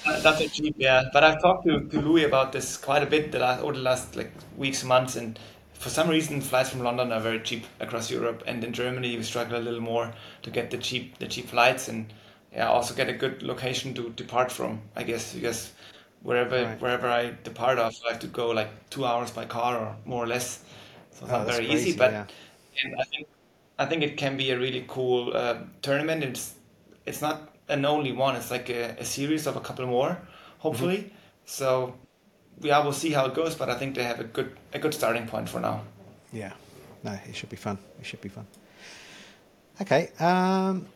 A 0.05 0.47
cheap, 0.49 0.75
yeah. 0.77 1.03
But 1.13 1.23
I've 1.23 1.41
talked 1.41 1.65
to, 1.65 1.87
to 1.89 1.99
Louis 2.01 2.23
about 2.23 2.51
this 2.51 2.77
quite 2.77 3.03
a 3.03 3.05
bit 3.05 3.31
the 3.31 3.39
last 3.39 3.61
over 3.61 3.73
the 3.73 3.79
last 3.79 4.15
like 4.15 4.31
weeks, 4.55 4.83
months, 4.83 5.15
and 5.15 5.37
for 5.73 5.89
some 5.89 6.09
reason, 6.09 6.41
flights 6.41 6.69
from 6.69 6.81
London 6.81 7.11
are 7.11 7.19
very 7.19 7.39
cheap 7.41 7.65
across 7.79 8.09
Europe, 8.11 8.43
and 8.47 8.63
in 8.63 8.73
Germany 8.73 9.17
we 9.17 9.23
struggle 9.23 9.57
a 9.59 9.63
little 9.63 9.81
more 9.81 10.13
to 10.43 10.49
get 10.51 10.71
the 10.71 10.77
cheap 10.77 11.17
the 11.19 11.27
cheap 11.27 11.47
flights, 11.49 11.87
and 11.87 12.13
yeah, 12.53 12.69
also 12.69 12.93
get 12.93 13.09
a 13.09 13.13
good 13.13 13.43
location 13.43 13.93
to 13.95 14.09
depart 14.11 14.51
from. 14.51 14.81
I 14.95 15.03
guess 15.03 15.33
because 15.33 15.73
wherever 16.21 16.55
Right. 16.57 16.79
wherever 16.79 17.07
I 17.09 17.33
depart 17.43 17.79
off, 17.79 17.95
I 18.07 18.13
have 18.13 18.21
to 18.21 18.27
go 18.27 18.49
like 18.51 18.89
two 18.89 19.05
hours 19.05 19.31
by 19.31 19.45
car 19.45 19.77
or 19.79 19.95
more 20.05 20.23
or 20.23 20.27
less. 20.27 20.63
So 21.11 21.25
it's 21.25 21.33
Oh, 21.33 21.35
not 21.35 21.47
very 21.47 21.65
crazy. 21.65 21.89
easy, 21.89 21.93
but 21.93 22.11
yeah. 22.11 22.25
and 22.83 22.95
I 22.99 23.03
think 23.05 23.27
I 23.79 23.85
think 23.85 24.03
it 24.03 24.17
can 24.17 24.37
be 24.37 24.51
a 24.51 24.59
really 24.59 24.85
cool 24.87 25.35
uh, 25.35 25.63
tournament. 25.81 26.23
It's 26.23 26.55
it's 27.05 27.21
not 27.21 27.53
an 27.67 27.85
only 27.85 28.11
one. 28.11 28.35
It's 28.35 28.51
like 28.51 28.69
a, 28.69 28.95
a 28.99 29.05
series 29.05 29.47
of 29.47 29.55
a 29.55 29.59
couple 29.61 29.85
more, 29.87 30.17
hopefully. 30.59 30.97
Mm-hmm. 30.97 31.15
So 31.45 31.95
yeah, 32.59 32.83
we'll 32.83 32.93
see 32.93 33.11
how 33.11 33.25
it 33.25 33.33
goes. 33.33 33.55
But 33.55 33.69
I 33.69 33.75
think 33.77 33.95
they 33.95 34.03
have 34.03 34.19
a 34.19 34.23
good 34.25 34.55
a 34.73 34.79
good 34.79 34.93
starting 34.93 35.27
point 35.27 35.49
for 35.49 35.59
now. 35.59 35.81
Yeah. 36.31 36.53
No, 37.03 37.17
it 37.27 37.35
should 37.35 37.49
be 37.49 37.55
fun. 37.55 37.77
It 37.99 38.05
should 38.05 38.21
be 38.21 38.29
fun. 38.29 38.45
Okay. 39.81 40.11
Um, 40.19 40.87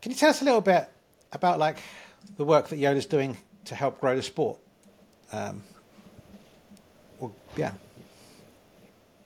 can 0.00 0.12
you 0.12 0.16
tell 0.16 0.30
us 0.30 0.40
a 0.40 0.44
little 0.44 0.62
bit 0.62 0.88
about 1.32 1.58
like 1.58 1.78
the 2.36 2.44
work 2.44 2.68
that 2.68 2.78
Joola's 2.80 3.06
doing 3.06 3.36
to 3.66 3.74
help 3.74 4.00
grow 4.00 4.16
the 4.16 4.22
sport? 4.22 4.58
Um, 5.32 5.62
well, 7.18 7.34
yeah. 7.56 7.72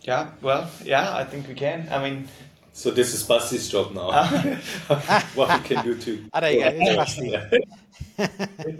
Yeah, 0.00 0.30
well, 0.42 0.68
yeah, 0.84 1.16
I 1.16 1.24
think 1.24 1.48
we 1.48 1.54
can. 1.54 1.88
I 1.90 2.02
mean, 2.02 2.28
So 2.76 2.90
this 2.90 3.14
is 3.14 3.22
Basti's 3.22 3.68
job 3.68 3.94
now. 3.94 4.10
what 5.36 5.62
we 5.62 5.68
can 5.68 5.84
do 5.84 5.96
too. 5.96 6.24
Ah, 6.34 6.40
there 6.40 6.52
you 6.52 6.60
go. 6.60 6.70
It's 6.74 6.96
Basti. 6.96 7.30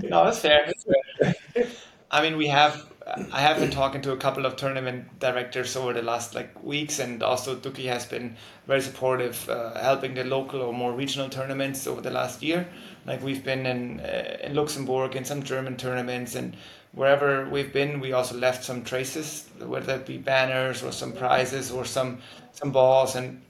no, 0.08 0.24
that's 0.24 0.40
fair. 0.40 0.66
That's 0.66 0.84
fair. 0.84 1.64
I 2.10 2.20
mean, 2.20 2.36
we 2.36 2.48
have. 2.48 2.90
I 3.32 3.40
have 3.40 3.60
been 3.60 3.70
talking 3.70 4.02
to 4.02 4.10
a 4.10 4.16
couple 4.16 4.46
of 4.46 4.56
tournament 4.56 5.20
directors 5.20 5.76
over 5.76 5.92
the 5.92 6.02
last 6.02 6.34
like 6.34 6.60
weeks, 6.64 6.98
and 6.98 7.22
also 7.22 7.54
Duki 7.54 7.84
has 7.84 8.04
been 8.04 8.36
very 8.66 8.80
supportive, 8.80 9.48
uh, 9.48 9.80
helping 9.80 10.14
the 10.14 10.24
local 10.24 10.60
or 10.60 10.72
more 10.72 10.92
regional 10.92 11.28
tournaments 11.28 11.86
over 11.86 12.00
the 12.00 12.10
last 12.10 12.42
year. 12.42 12.66
Like 13.06 13.22
we've 13.22 13.44
been 13.44 13.64
in 13.64 14.00
uh, 14.00 14.38
in 14.42 14.56
Luxembourg 14.56 15.14
in 15.14 15.24
some 15.24 15.44
German 15.44 15.76
tournaments, 15.76 16.34
and 16.34 16.56
wherever 16.90 17.48
we've 17.48 17.72
been, 17.72 18.00
we 18.00 18.12
also 18.12 18.36
left 18.36 18.64
some 18.64 18.82
traces, 18.82 19.48
whether 19.60 19.94
it 19.94 20.04
be 20.04 20.18
banners 20.18 20.82
or 20.82 20.90
some 20.90 21.12
prizes 21.12 21.70
or 21.70 21.84
some 21.84 22.18
some 22.50 22.72
balls, 22.72 23.14
and 23.14 23.40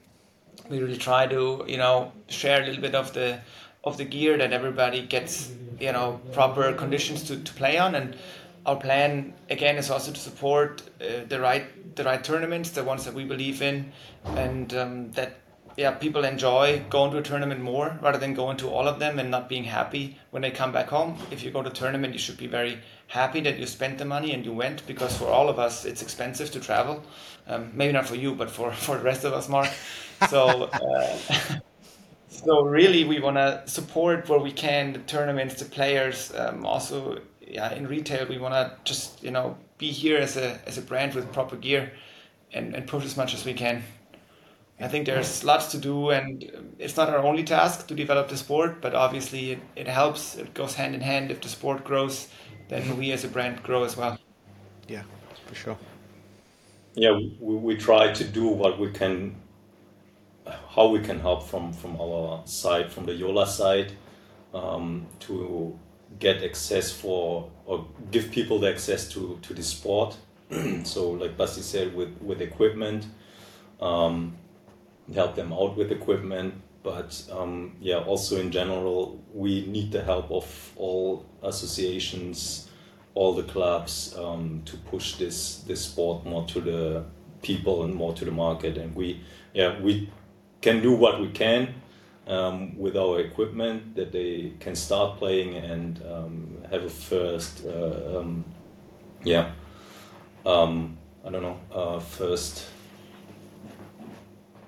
we 0.69 0.79
really 0.79 0.97
try 0.97 1.27
to 1.27 1.63
you 1.67 1.77
know 1.77 2.11
share 2.27 2.61
a 2.61 2.65
little 2.65 2.81
bit 2.81 2.95
of 2.95 3.13
the 3.13 3.39
of 3.83 3.97
the 3.97 4.05
gear 4.05 4.37
that 4.37 4.51
everybody 4.51 5.01
gets 5.05 5.51
you 5.79 5.91
know 5.91 6.19
proper 6.33 6.73
conditions 6.73 7.23
to, 7.23 7.37
to 7.37 7.53
play 7.53 7.77
on. 7.77 7.95
And 7.95 8.15
our 8.65 8.75
plan 8.75 9.33
again 9.49 9.77
is 9.77 9.91
also 9.91 10.11
to 10.11 10.19
support 10.19 10.81
uh, 10.99 11.25
the 11.27 11.39
right 11.39 11.95
the 11.95 12.03
right 12.03 12.23
tournaments 12.23 12.71
the 12.71 12.83
ones 12.83 13.05
that 13.05 13.13
we 13.13 13.23
believe 13.23 13.61
in. 13.61 13.91
And 14.35 14.73
um, 14.73 15.11
that 15.11 15.37
yeah 15.77 15.91
people 15.91 16.23
enjoy 16.23 16.83
going 16.89 17.11
to 17.11 17.17
a 17.17 17.21
tournament 17.21 17.61
more 17.61 17.99
rather 18.01 18.17
than 18.17 18.33
going 18.33 18.57
to 18.57 18.69
all 18.69 18.87
of 18.87 18.97
them 18.97 19.19
and 19.19 19.29
not 19.29 19.49
being 19.49 19.65
happy 19.65 20.17
when 20.31 20.41
they 20.41 20.51
come 20.51 20.71
back 20.71 20.87
home. 20.87 21.17
If 21.31 21.43
you 21.43 21.51
go 21.51 21.61
to 21.61 21.69
a 21.69 21.73
tournament 21.73 22.13
you 22.13 22.19
should 22.19 22.37
be 22.37 22.47
very 22.47 22.79
happy 23.07 23.41
that 23.41 23.59
you 23.59 23.67
spent 23.67 23.99
the 23.99 24.05
money 24.05 24.33
and 24.33 24.43
you 24.43 24.53
went 24.53 24.87
because 24.87 25.15
for 25.15 25.27
all 25.27 25.47
of 25.47 25.59
us 25.59 25.85
it's 25.85 26.01
expensive 26.01 26.49
to 26.51 26.59
travel. 26.59 27.03
Um, 27.47 27.71
maybe 27.75 27.93
not 27.93 28.07
for 28.07 28.15
you 28.15 28.33
but 28.33 28.49
for 28.49 28.71
for 28.87 28.97
the 28.97 29.03
rest 29.03 29.25
of 29.25 29.33
us 29.33 29.47
mark 29.47 29.69
so 30.29 30.63
uh, 30.63 31.17
so 32.29 32.63
really 32.63 33.03
we 33.03 33.19
want 33.19 33.37
to 33.37 33.63
support 33.65 34.27
where 34.29 34.39
we 34.39 34.51
can 34.51 34.93
the 34.93 34.99
tournaments 34.99 35.55
the 35.55 35.65
players 35.65 36.33
um, 36.35 36.65
also 36.65 37.19
yeah 37.41 37.73
in 37.73 37.87
retail 37.87 38.27
we 38.27 38.37
want 38.37 38.53
to 38.53 38.71
just 38.83 39.23
you 39.23 39.31
know 39.31 39.57
be 39.77 39.91
here 39.91 40.17
as 40.17 40.37
a 40.37 40.59
as 40.67 40.77
a 40.77 40.81
brand 40.81 41.13
with 41.13 41.31
proper 41.33 41.55
gear 41.55 41.91
and, 42.53 42.75
and 42.75 42.87
push 42.87 43.03
as 43.05 43.17
much 43.17 43.33
as 43.33 43.45
we 43.45 43.53
can. 43.53 43.83
I 44.79 44.89
think 44.89 45.05
there's 45.05 45.43
lots 45.43 45.67
to 45.71 45.77
do 45.77 46.09
and 46.09 46.75
it's 46.79 46.97
not 46.97 47.09
our 47.09 47.19
only 47.19 47.43
task 47.43 47.87
to 47.87 47.95
develop 47.95 48.27
the 48.27 48.37
sport 48.37 48.81
but 48.81 48.93
obviously 48.93 49.51
it, 49.51 49.59
it 49.75 49.87
helps. 49.87 50.35
It 50.35 50.53
goes 50.53 50.75
hand 50.75 50.95
in 50.95 51.01
hand. 51.01 51.31
If 51.31 51.41
the 51.41 51.49
sport 51.49 51.83
grows 51.83 52.27
then 52.67 52.97
we 52.97 53.11
as 53.11 53.23
a 53.23 53.27
brand 53.29 53.63
grow 53.63 53.83
as 53.83 53.95
well. 53.95 54.17
Yeah, 54.87 55.03
for 55.45 55.55
sure. 55.55 55.77
yeah, 56.95 57.11
we, 57.11 57.55
we 57.55 57.75
try 57.77 58.11
to 58.13 58.23
do 58.23 58.47
what 58.47 58.79
we 58.79 58.91
can, 58.91 59.35
how 60.75 60.87
we 60.87 60.99
can 60.99 61.19
help 61.19 61.43
from 61.43 61.73
from 61.73 61.99
our 61.99 62.41
side, 62.45 62.91
from 62.91 63.05
the 63.05 63.13
Joola 63.13 63.47
side, 63.47 63.91
um, 64.53 65.07
to 65.21 65.77
get 66.19 66.43
access 66.43 66.91
for 66.91 67.49
or 67.65 67.87
give 68.11 68.31
people 68.31 68.59
the 68.59 68.69
access 68.69 69.09
to 69.09 69.39
to 69.41 69.53
the 69.53 69.63
sport. 69.63 70.17
so, 70.83 71.11
like 71.11 71.37
Basti 71.37 71.61
said, 71.61 71.95
with 71.95 72.15
with 72.21 72.41
equipment, 72.41 73.07
um, 73.81 74.35
help 75.13 75.35
them 75.35 75.51
out 75.53 75.75
with 75.75 75.91
equipment. 75.91 76.53
But 76.83 77.23
um, 77.31 77.77
yeah, 77.81 77.97
also 77.97 78.39
in 78.39 78.51
general, 78.51 79.23
we 79.33 79.65
need 79.65 79.91
the 79.91 80.03
help 80.03 80.29
of 80.31 80.71
all 80.75 81.25
associations, 81.41 82.69
all 83.15 83.33
the 83.33 83.41
clubs 83.43 84.15
um, 84.15 84.61
to 84.65 84.77
push 84.77 85.15
this 85.15 85.63
this 85.67 85.85
sport 85.85 86.25
more 86.25 86.45
to 86.47 86.61
the 86.61 87.05
people 87.41 87.83
and 87.83 87.95
more 87.95 88.13
to 88.13 88.25
the 88.25 88.31
market. 88.31 88.77
And 88.77 88.95
we 88.95 89.21
yeah 89.55 89.81
we 89.81 90.11
can 90.65 90.81
do 90.81 90.91
what 90.91 91.21
we 91.21 91.29
can 91.29 91.61
um, 92.27 92.75
with 92.75 92.97
our 92.97 93.19
equipment 93.19 93.95
that 93.95 94.11
they 94.11 94.51
can 94.59 94.75
start 94.75 95.17
playing 95.19 95.55
and 95.55 96.01
um, 96.11 96.57
have 96.71 96.83
a 96.83 96.89
first 96.89 97.63
uh, 97.65 98.17
um, 98.17 98.43
yeah 99.23 99.51
um, 100.43 100.97
I 101.23 101.29
don't 101.29 101.43
know 101.43 101.59
uh, 101.71 101.99
first 101.99 102.65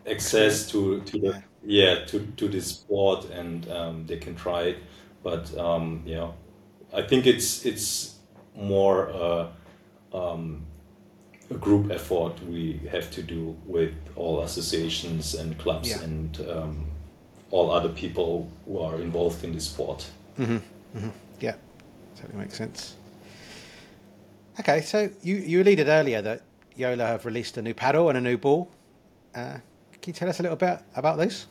access 0.05 0.69
to 0.71 1.01
to 1.01 1.19
the 1.19 1.43
yeah. 1.65 2.05
to 2.05 2.19
to 2.37 2.47
this 2.47 2.67
sport 2.67 3.29
and 3.31 3.69
um, 3.71 4.05
they 4.05 4.17
can 4.17 4.35
try 4.35 4.61
it. 4.71 4.77
But 5.23 5.43
um, 5.57 6.03
yeah 6.05 6.31
I 6.93 7.01
think 7.01 7.25
it's 7.25 7.65
it's 7.65 8.15
more 8.55 9.09
uh, 9.09 9.47
um, 10.13 10.61
a 11.49 11.53
group 11.55 11.91
effort 11.91 12.33
we 12.49 12.79
have 12.91 13.09
to 13.11 13.21
do 13.23 13.55
with 13.65 13.93
all 14.15 14.41
associations 14.41 15.33
and 15.35 15.57
clubs 15.57 15.89
Yeah. 15.89 16.01
and 16.03 16.39
um, 16.49 16.85
all 17.51 17.71
other 17.71 17.89
people 17.89 18.49
who 18.65 18.79
are 18.79 18.99
involved 19.01 19.43
in 19.43 19.53
the 19.53 19.59
sport. 19.61 20.05
Yeah, 21.39 21.55
totally 22.19 22.37
makes 22.39 22.57
sense. 22.57 22.95
Okay, 24.59 24.81
so 24.81 25.09
you, 25.23 25.35
you 25.37 25.61
alluded 25.61 25.87
earlier 25.87 26.21
that 26.21 26.41
Joola 26.77 27.05
have 27.07 27.25
released 27.25 27.57
a 27.57 27.61
new 27.61 27.73
paddle 27.73 28.09
and 28.09 28.17
a 28.17 28.21
new 28.21 28.37
ball. 28.37 28.69
Uh, 29.35 29.59
can 30.01 30.07
you 30.07 30.13
tell 30.13 30.29
us 30.29 30.39
a 30.39 30.43
little 30.43 30.57
bit 30.57 30.79
about 30.95 31.17
those? 31.17 31.45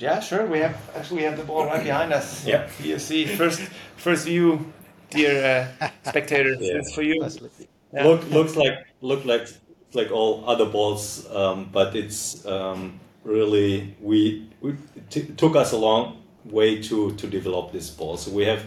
yeah 0.00 0.20
sure 0.20 0.46
we 0.46 0.60
have 0.60 0.76
actually 0.94 1.16
we 1.16 1.22
have 1.24 1.36
the 1.36 1.42
ball 1.42 1.66
right 1.66 1.82
behind 1.82 2.12
us 2.12 2.46
Yeah. 2.46 2.68
you 2.80 3.00
see 3.00 3.26
first 3.26 3.60
first 3.96 4.26
view 4.26 4.72
dear 5.10 5.66
uh, 5.80 5.88
spectators 6.04 6.58
Yeah. 6.60 6.74
it's 6.78 6.94
for 6.94 7.02
you 7.02 7.20
That's 7.20 7.40
li- 7.40 7.67
Yeah. 7.92 8.04
Look 8.04 8.30
looks 8.30 8.56
like 8.56 8.86
look 9.00 9.24
like 9.24 9.48
like 9.94 10.10
all 10.10 10.44
other 10.46 10.66
balls, 10.66 11.26
um, 11.34 11.70
but 11.72 11.96
it's 11.96 12.44
um, 12.46 13.00
really 13.24 13.96
we, 14.00 14.46
we 14.60 14.74
t- 15.08 15.32
took 15.36 15.56
us 15.56 15.72
a 15.72 15.76
long 15.76 16.22
way 16.44 16.82
to 16.82 17.14
to 17.14 17.26
develop 17.26 17.72
this 17.72 17.88
ball. 17.90 18.16
So 18.18 18.30
we 18.30 18.44
have, 18.44 18.62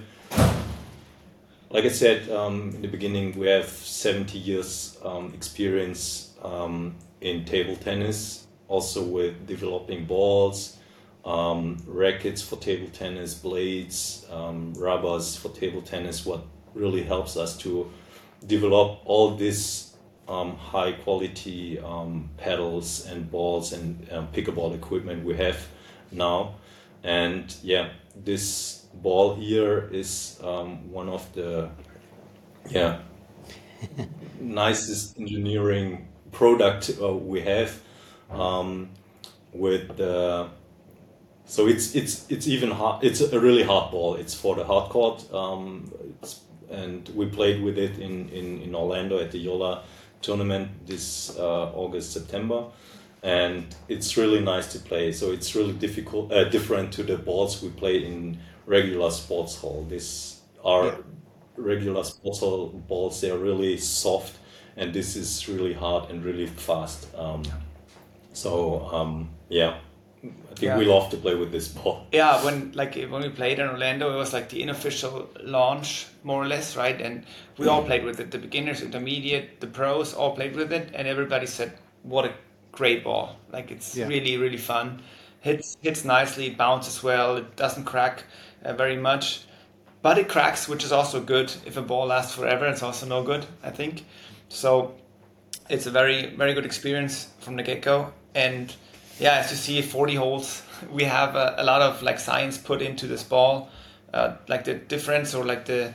like 1.69 1.86
I 1.86 1.89
said 1.89 2.30
um, 2.30 2.72
in 2.76 2.82
the 2.82 2.88
beginning, 2.88 3.38
we 3.38 3.47
have 3.47 3.69
seventy 3.69 4.39
years 4.39 4.97
um, 5.03 5.32
experience 5.36 6.34
um, 6.41 6.95
in 7.22 7.45
table 7.45 7.76
tennis, 7.76 8.47
also 8.67 9.03
with 9.03 9.45
developing 9.47 10.05
balls. 10.05 10.78
Um, 11.24 11.78
rackets 11.86 12.41
for 12.41 12.55
table 12.55 12.89
tennis, 12.91 13.36
blades, 13.36 14.26
rubbers 14.32 15.36
for 15.36 15.49
table 15.49 15.84
tennis. 15.84 16.26
What 16.26 16.41
really 16.74 17.03
helps 17.03 17.38
us 17.38 17.55
to 17.59 17.91
develop 18.46 19.00
all 19.06 19.36
these 19.36 19.96
um, 20.28 20.56
high 20.56 20.94
quality 20.94 21.80
um, 21.80 22.30
pedals 22.38 23.06
and 23.08 23.30
balls 23.30 23.74
and 23.74 24.08
um, 24.12 24.28
pickleball 24.34 24.74
equipment 24.74 25.26
we 25.26 25.36
have 25.36 25.68
now. 26.12 26.56
And 27.04 27.54
yeah, 27.64 27.89
this 28.16 28.86
ball 28.94 29.36
here 29.36 29.89
is 29.92 30.39
um, 30.44 30.92
one 30.92 31.10
of 31.10 31.32
the 31.34 31.70
yeah 32.70 33.00
nicest 34.39 35.20
engineering 35.20 36.08
product 36.32 36.92
uh, 37.02 37.14
we 37.14 37.42
have 37.42 37.80
um, 38.30 38.89
with 39.54 39.98
the 39.98 40.50
so 41.46 41.68
it's 41.68 41.96
it's 41.96 42.32
it's 42.32 42.48
even 42.48 42.72
hard. 42.72 43.04
It's 43.04 43.20
a 43.20 43.39
really 43.39 43.64
hard 43.64 43.92
ball. 43.92 44.16
It's 44.16 44.34
for 44.34 44.56
the 44.56 44.64
hard 44.64 44.89
court. 44.89 45.32
Um, 45.34 45.92
it's, 46.22 46.39
and 46.72 47.07
we 47.09 47.26
played 47.26 47.61
with 47.61 47.78
it 47.78 47.99
in, 47.99 48.30
in, 48.30 48.61
in 48.61 48.76
Orlando 48.76 49.19
at 49.19 49.32
the 49.32 49.45
Joola 49.45 49.82
tournament 50.22 50.69
this 50.88 51.36
uh, 51.38 51.72
August 51.74 52.13
September, 52.13 52.65
and 53.24 53.76
it's 53.88 54.17
really 54.17 54.39
nice 54.39 54.72
to 54.74 54.80
play. 54.80 55.11
So 55.11 55.32
it's 55.32 55.55
really 55.55 55.74
difficult, 55.74 56.32
uh, 56.32 56.45
different 56.49 56.91
to 56.93 57.03
the 57.03 57.17
balls 57.17 57.61
we 57.61 57.69
play 57.69 58.05
in 58.05 58.39
regular 58.65 59.11
sports 59.11 59.55
hall. 59.57 59.86
These 59.89 60.41
are 60.63 60.86
Yeah. 60.86 60.97
regular 61.57 62.03
sports 62.03 62.39
hall 62.39 62.67
balls. 62.88 63.19
They 63.22 63.32
are 63.32 63.38
really 63.38 63.78
soft, 63.78 64.38
and 64.78 64.93
this 64.93 65.15
is 65.15 65.47
really 65.49 65.74
hard 65.74 66.09
and 66.09 66.24
really 66.24 66.47
fast. 66.47 67.07
Um, 67.15 67.43
so 68.34 68.86
um, 68.91 69.30
yeah, 69.49 69.80
I 70.24 70.28
think 70.55 70.78
we 70.78 70.86
Yeah. 70.86 70.93
love 70.93 71.09
to 71.11 71.17
play 71.17 71.34
with 71.36 71.51
this 71.51 71.67
ball. 71.67 72.05
yeah 72.11 72.43
when 72.45 72.72
like 72.76 72.93
when 72.95 73.22
we 73.24 73.30
played 73.30 73.57
in 73.59 73.67
orlando 73.67 74.13
it 74.13 74.17
was 74.17 74.34
like 74.34 74.49
the 74.49 74.61
unofficial 74.61 75.30
launch 75.43 76.05
more 76.24 76.43
or 76.43 76.47
less 76.47 76.76
right? 76.78 77.01
And 77.01 77.26
we 77.57 77.67
all 77.67 77.84
played 77.84 78.03
with 78.05 78.19
it. 78.19 78.30
The 78.32 78.38
beginners 78.38 78.82
intermediate 78.82 79.59
the 79.59 79.67
pros 79.67 80.13
all 80.13 80.36
played 80.36 80.55
with 80.55 80.72
it 80.72 80.89
and 80.93 81.07
everybody 81.07 81.47
said 81.47 81.72
what 82.03 82.26
a 82.26 82.34
great 82.72 83.03
ball. 83.03 83.36
Like 83.51 83.72
it's 83.72 83.95
Yeah. 83.95 84.07
really 84.07 84.38
really 84.38 84.57
fun. 84.57 85.01
Hits 85.39 85.76
hits 85.82 86.05
nicely 86.05 86.49
bounces 86.51 87.01
well 87.01 87.38
it 87.38 87.55
doesn't 87.55 87.86
crack 87.86 88.24
uh, 88.63 88.74
very 88.74 88.97
much. 88.97 89.41
But 90.03 90.17
it 90.17 90.28
cracks 90.30 90.67
which 90.67 90.84
is 90.84 90.91
also 90.91 91.19
good 91.19 91.51
if 91.65 91.78
a 91.78 91.82
ball 91.82 92.05
lasts 92.07 92.36
forever. 92.36 92.67
It's 92.67 92.84
also 92.84 93.05
no 93.07 93.24
good 93.24 93.45
i 93.63 93.72
think. 93.72 94.05
So 94.49 94.93
it's 95.69 95.88
a 95.88 95.91
very 95.91 96.36
very 96.36 96.53
good 96.53 96.65
experience 96.65 97.30
from 97.39 97.55
the 97.55 97.63
get-go. 97.63 98.13
And 98.36 98.76
yeah 99.22 99.36
as 99.36 99.51
you 99.51 99.57
see 99.57 99.82
40 99.82 100.15
holes 100.15 100.63
we 100.91 101.03
have 101.05 101.36
a, 101.36 101.55
a 101.57 101.63
lot 101.63 101.82
of 101.82 102.01
like 102.01 102.19
science 102.19 102.57
put 102.57 102.82
into 102.82 103.07
this 103.07 103.24
ball 103.24 103.69
uh, 104.13 104.36
like 104.49 104.65
the 104.65 104.74
difference 104.74 105.34
or 105.34 105.45
like 105.45 105.65
the 105.65 105.93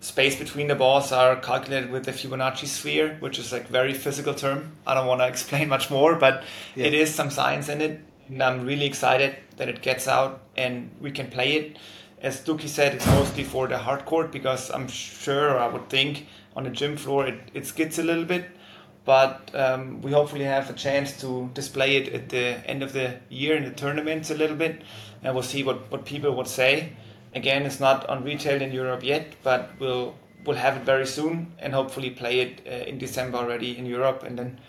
space 0.00 0.36
between 0.38 0.66
the 0.68 0.74
balls 0.74 1.12
are 1.12 1.36
calculated 1.36 1.90
with 1.90 2.04
the 2.04 2.12
Fibonacci 2.12 2.66
sphere, 2.66 3.16
which 3.20 3.38
is 3.38 3.52
like 3.52 3.68
very 3.68 3.94
physical 3.94 4.34
term. 4.34 4.72
I 4.86 4.92
don't 4.94 5.06
want 5.06 5.20
to 5.20 5.26
explain 5.34 5.68
much 5.68 5.90
more, 5.90 6.16
but 6.16 6.44
Yeah. 6.74 6.86
it 6.86 6.94
is 6.94 7.14
some 7.14 7.30
science 7.30 7.68
in 7.68 7.80
it. 7.80 8.00
And 8.28 8.42
I'm 8.42 8.66
really 8.66 8.86
excited 8.86 9.36
that 9.56 9.68
it 9.68 9.82
gets 9.82 10.08
out 10.08 10.42
and 10.56 10.90
we 11.00 11.10
can 11.10 11.28
play 11.28 11.52
it. 11.54 11.78
As 12.20 12.40
Duki 12.40 12.68
said, 12.68 12.94
it's 12.94 13.06
mostly 13.06 13.44
for 13.44 13.66
the 13.66 13.78
hard 13.78 14.04
court 14.04 14.30
because 14.32 14.70
I'm 14.70 14.88
sure, 14.88 15.58
I 15.58 15.68
would 15.68 15.88
think, 15.88 16.26
on 16.56 16.64
the 16.64 16.70
gym 16.70 16.96
floor 16.96 17.26
it, 17.26 17.50
it 17.54 17.66
skids 17.66 17.98
a 17.98 18.02
little 18.02 18.24
bit. 18.24 18.44
But 19.04 19.50
um, 19.54 20.00
we 20.00 20.12
hopefully 20.12 20.44
have 20.44 20.70
a 20.70 20.72
chance 20.72 21.20
to 21.20 21.50
display 21.52 21.96
it 21.96 22.14
at 22.14 22.30
the 22.30 22.66
end 22.68 22.82
of 22.82 22.92
the 22.92 23.16
year 23.28 23.56
in 23.56 23.64
the 23.64 23.70
tournaments 23.70 24.30
a 24.30 24.34
little 24.34 24.56
bit, 24.56 24.82
and 25.22 25.34
we'll 25.34 25.42
see 25.42 25.62
what, 25.62 25.90
what 25.90 26.04
people 26.06 26.34
would 26.34 26.48
say. 26.48 26.92
Again, 27.34 27.66
it's 27.66 27.80
not 27.80 28.08
on 28.08 28.24
retail 28.24 28.62
in 28.62 28.72
Europe 28.72 29.02
yet, 29.02 29.34
but 29.42 29.70
we'll 29.78 30.14
we'll 30.44 30.56
have 30.56 30.76
it 30.76 30.84
very 30.84 31.06
soon, 31.06 31.52
and 31.58 31.72
hopefully 31.72 32.10
play 32.10 32.40
it 32.40 32.60
uh, 32.66 32.88
in 32.88 32.98
December 32.98 33.38
already 33.38 33.76
in 33.76 33.86
Europe, 33.86 34.22
and 34.22 34.38
then 34.38 34.60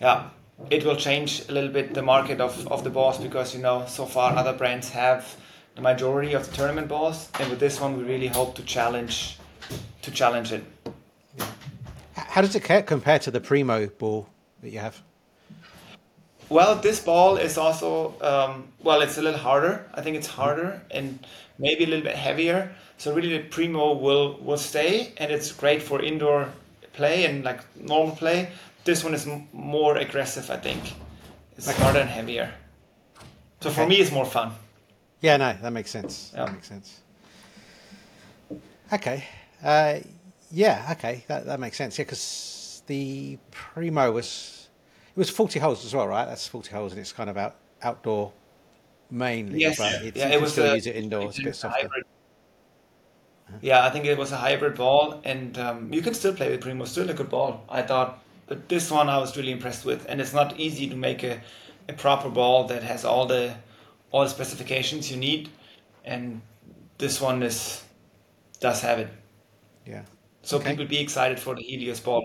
yeah, 0.00 0.30
it 0.70 0.84
will 0.84 0.96
change 0.96 1.48
a 1.48 1.52
little 1.52 1.70
bit 1.70 1.94
the 1.94 2.02
market 2.02 2.40
of, 2.40 2.66
of 2.68 2.84
the 2.84 2.90
balls 2.90 3.18
because 3.18 3.54
you 3.54 3.62
know 3.62 3.84
so 3.86 4.06
far 4.06 4.36
other 4.36 4.52
brands 4.52 4.90
have 4.90 5.36
the 5.74 5.82
majority 5.82 6.34
of 6.34 6.48
the 6.48 6.56
tournament 6.56 6.88
balls, 6.88 7.28
and 7.38 7.48
with 7.48 7.60
this 7.60 7.80
one 7.80 7.96
we 7.96 8.04
really 8.04 8.26
hope 8.26 8.54
to 8.54 8.62
challenge 8.62 9.38
to 10.02 10.10
challenge 10.10 10.52
it. 10.52 10.64
How 12.32 12.40
does 12.40 12.54
it 12.54 12.86
compare 12.86 13.18
to 13.18 13.30
the 13.30 13.40
Primo 13.42 13.88
ball 13.88 14.26
that 14.62 14.70
you 14.70 14.78
have? 14.78 15.02
Well, 16.48 16.76
this 16.76 16.98
ball 16.98 17.36
is 17.36 17.58
also 17.58 18.14
um, 18.22 18.68
well, 18.82 19.02
it's 19.02 19.18
a 19.18 19.22
little 19.22 19.38
harder. 19.38 19.84
I 19.92 20.00
think 20.00 20.16
it's 20.16 20.28
harder 20.28 20.80
and 20.90 21.18
maybe 21.58 21.84
a 21.84 21.86
little 21.86 22.04
bit 22.04 22.16
heavier. 22.16 22.74
So 22.96 23.14
really, 23.14 23.36
the 23.36 23.44
Primo 23.44 23.92
will 23.92 24.38
will 24.40 24.56
stay, 24.56 25.12
and 25.18 25.30
it's 25.30 25.52
great 25.52 25.82
for 25.82 26.00
indoor 26.00 26.48
play 26.94 27.26
and 27.26 27.44
like 27.44 27.60
normal 27.76 28.16
play. 28.16 28.48
This 28.84 29.04
one 29.04 29.12
is 29.12 29.26
m- 29.28 29.46
more 29.52 29.98
aggressive. 29.98 30.50
I 30.50 30.56
think 30.56 30.94
it's 31.58 31.70
harder 31.70 31.98
and 31.98 32.08
heavier. 32.08 32.50
So 33.60 33.68
for 33.68 33.86
me, 33.86 33.96
it's 33.96 34.10
more 34.10 34.24
fun. 34.24 34.52
Yeah, 35.20 35.36
no, 35.36 35.54
that 35.60 35.72
makes 35.72 35.90
sense. 35.90 36.32
Yeah. 36.32 36.46
That 36.46 36.54
makes 36.54 36.68
sense. 36.68 37.00
Okay. 38.90 39.22
Uh, 39.62 40.00
yeah, 40.52 40.88
okay, 40.92 41.24
that, 41.28 41.46
that 41.46 41.58
makes 41.58 41.76
sense. 41.76 41.98
Yeah, 41.98 42.04
because 42.04 42.82
the 42.86 43.38
Primo 43.50 44.12
was 44.12 44.68
it 45.08 45.18
was 45.18 45.30
forty 45.30 45.58
holes 45.58 45.84
as 45.84 45.94
well, 45.94 46.06
right? 46.06 46.26
That's 46.26 46.46
forty 46.46 46.70
holes, 46.70 46.92
and 46.92 47.00
it's 47.00 47.12
kind 47.12 47.30
of 47.30 47.36
out 47.36 47.56
outdoor 47.82 48.32
mainly. 49.10 49.60
Yes, 49.60 49.78
yeah, 49.78 50.28
it 50.28 50.40
was 50.40 50.52
still 50.52 50.70
a, 50.70 50.74
use 50.74 50.86
it 50.86 50.96
indoors, 50.96 51.38
a 51.38 51.42
bit 51.42 51.56
softer. 51.56 51.80
hybrid. 51.80 52.04
Yeah, 53.60 53.84
I 53.84 53.90
think 53.90 54.06
it 54.06 54.16
was 54.16 54.32
a 54.32 54.36
hybrid 54.36 54.76
ball, 54.76 55.20
and 55.24 55.58
um, 55.58 55.92
you 55.92 56.00
can 56.00 56.14
still 56.14 56.34
play 56.34 56.50
with 56.50 56.60
Primo. 56.60 56.84
Still 56.84 57.10
a 57.10 57.14
good 57.14 57.28
ball, 57.28 57.64
I 57.68 57.82
thought. 57.82 58.22
But 58.46 58.68
this 58.68 58.90
one 58.90 59.08
I 59.08 59.18
was 59.18 59.36
really 59.36 59.52
impressed 59.52 59.84
with, 59.84 60.06
and 60.08 60.20
it's 60.20 60.32
not 60.32 60.58
easy 60.58 60.88
to 60.88 60.96
make 60.96 61.22
a, 61.22 61.40
a 61.88 61.92
proper 61.92 62.28
ball 62.28 62.64
that 62.64 62.82
has 62.82 63.04
all 63.04 63.26
the 63.26 63.54
all 64.10 64.22
the 64.22 64.28
specifications 64.28 65.10
you 65.10 65.16
need, 65.16 65.48
and 66.04 66.42
this 66.98 67.20
one 67.20 67.42
is 67.42 67.82
does 68.60 68.82
have 68.82 68.98
it. 68.98 69.08
Yeah. 69.86 70.02
So 70.42 70.58
Okay. 70.58 70.70
people 70.70 70.86
be 70.86 70.98
excited 71.00 71.38
for 71.40 71.54
the 71.54 71.62
Helios 71.62 72.00
ball. 72.00 72.24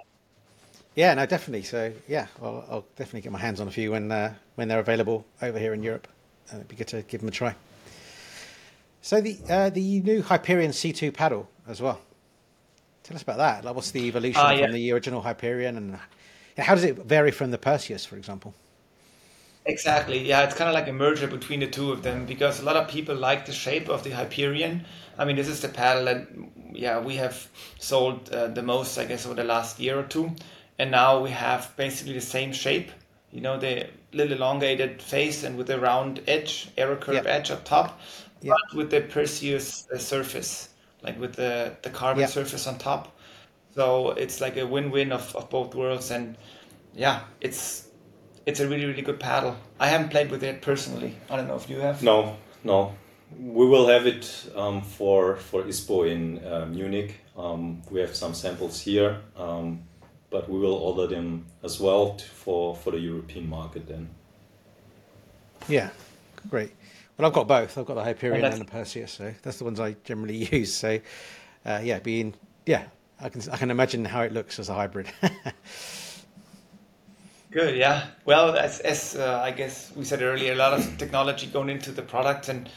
Yeah, 0.96 1.14
no, 1.14 1.26
definitely. 1.26 1.64
So 1.64 1.94
yeah, 2.08 2.28
well, 2.40 2.66
I'll 2.70 2.86
definitely 2.96 3.22
get 3.22 3.32
my 3.32 3.40
hands 3.40 3.62
on 3.62 3.68
a 3.68 3.72
few 3.72 3.92
when 3.92 4.12
uh, 4.12 4.34
when 4.56 4.68
they're 4.68 4.80
available 4.80 5.26
over 5.42 5.60
here 5.60 5.74
in 5.74 5.84
Europe. 5.84 6.08
Uh, 6.52 6.58
it'd 6.58 6.68
be 6.68 6.76
good 6.76 6.88
to 6.90 7.04
give 7.04 7.22
them 7.22 7.28
a 7.30 7.32
try. 7.32 7.56
So 9.02 9.22
the 9.22 9.38
uh, 9.50 9.70
the 9.70 10.02
new 10.02 10.22
Hyperion 10.22 10.72
C2 10.74 11.12
paddle 11.12 11.50
as 11.68 11.82
well. 11.82 12.02
Tell 13.04 13.16
us 13.16 13.24
about 13.24 13.38
that. 13.38 13.66
Like, 13.66 13.76
what's 13.76 13.92
the 13.92 14.08
evolution 14.08 14.42
Ah, 14.42 14.52
yeah. 14.52 14.68
from 14.68 14.72
the 14.72 14.92
original 14.92 15.22
Hyperion, 15.22 15.78
and 15.78 16.00
how 16.58 16.76
does 16.76 16.84
it 16.84 16.98
vary 16.98 17.32
from 17.32 17.52
the 17.52 17.58
Perseus, 17.58 18.06
for 18.06 18.18
example? 18.18 18.54
Exactly. 19.66 20.26
Yeah, 20.26 20.44
it's 20.44 20.56
kind 20.56 20.70
of 20.70 20.74
like 20.74 20.88
a 20.88 20.94
merger 20.94 21.28
between 21.28 21.60
the 21.60 21.68
two 21.68 21.92
of 21.92 22.02
them 22.02 22.26
because 22.26 22.62
a 22.62 22.64
lot 22.64 22.78
of 22.78 22.88
people 22.88 23.16
like 23.16 23.46
the 23.46 23.52
shape 23.52 23.90
of 23.90 24.04
the 24.04 24.12
Hyperion. 24.12 24.86
I 25.18 25.26
mean, 25.26 25.36
this 25.36 25.48
is 25.50 25.62
the 25.62 25.68
paddle 25.68 26.06
that, 26.06 26.28
yeah, 26.78 27.00
we 27.00 27.16
have 27.16 27.48
sold 27.80 28.30
uh, 28.32 28.48
the 28.48 28.62
most, 28.62 28.98
I 28.98 29.06
guess, 29.06 29.26
over 29.26 29.36
the 29.36 29.44
last 29.44 29.80
year 29.80 30.00
or 30.00 30.04
two. 30.04 30.32
And 30.80 30.92
now 30.92 31.20
we 31.20 31.32
have 31.32 31.74
basically 31.76 32.14
the 32.14 32.22
same 32.22 32.54
shape, 32.54 32.92
you 33.32 33.42
know, 33.42 33.58
the 33.58 33.88
little 34.14 34.38
elongated 34.38 35.02
face 35.02 35.44
and 35.44 35.58
with 35.58 35.68
the 35.68 35.80
round 35.80 36.22
edge, 36.28 36.70
arrow 36.78 36.96
curve 36.96 37.26
Yeah. 37.26 37.32
edge 37.32 37.50
up 37.52 37.64
top, 37.66 38.00
Yeah. 38.42 38.54
but 38.54 38.78
with 38.78 38.92
the 38.92 39.02
Perseus 39.02 39.88
uh, 39.94 39.98
surface, 39.98 40.70
like 41.02 41.20
with 41.20 41.34
the, 41.36 41.76
the 41.82 41.90
carbon 41.90 42.22
Yeah. 42.22 42.28
surface 42.28 42.68
on 42.68 42.78
top. 42.78 43.18
So 43.76 44.12
it's 44.12 44.40
like 44.40 44.58
a 44.58 44.66
win-win 44.66 45.12
of, 45.12 45.36
of 45.36 45.50
both 45.50 45.74
worlds. 45.76 46.12
And 46.12 46.38
yeah, 46.94 47.22
it's 47.42 47.88
it's 48.46 48.60
a 48.60 48.68
really 48.68 48.86
really 48.86 49.02
good 49.02 49.20
paddle. 49.20 49.56
I 49.80 49.88
haven't 49.88 50.10
played 50.10 50.32
with 50.32 50.44
it 50.44 50.62
personally. 50.62 51.16
I 51.30 51.36
don't 51.38 51.48
know 51.48 51.56
if 51.58 51.70
you 51.70 51.80
have. 51.80 52.02
No, 52.02 52.38
no. 52.64 52.94
We 53.36 53.66
will 53.68 53.88
have 53.88 54.08
it 54.08 54.50
um, 54.56 54.82
for 54.82 55.36
for 55.36 55.64
ISPO 55.64 56.10
in 56.10 56.46
uh, 56.46 56.66
Munich. 56.66 57.20
Um, 57.36 57.82
we 57.92 58.00
have 58.00 58.16
some 58.16 58.34
samples 58.34 58.80
here, 58.82 59.20
um, 59.36 59.82
but 60.30 60.50
we 60.50 60.58
will 60.60 60.74
order 60.76 61.08
them 61.14 61.46
as 61.64 61.80
well 61.80 62.16
t- 62.16 62.24
for 62.24 62.76
for 62.76 62.92
the 62.92 63.00
European 63.00 63.48
market 63.50 63.88
then. 63.88 64.10
Yeah, 65.68 65.90
great. 66.50 66.72
Well, 67.18 67.28
I've 67.28 67.34
got 67.34 67.48
both. 67.48 67.78
I've 67.78 67.86
got 67.86 67.96
the 67.96 68.04
Hyperion 68.04 68.42
that's- 68.42 68.60
and 68.60 68.68
the 68.68 68.72
Perseus, 68.72 69.12
so 69.12 69.34
that's 69.44 69.58
the 69.58 69.66
ones 69.66 69.80
I 69.80 69.96
generally 70.04 70.38
use. 70.52 70.74
So 70.74 71.00
uh, 71.66 71.82
yeah, 71.84 72.00
being 72.00 72.34
yeah, 72.66 72.86
I 73.20 73.30
can 73.30 73.42
I 73.52 73.58
can 73.58 73.72
imagine 73.72 74.06
how 74.06 74.22
it 74.22 74.32
looks 74.32 74.58
as 74.58 74.70
a 74.70 74.74
hybrid. 74.74 75.08
Good, 77.52 77.76
yeah. 77.78 78.08
Well, 78.26 78.56
as 78.58 78.80
as 78.82 79.16
uh, 79.16 79.42
I 79.44 79.52
guess 79.52 79.92
we 79.96 80.04
said 80.06 80.22
earlier, 80.22 80.54
a 80.54 80.56
lot 80.56 80.74
of 80.74 80.98
technology 80.98 81.48
going 81.48 81.70
into 81.70 81.92
the 81.92 82.02
product, 82.02 82.50
and 82.50 82.70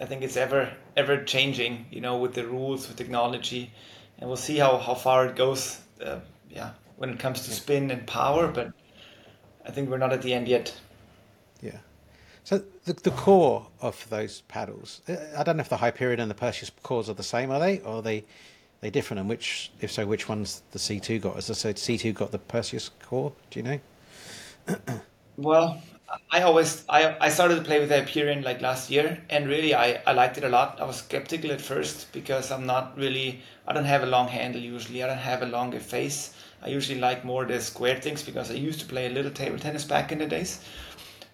I 0.00 0.06
think 0.06 0.22
it's 0.22 0.36
ever 0.36 0.72
ever 0.96 1.22
changing. 1.24 1.86
You 1.90 2.00
know, 2.00 2.18
with 2.18 2.34
the 2.34 2.46
rules, 2.46 2.88
with 2.88 2.96
technology, 2.96 3.70
and 4.18 4.28
we'll 4.28 4.36
see 4.36 4.58
how 4.58 4.78
how 4.78 4.94
far 4.94 5.26
it 5.26 5.36
goes. 5.36 5.80
Uh, 6.04 6.20
yeah, 6.50 6.70
when 6.96 7.10
it 7.10 7.18
comes 7.18 7.42
to 7.42 7.50
spin 7.50 7.90
and 7.90 8.06
power, 8.06 8.48
but 8.48 8.72
I 9.66 9.70
think 9.70 9.88
we're 9.90 9.98
not 9.98 10.12
at 10.12 10.22
the 10.22 10.34
end 10.34 10.48
yet. 10.48 10.74
Yeah. 11.60 11.78
So 12.44 12.62
the, 12.84 12.92
the 12.92 13.10
core 13.10 13.66
of 13.80 14.06
those 14.10 14.42
paddles, 14.42 15.00
uh, 15.08 15.16
I 15.36 15.42
don't 15.42 15.56
know 15.56 15.62
if 15.62 15.70
the 15.70 15.78
Hyperion 15.78 16.20
and 16.20 16.30
the 16.30 16.34
Perseus 16.34 16.70
cores 16.82 17.08
are 17.08 17.14
the 17.14 17.22
same, 17.22 17.50
are 17.50 17.58
they? 17.58 17.80
Or 17.80 17.96
are 17.96 18.02
they 18.02 18.24
they 18.80 18.90
different? 18.90 19.20
And 19.20 19.28
which, 19.28 19.72
if 19.80 19.90
so, 19.90 20.06
which 20.06 20.28
one's 20.28 20.62
the 20.72 20.78
C2 20.78 21.22
got? 21.22 21.38
As 21.38 21.50
I 21.50 21.54
said, 21.54 21.76
C2 21.76 22.12
got 22.12 22.32
the 22.32 22.38
Perseus 22.38 22.90
core. 23.02 23.32
Do 23.50 23.58
you 23.58 23.62
know? 23.64 23.80
Well, 25.36 25.82
I 26.30 26.42
always 26.42 26.84
I, 26.88 27.16
I 27.20 27.28
started 27.30 27.56
to 27.56 27.62
play 27.62 27.80
with 27.80 27.88
the 27.88 28.00
Hyperion 28.00 28.42
like 28.42 28.60
last 28.60 28.90
year, 28.90 29.22
and 29.30 29.48
really 29.48 29.74
I, 29.74 30.00
I 30.06 30.12
liked 30.12 30.38
it 30.38 30.44
a 30.44 30.48
lot. 30.48 30.80
I 30.80 30.84
was 30.84 30.96
skeptical 30.96 31.50
at 31.52 31.60
first 31.60 32.12
because 32.12 32.50
I'm 32.50 32.66
not 32.66 32.96
really 32.96 33.40
I 33.66 33.72
don't 33.72 33.84
have 33.86 34.02
a 34.02 34.06
long 34.06 34.28
handle 34.28 34.60
usually. 34.60 35.02
I 35.02 35.06
don't 35.06 35.16
have 35.16 35.42
a 35.42 35.46
longer 35.46 35.80
face. 35.80 36.34
I 36.62 36.68
usually 36.68 37.00
like 37.00 37.24
more 37.24 37.44
the 37.44 37.60
square 37.60 38.00
things 38.00 38.22
because 38.22 38.50
I 38.50 38.54
used 38.54 38.80
to 38.80 38.86
play 38.86 39.06
a 39.06 39.10
little 39.10 39.30
table 39.30 39.58
tennis 39.58 39.84
back 39.84 40.12
in 40.12 40.18
the 40.18 40.26
days. 40.26 40.60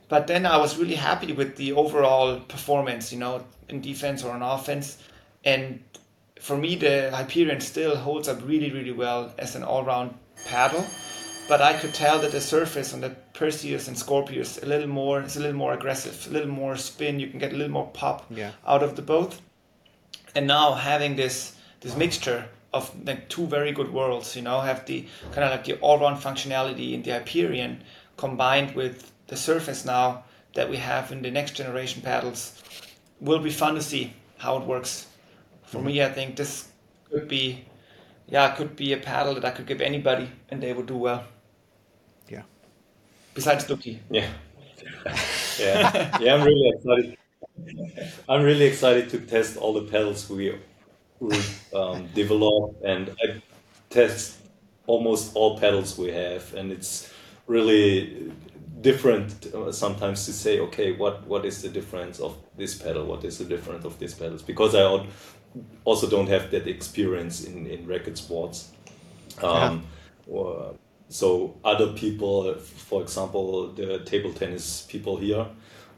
But 0.09 0.27
then 0.27 0.45
I 0.45 0.57
was 0.57 0.77
really 0.77 0.97
happy 0.97 1.33
with 1.33 1.57
the 1.57 1.73
overall 1.73 2.41
performance, 2.41 3.13
you 3.13 3.19
know, 3.19 3.45
in 3.69 3.81
defense 3.81 4.25
or 4.25 4.35
in 4.35 4.43
offense. 4.43 4.99
And 5.45 5.83
for 6.41 6.57
me, 6.57 6.75
the 6.75 7.11
Hyperion 7.13 7.61
still 7.61 7.97
holds 7.97 8.29
up 8.29 8.41
really, 8.45 8.73
really 8.73 8.93
well 8.93 9.33
as 9.39 9.55
an 9.55 9.63
all-round 9.63 10.15
paddle. 10.47 10.85
But 11.51 11.61
I 11.61 11.73
could 11.73 11.93
tell 11.93 12.21
that 12.21 12.31
the 12.31 12.41
surface 12.41 12.95
on 12.95 13.01
the 13.01 13.11
Perseus 13.35 13.89
and 13.89 13.97
Scorpeus 13.97 14.63
a 14.63 14.67
little 14.67 14.87
more, 14.87 15.21
it's 15.21 15.35
a 15.35 15.41
little 15.41 15.57
more 15.57 15.73
aggressive, 15.73 16.29
a 16.29 16.33
little 16.33 16.49
more 16.49 16.77
spin. 16.77 17.19
You 17.19 17.27
can 17.27 17.41
get 17.41 17.53
a 17.53 17.57
little 17.57 17.73
more 17.73 17.89
pop 17.89 18.27
Yeah. 18.31 18.53
out 18.65 18.85
of 18.85 18.95
the 18.95 19.03
both. 19.03 19.43
And 20.37 20.47
now 20.47 20.75
having 20.75 21.17
this 21.17 21.55
this 21.81 21.97
mixture 21.97 22.45
of 22.73 22.93
like 23.05 23.29
two 23.29 23.49
very 23.49 23.73
good 23.73 23.93
worlds, 23.93 24.37
you 24.37 24.43
know, 24.43 24.61
have 24.61 24.87
the 24.87 25.09
kind 25.33 25.43
of 25.43 25.51
like 25.51 25.65
the 25.65 25.77
all-round 25.81 26.19
functionality 26.23 26.93
in 26.93 27.03
the 27.03 27.11
Hyperion 27.11 27.83
combined 28.17 28.77
with 28.77 29.11
the 29.27 29.37
surface 29.37 29.85
now 29.85 30.23
that 30.55 30.71
we 30.71 30.77
have 30.77 31.11
in 31.11 31.21
the 31.21 31.33
next 31.33 31.57
generation 31.57 32.01
paddles 32.01 32.63
will 33.21 33.41
be 33.41 33.51
fun 33.51 33.75
to 33.75 33.83
see 33.83 34.13
how 34.39 34.57
it 34.59 34.65
works. 34.65 35.09
For 35.65 35.79
mm-hmm. 35.79 35.87
me, 35.99 36.05
I 36.05 36.13
think 36.13 36.37
this 36.37 36.69
could 37.11 37.27
be, 37.27 37.65
yeah, 38.29 38.55
could 38.55 38.77
be 38.77 38.93
a 38.93 38.99
paddle 38.99 39.35
that 39.35 39.45
I 39.45 39.51
could 39.51 39.67
give 39.67 39.81
anybody 39.81 40.31
and 40.49 40.63
they 40.63 40.73
would 40.73 40.87
do 40.87 40.97
well. 40.97 41.25
Yeah. 43.31 43.35
Besides 43.35 43.65
Duki. 43.67 43.99
Yeah, 44.11 44.29
yeah, 45.59 46.19
yeah. 46.21 46.35
I'm 46.35 46.45
really 46.45 46.69
excited. 46.75 47.17
I'm 48.29 48.43
really 48.43 48.65
excited 48.65 49.11
to 49.11 49.19
test 49.21 49.57
all 49.57 49.73
the 49.75 49.83
pedals 49.83 50.29
we 50.29 50.55
we 51.21 51.39
um, 51.75 52.09
develop, 52.15 52.77
and 52.85 53.11
I 53.23 53.43
test 53.91 54.39
almost 54.87 55.37
all 55.37 55.59
pedals 55.59 55.97
we 55.99 56.11
have, 56.13 56.55
and 56.55 56.73
it's 56.73 57.13
really 57.47 58.33
different 58.81 59.53
uh, 59.55 59.71
sometimes 59.71 60.25
to 60.25 60.33
say 60.33 60.59
okay 60.61 60.93
what 60.93 61.27
what 61.27 61.45
is 61.45 61.61
the 61.61 61.69
difference 61.69 62.19
of 62.19 62.35
this 62.57 62.75
pedal 62.75 63.05
what 63.05 63.25
is 63.25 63.37
the 63.37 63.45
difference 63.45 63.85
of 63.85 63.99
this 63.99 64.15
pedals 64.15 64.43
because 64.43 64.75
i 64.75 65.07
also 65.85 66.09
don't 66.09 66.29
have 66.29 66.51
that 66.51 66.67
experience 66.67 67.45
in 67.45 67.67
in 67.67 67.87
racket 67.87 68.17
sports 68.17 68.73
um, 69.43 69.85
or, 70.27 70.75
so 71.11 71.55
other 71.65 71.93
people 71.93 72.55
for 72.55 73.03
example 73.03 73.69
the 73.73 73.99
table 74.01 74.33
tennis 74.33 74.83
people 74.83 75.19
here 75.19 75.47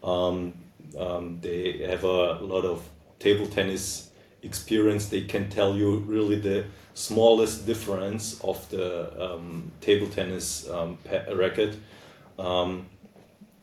um, 0.03 0.53
um, 0.99 1.39
they 1.41 1.79
have 1.89 2.03
a 2.03 2.35
lot 2.41 2.65
of 2.65 2.83
table 3.21 3.47
tennis 3.47 4.11
experience 4.43 5.09
they 5.09 5.21
can 5.21 5.49
tell 5.49 5.77
you 5.77 5.99
really 5.99 6.37
the 6.37 6.65
smallest 6.95 7.65
difference 7.67 8.41
of 8.43 8.69
the 8.71 8.89
um, 9.23 9.71
table 9.81 10.09
tennis 10.09 10.69
um, 10.69 10.99
racket 11.33 11.77
um, 12.39 12.87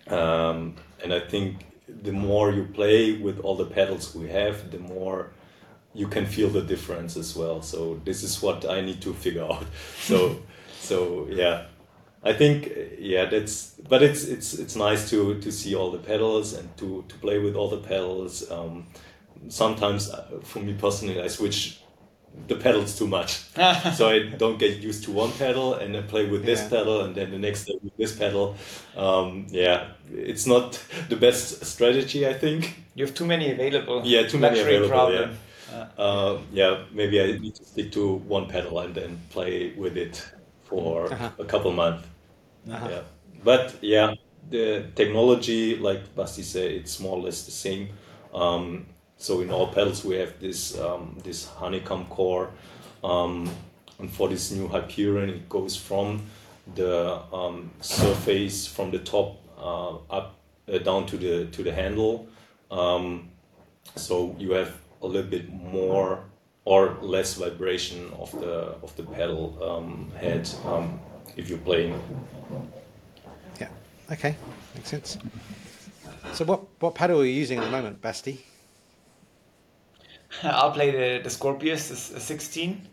um, 0.08 0.76
and 1.04 1.14
I 1.14 1.20
think 1.20 1.66
the 1.88 2.12
more 2.12 2.52
you 2.52 2.66
play 2.66 3.14
with 3.14 3.40
all 3.40 3.56
the 3.56 3.66
pedals 3.66 4.16
we 4.16 4.30
have, 4.30 4.72
the 4.72 4.80
more 4.80 5.32
you 5.94 6.08
can 6.08 6.26
feel 6.26 6.50
the 6.50 6.62
difference 6.62 7.18
as 7.18 7.36
well. 7.36 7.62
So 7.62 8.00
this 8.06 8.24
is 8.24 8.42
what 8.42 8.70
I 8.70 8.82
need 8.82 9.02
to 9.02 9.14
figure 9.14 9.44
out. 9.44 9.66
So, 10.00 10.40
so 10.90 11.28
yeah, 11.30 11.66
I 12.24 12.34
think 12.34 12.72
yeah 12.98 13.26
that's 13.26 13.76
but 13.88 14.02
it's 14.02 14.24
it's 14.26 14.54
it's 14.56 14.76
nice 14.76 15.10
to 15.12 15.40
to 15.40 15.52
see 15.52 15.76
all 15.76 15.92
the 15.92 16.00
pedals 16.00 16.54
and 16.54 16.68
to 16.78 17.06
to 17.08 17.16
play 17.18 17.38
with 17.38 17.56
all 17.56 17.70
the 17.70 17.84
pedals. 17.92 18.50
Um, 18.52 18.88
sometimes 19.50 20.10
uh, 20.10 20.40
for 20.44 20.60
me 20.60 20.74
personally, 20.74 21.22
I 21.22 21.28
switch 21.28 21.80
the 22.48 22.56
pedals 22.56 22.98
too 22.98 23.08
much. 23.08 23.32
so 23.98 24.10
I 24.10 24.30
don't 24.38 24.58
get 24.58 24.78
used 24.78 25.04
to 25.04 25.12
one 25.12 25.32
pedal 25.34 25.76
and 25.76 25.94
then 25.94 26.08
play 26.08 26.26
with 26.28 26.44
this 26.44 26.62
yeah. 26.62 26.70
pedal 26.70 27.02
and 27.02 27.16
then 27.16 27.32
the 27.32 27.40
next 27.40 27.66
day 27.66 27.78
with 27.84 27.96
this 27.98 28.16
pedal. 28.16 28.56
Um, 28.98 29.48
yeah, 29.50 29.90
it's 30.12 30.46
not 30.48 30.84
the 31.10 31.16
best 31.16 31.66
strategy, 31.66 32.28
I 32.28 32.34
think. 32.34 32.80
You 32.96 33.06
have 33.06 33.16
too 33.16 33.26
many 33.26 33.52
available. 33.52 34.02
Yeah, 34.06 34.28
too 34.28 34.40
many 34.40 34.60
available. 34.60 34.90
Problem. 34.90 35.30
Yeah. 35.72 35.88
Uh, 35.98 36.38
yeah, 36.52 36.84
maybe 36.92 37.22
I 37.22 37.38
need 37.38 37.56
to 37.56 37.64
stick 37.64 37.92
to 37.92 38.14
one 38.14 38.48
pedal 38.48 38.80
and 38.80 38.96
then 38.96 39.22
play 39.30 39.74
with 39.78 39.98
it 39.98 40.26
for 40.70 41.12
uh-huh. 41.12 41.32
a 41.40 41.46
couple 41.46 41.72
months. 41.72 42.08
Uh-huh. 42.70 42.88
Yeah, 42.90 43.02
but 43.44 43.76
yeah, 43.82 44.14
the 44.50 44.86
technology, 44.96 45.76
like 45.76 46.16
Basti 46.16 46.44
said, 46.44 46.72
it's 46.72 47.00
more 47.00 47.18
or 47.18 47.24
less 47.24 47.46
the 47.46 47.52
same. 47.52 47.90
Um, 48.34 48.86
so 49.18 49.42
in 49.42 49.52
all 49.52 49.68
pedals 49.68 50.06
we 50.06 50.16
have 50.16 50.40
this 50.40 50.80
um, 50.80 51.18
this 51.24 51.48
honeycomb 51.48 52.06
core, 52.06 52.52
um, 53.04 53.50
and 54.00 54.10
for 54.10 54.30
this 54.30 54.52
new 54.52 54.68
Hyperion 54.68 55.30
it 55.30 55.50
goes 55.50 55.76
from 55.76 56.22
the 56.76 57.20
um, 57.34 57.72
surface 57.82 58.68
from 58.68 58.92
the 58.92 59.00
top 59.00 59.38
uh, 59.58 59.96
up 60.10 60.36
uh, 60.72 60.78
down 60.78 61.06
to 61.08 61.18
the 61.18 61.46
to 61.48 61.64
the 61.64 61.74
handle. 61.74 62.28
Um, 62.72 63.30
so 63.96 64.36
you 64.40 64.52
have 64.52 64.74
a 65.02 65.08
little 65.08 65.30
bit 65.30 65.52
more 65.52 66.24
or 66.70 66.96
less 67.02 67.34
vibration 67.34 68.12
of 68.20 68.32
the 68.42 68.78
of 68.86 68.96
the 68.96 69.04
pedal 69.04 69.58
um, 69.70 70.12
head 70.22 70.48
um, 70.66 71.00
if 71.36 71.50
you're 71.50 71.66
playing. 71.70 72.00
Yeah. 73.60 73.70
Okay. 74.12 74.36
Makes 74.76 74.90
sense. 74.90 75.18
So 76.34 76.46
what 76.46 76.62
what 76.80 76.94
pedal 76.94 77.22
are 77.22 77.26
you 77.26 77.34
using 77.44 77.58
at 77.58 77.66
the 77.66 77.72
moment, 77.72 78.02
Basti? 78.02 78.46
I'll 80.44 80.72
play 80.72 80.92
the, 80.92 81.24
the 81.24 81.30
Scorpeus, 81.30 81.90
the 82.14 82.20
16. 82.20 82.88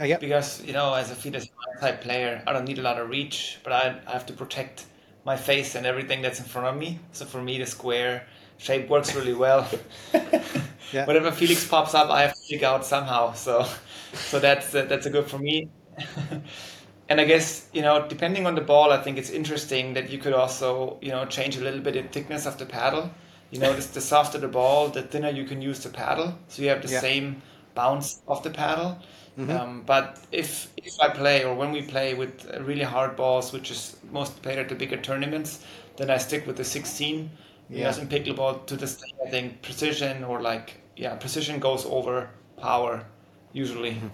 Oh, 0.00 0.04
yeah. 0.04 0.16
Because, 0.16 0.64
you 0.64 0.72
know, 0.72 0.94
as 0.94 1.10
a 1.10 1.14
fitness 1.14 1.46
type 1.80 2.00
player, 2.00 2.42
I 2.46 2.52
don't 2.54 2.64
need 2.64 2.78
a 2.78 2.82
lot 2.82 2.98
of 2.98 3.10
reach, 3.10 3.58
but 3.62 3.72
I, 3.74 4.00
I 4.06 4.12
have 4.12 4.24
to 4.26 4.32
protect 4.32 4.86
my 5.26 5.36
face 5.36 5.74
and 5.74 5.84
everything 5.84 6.22
that's 6.22 6.38
in 6.38 6.46
front 6.46 6.66
of 6.66 6.76
me. 6.76 6.98
So 7.12 7.26
for 7.26 7.42
me, 7.42 7.58
the 7.58 7.66
square 7.66 8.26
shape 8.56 8.88
works 8.88 9.14
really 9.14 9.34
well. 9.34 9.68
yeah. 10.92 11.04
Whatever 11.04 11.30
Felix 11.30 11.66
pops 11.66 11.94
up, 11.94 12.08
I 12.10 12.22
have 12.22 12.34
figure 12.48 12.68
out 12.68 12.84
somehow. 12.84 13.32
So, 13.34 13.66
so 14.14 14.40
that's 14.40 14.74
uh, 14.74 14.86
that's 14.86 15.06
a 15.06 15.10
good 15.10 15.26
for 15.26 15.38
me. 15.38 15.68
and 17.08 17.20
I 17.20 17.24
guess 17.24 17.68
you 17.72 17.82
know, 17.82 18.06
depending 18.08 18.46
on 18.46 18.54
the 18.54 18.60
ball, 18.60 18.92
I 18.92 19.02
think 19.02 19.18
it's 19.18 19.30
interesting 19.30 19.94
that 19.94 20.10
you 20.10 20.18
could 20.18 20.32
also 20.32 20.98
you 21.00 21.10
know 21.10 21.24
change 21.26 21.56
a 21.56 21.60
little 21.60 21.80
bit 21.80 21.94
the 21.94 22.02
thickness 22.02 22.46
of 22.46 22.58
the 22.58 22.66
paddle. 22.66 23.10
You 23.50 23.60
know, 23.60 23.72
the 23.74 24.00
softer 24.00 24.38
the 24.38 24.48
ball, 24.48 24.88
the 24.88 25.02
thinner 25.02 25.30
you 25.30 25.44
can 25.44 25.62
use 25.62 25.80
the 25.80 25.88
paddle. 25.88 26.34
So 26.48 26.62
you 26.62 26.68
have 26.68 26.82
the 26.82 26.92
yeah. 26.92 27.00
same 27.00 27.42
bounce 27.74 28.20
of 28.28 28.42
the 28.42 28.50
paddle. 28.50 28.98
Mm-hmm. 29.38 29.50
Um, 29.50 29.82
but 29.86 30.18
if 30.32 30.72
if 30.76 30.94
I 31.00 31.08
play 31.10 31.44
or 31.44 31.54
when 31.54 31.70
we 31.70 31.82
play 31.82 32.14
with 32.14 32.44
really 32.60 32.82
hard 32.82 33.14
balls, 33.16 33.52
which 33.52 33.70
is 33.70 33.96
most 34.10 34.42
played 34.42 34.58
at 34.58 34.68
the 34.68 34.74
bigger 34.74 34.96
tournaments, 34.96 35.64
then 35.96 36.10
I 36.10 36.18
stick 36.18 36.46
with 36.46 36.56
the 36.56 36.64
16. 36.64 37.30
Yeah. 37.70 37.78
Because 37.78 37.98
in 37.98 38.08
pickleball, 38.08 38.66
to 38.66 38.76
the 38.76 38.86
day, 38.86 39.14
I 39.26 39.30
think 39.30 39.62
precision 39.62 40.24
or 40.24 40.40
like 40.40 40.80
yeah, 40.98 41.14
precision 41.14 41.60
goes 41.60 41.86
over 41.86 42.28
power 42.60 43.06
usually. 43.52 43.92
Mm-hmm. 43.92 44.08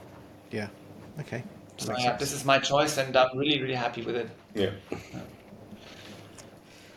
Yeah. 0.51 0.69
Okay. 1.21 1.43
So 1.77 1.97
yeah, 1.99 2.17
this 2.17 2.33
is 2.33 2.45
my 2.45 2.59
choice, 2.59 2.99
and 2.99 3.17
I'm 3.17 3.37
really 3.37 3.61
really 3.61 3.75
happy 3.75 4.03
with 4.03 4.17
it. 4.17 4.31
Yeah. 4.55 4.71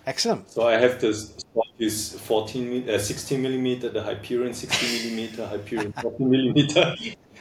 Excellent. 0.06 0.50
So 0.50 0.68
I 0.68 0.74
have 0.78 1.02
this 1.02 1.34
this 1.80 2.18
14 2.20 2.90
uh, 2.90 3.00
16 3.00 3.42
millimeter, 3.42 3.90
the 3.90 4.04
Hyperion 4.04 4.54
16 4.54 5.10
millimeter, 5.10 5.48
Hyperion 5.48 5.94
14 6.02 6.30
millimeter. 6.30 6.96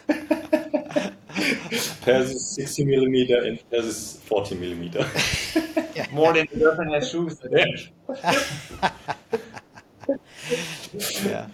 Perseus 2.01 2.55
60 2.55 2.84
millimeter 2.84 3.42
and 3.42 3.70
Perseus 3.70 4.16
40 4.24 4.55
millimeter. 4.55 5.07
yeah. 5.94 6.07
More 6.12 6.32
than 6.32 6.47
the 6.51 6.59
girlfriend 6.59 6.92
has 6.94 7.11
shoes. 7.11 7.38
yeah. 11.24 11.49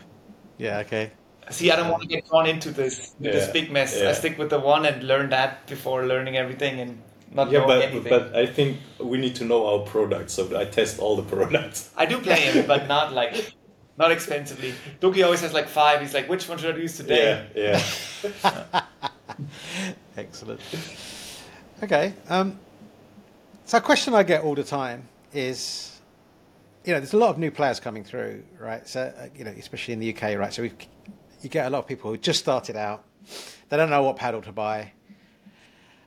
Yeah. 0.62 0.78
Okay. 0.78 1.10
See, 1.50 1.70
I 1.70 1.76
don't 1.76 1.90
want 1.90 2.02
to 2.02 2.08
get 2.08 2.26
drawn 2.28 2.46
into 2.46 2.70
this 2.70 3.14
yeah. 3.18 3.32
this 3.32 3.50
big 3.50 3.72
mess. 3.72 3.98
Yeah. 3.98 4.10
I 4.10 4.12
stick 4.12 4.38
with 4.38 4.50
the 4.50 4.60
one 4.60 4.86
and 4.86 5.02
learn 5.02 5.30
that 5.30 5.66
before 5.66 6.06
learning 6.06 6.36
everything 6.36 6.80
and 6.80 7.02
not 7.34 7.50
yeah, 7.50 7.64
but, 7.66 7.82
anything. 7.82 8.10
but 8.10 8.34
I 8.36 8.46
think 8.46 8.78
we 9.00 9.18
need 9.18 9.34
to 9.36 9.44
know 9.44 9.66
our 9.66 9.80
products, 9.86 10.34
so 10.34 10.56
I 10.58 10.64
test 10.66 11.00
all 11.00 11.16
the 11.16 11.22
products. 11.36 11.90
I 11.96 12.06
do 12.06 12.18
play 12.18 12.44
it, 12.44 12.66
but 12.68 12.86
not 12.86 13.12
like 13.12 13.54
not 13.98 14.12
expensively. 14.12 14.74
Duki 15.00 15.24
always 15.24 15.40
has 15.40 15.52
like 15.52 15.68
five. 15.68 16.00
He's 16.00 16.14
like, 16.14 16.28
which 16.28 16.48
one 16.48 16.58
should 16.58 16.74
I 16.74 16.78
use 16.78 16.96
today? 16.96 17.44
Yeah, 17.54 17.80
yeah. 18.32 18.82
Excellent. 20.16 20.60
Okay. 21.82 22.14
Um, 22.28 22.58
so 23.64 23.78
a 23.78 23.80
question 23.80 24.14
I 24.14 24.22
get 24.22 24.42
all 24.42 24.54
the 24.54 24.64
time 24.64 25.08
is, 25.32 25.91
you 26.84 26.92
know, 26.92 27.00
there's 27.00 27.12
a 27.12 27.18
lot 27.18 27.30
of 27.30 27.38
new 27.38 27.50
players 27.50 27.80
coming 27.80 28.04
through, 28.04 28.42
right? 28.58 28.86
So 28.86 29.12
uh, 29.16 29.28
you 29.34 29.44
know, 29.44 29.52
especially 29.52 29.94
in 29.94 30.00
the 30.00 30.14
UK, 30.14 30.38
right? 30.38 30.52
So 30.52 30.62
we, 30.62 30.72
you 31.40 31.48
get 31.48 31.66
a 31.66 31.70
lot 31.70 31.80
of 31.80 31.86
people 31.86 32.10
who 32.10 32.16
just 32.16 32.40
started 32.40 32.76
out. 32.76 33.04
They 33.68 33.76
don't 33.76 33.90
know 33.90 34.02
what 34.02 34.16
paddle 34.16 34.42
to 34.42 34.52
buy 34.52 34.92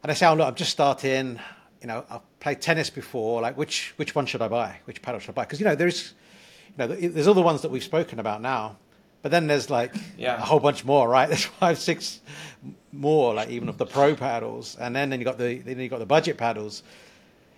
and 0.05 0.11
they 0.11 0.15
say, 0.15 0.27
oh, 0.27 0.35
look, 0.35 0.47
I'm 0.47 0.53
just 0.53 0.69
starting. 0.69 1.39
You 1.81 1.87
know, 1.87 2.05
I've 2.07 2.39
played 2.39 2.61
tennis 2.61 2.91
before. 2.91 3.41
Like, 3.41 3.57
which 3.57 3.95
which 3.95 4.13
one 4.13 4.27
should 4.27 4.39
I 4.43 4.47
buy? 4.47 4.77
Which 4.85 5.01
paddle 5.01 5.19
should 5.19 5.31
I 5.31 5.33
buy? 5.33 5.45
Because 5.45 5.59
you 5.59 5.65
know, 5.65 5.73
there's 5.73 6.13
you 6.67 6.75
know, 6.77 6.87
there's 6.95 7.25
all 7.25 7.33
the 7.33 7.41
ones 7.41 7.63
that 7.63 7.71
we've 7.71 7.83
spoken 7.83 8.19
about 8.19 8.39
now, 8.39 8.77
but 9.23 9.31
then 9.31 9.47
there's 9.47 9.71
like 9.71 9.95
yeah. 10.15 10.35
a 10.35 10.41
whole 10.41 10.59
bunch 10.59 10.85
more, 10.85 11.09
right? 11.09 11.27
There's 11.29 11.45
five, 11.45 11.79
six 11.79 12.19
more, 12.91 13.33
like 13.33 13.49
even 13.49 13.67
of 13.67 13.79
the 13.79 13.87
pro 13.87 14.13
paddles, 14.13 14.77
and 14.79 14.95
then 14.95 15.09
then 15.09 15.19
you 15.19 15.25
got 15.25 15.39
the 15.39 15.57
then 15.57 15.79
you 15.79 15.89
got 15.89 15.97
the 15.97 16.05
budget 16.05 16.37
paddles. 16.37 16.83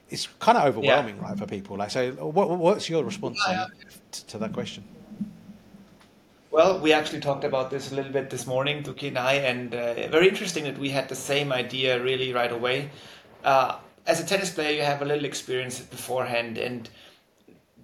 It's 0.10 0.28
kind 0.40 0.58
of 0.58 0.66
overwhelming, 0.66 1.18
yeah. 1.18 1.30
right, 1.30 1.38
for 1.38 1.46
people. 1.46 1.78
Like, 1.78 1.92
so 1.92 2.12
what, 2.12 2.50
what's 2.50 2.90
your 2.90 3.04
response 3.04 3.40
yeah. 3.48 3.66
to, 4.12 4.26
to 4.28 4.38
that 4.38 4.54
question? 4.54 4.84
Well, 6.50 6.80
we 6.80 6.94
actually 6.94 7.20
talked 7.20 7.44
about 7.44 7.70
this 7.70 7.92
a 7.92 7.96
little 7.96 8.12
bit 8.12 8.30
this 8.30 8.48
morning, 8.48 8.82
Duki 8.82 9.10
and 9.10 9.18
I, 9.18 9.34
and 9.34 9.76
uh, 9.76 10.08
very 10.08 10.30
interesting 10.30 10.64
that 10.64 10.78
we 10.78 10.90
had 10.90 11.10
the 11.10 11.16
same 11.16 11.52
idea 11.52 12.02
really 12.02 12.34
right 12.34 12.52
away. 12.52 12.90
Uh, 13.44 13.78
as 14.08 14.22
a 14.22 14.26
tennis 14.26 14.52
player, 14.52 14.72
you 14.72 14.82
have 14.82 15.02
a 15.02 15.06
little 15.06 15.26
experience 15.26 15.80
beforehand, 15.80 16.58
and 16.58 16.90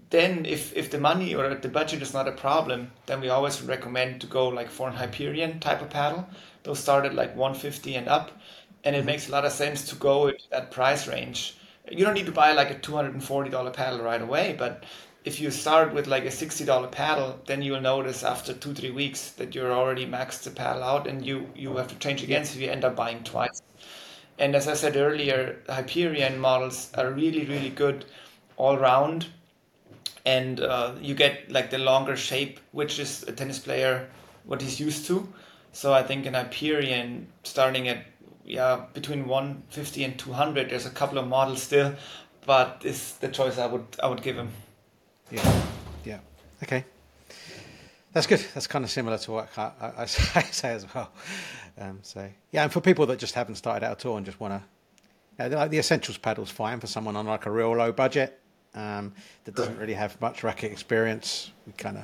then 0.09 0.45
if, 0.45 0.75
if 0.75 0.89
the 0.89 0.99
money 0.99 1.35
or 1.35 1.53
the 1.53 1.67
budget 1.67 2.01
is 2.01 2.13
not 2.13 2.27
a 2.27 2.31
problem, 2.31 2.91
then 3.05 3.19
we 3.19 3.29
always 3.29 3.61
recommend 3.61 4.21
to 4.21 4.27
go 4.27 4.47
like 4.47 4.69
for 4.69 4.87
an 4.87 4.95
Hyperion 4.95 5.59
type 5.59 5.81
of 5.81 5.89
paddle. 5.89 6.27
Those 6.63 6.79
start 6.79 7.05
at 7.05 7.13
like 7.13 7.35
150 7.35 7.95
and 7.95 8.07
up, 8.07 8.31
and 8.85 8.95
it 8.95 8.99
mm-hmm. 8.99 9.07
makes 9.07 9.27
a 9.27 9.31
lot 9.31 9.43
of 9.43 9.51
sense 9.51 9.87
to 9.89 9.95
go 9.95 10.29
at 10.29 10.37
that 10.51 10.71
price 10.71 11.07
range. 11.07 11.57
You 11.89 12.05
don't 12.05 12.13
need 12.13 12.25
to 12.27 12.31
buy 12.31 12.53
like 12.53 12.71
a 12.71 12.75
$240 12.75 13.73
paddle 13.73 14.01
right 14.01 14.21
away, 14.21 14.55
but 14.57 14.85
if 15.25 15.39
you 15.39 15.51
start 15.51 15.93
with 15.93 16.07
like 16.07 16.25
a 16.25 16.29
$60 16.29 16.91
paddle, 16.91 17.39
then 17.45 17.61
you'll 17.61 17.81
notice 17.81 18.23
after 18.23 18.53
two, 18.53 18.73
three 18.73 18.91
weeks 18.91 19.31
that 19.31 19.55
you're 19.55 19.71
already 19.71 20.05
maxed 20.05 20.43
the 20.43 20.51
paddle 20.51 20.83
out 20.83 21.07
and 21.07 21.25
you, 21.25 21.49
you 21.55 21.75
have 21.77 21.87
to 21.87 21.95
change 21.95 22.23
again. 22.23 22.45
So 22.45 22.59
you 22.59 22.69
end 22.69 22.83
up 22.83 22.95
buying 22.95 23.23
twice. 23.23 23.61
And 24.37 24.55
as 24.55 24.67
I 24.67 24.73
said 24.73 24.97
earlier, 24.97 25.59
Hyperion 25.69 26.39
models 26.39 26.91
are 26.97 27.11
really, 27.11 27.45
really 27.45 27.69
good 27.69 28.05
all 28.57 28.77
round. 28.77 29.27
And 30.25 30.59
uh, 30.59 30.93
you 31.01 31.15
get 31.15 31.51
like 31.51 31.69
the 31.69 31.77
longer 31.77 32.15
shape, 32.15 32.59
which 32.71 32.99
is 32.99 33.23
a 33.23 33.31
tennis 33.31 33.59
player 33.59 34.09
what 34.45 34.61
he's 34.61 34.79
used 34.79 35.05
to. 35.07 35.27
So 35.71 35.93
I 35.93 36.03
think 36.03 36.25
an 36.25 36.33
Hyperion 36.33 37.27
starting 37.43 37.87
at 37.87 38.05
yeah 38.45 38.85
between 38.93 39.27
150 39.27 40.03
and 40.03 40.19
200, 40.19 40.69
there's 40.69 40.85
a 40.85 40.89
couple 40.89 41.17
of 41.17 41.27
models 41.27 41.61
still 41.63 41.95
but 42.45 42.81
it's 42.83 43.13
the 43.13 43.27
choice 43.27 43.57
I 43.57 43.65
would 43.65 43.85
I 44.01 44.07
would 44.07 44.21
give 44.21 44.35
him. 44.35 44.49
Yeah, 45.31 45.63
yeah, 46.03 46.19
okay. 46.63 46.85
That's 48.11 48.27
good. 48.27 48.45
That's 48.53 48.67
kind 48.67 48.85
of 48.85 48.91
similar 48.91 49.17
to 49.17 49.31
what 49.31 49.49
I, 49.57 49.71
I, 49.81 49.91
I 50.01 50.05
say 50.07 50.71
as 50.71 50.93
well. 50.93 51.11
Um, 51.77 51.99
so 52.03 52.29
yeah, 52.51 52.63
and 52.63 52.71
for 52.71 52.81
people 52.81 53.05
that 53.07 53.19
just 53.19 53.33
haven't 53.33 53.55
started 53.55 53.85
out 53.85 53.91
at 53.91 54.05
all 54.05 54.17
and 54.17 54.25
just 54.25 54.39
want 54.39 54.53
to, 54.53 55.43
you 55.43 55.49
know, 55.49 55.57
like 55.57 55.71
the 55.71 55.79
essentials 55.79 56.17
paddle's 56.17 56.51
fine 56.51 56.79
for 56.79 56.87
someone 56.87 57.15
on 57.15 57.25
like 57.25 57.45
a 57.45 57.51
real 57.51 57.75
low 57.75 57.91
budget 57.91 58.39
um, 58.75 59.13
that 59.45 59.55
doesn't 59.55 59.77
really 59.77 59.93
have 59.93 60.19
much 60.21 60.43
racket 60.43 60.71
experience. 60.71 61.51
We 61.65 61.73
kind 61.73 61.97
of 61.97 62.03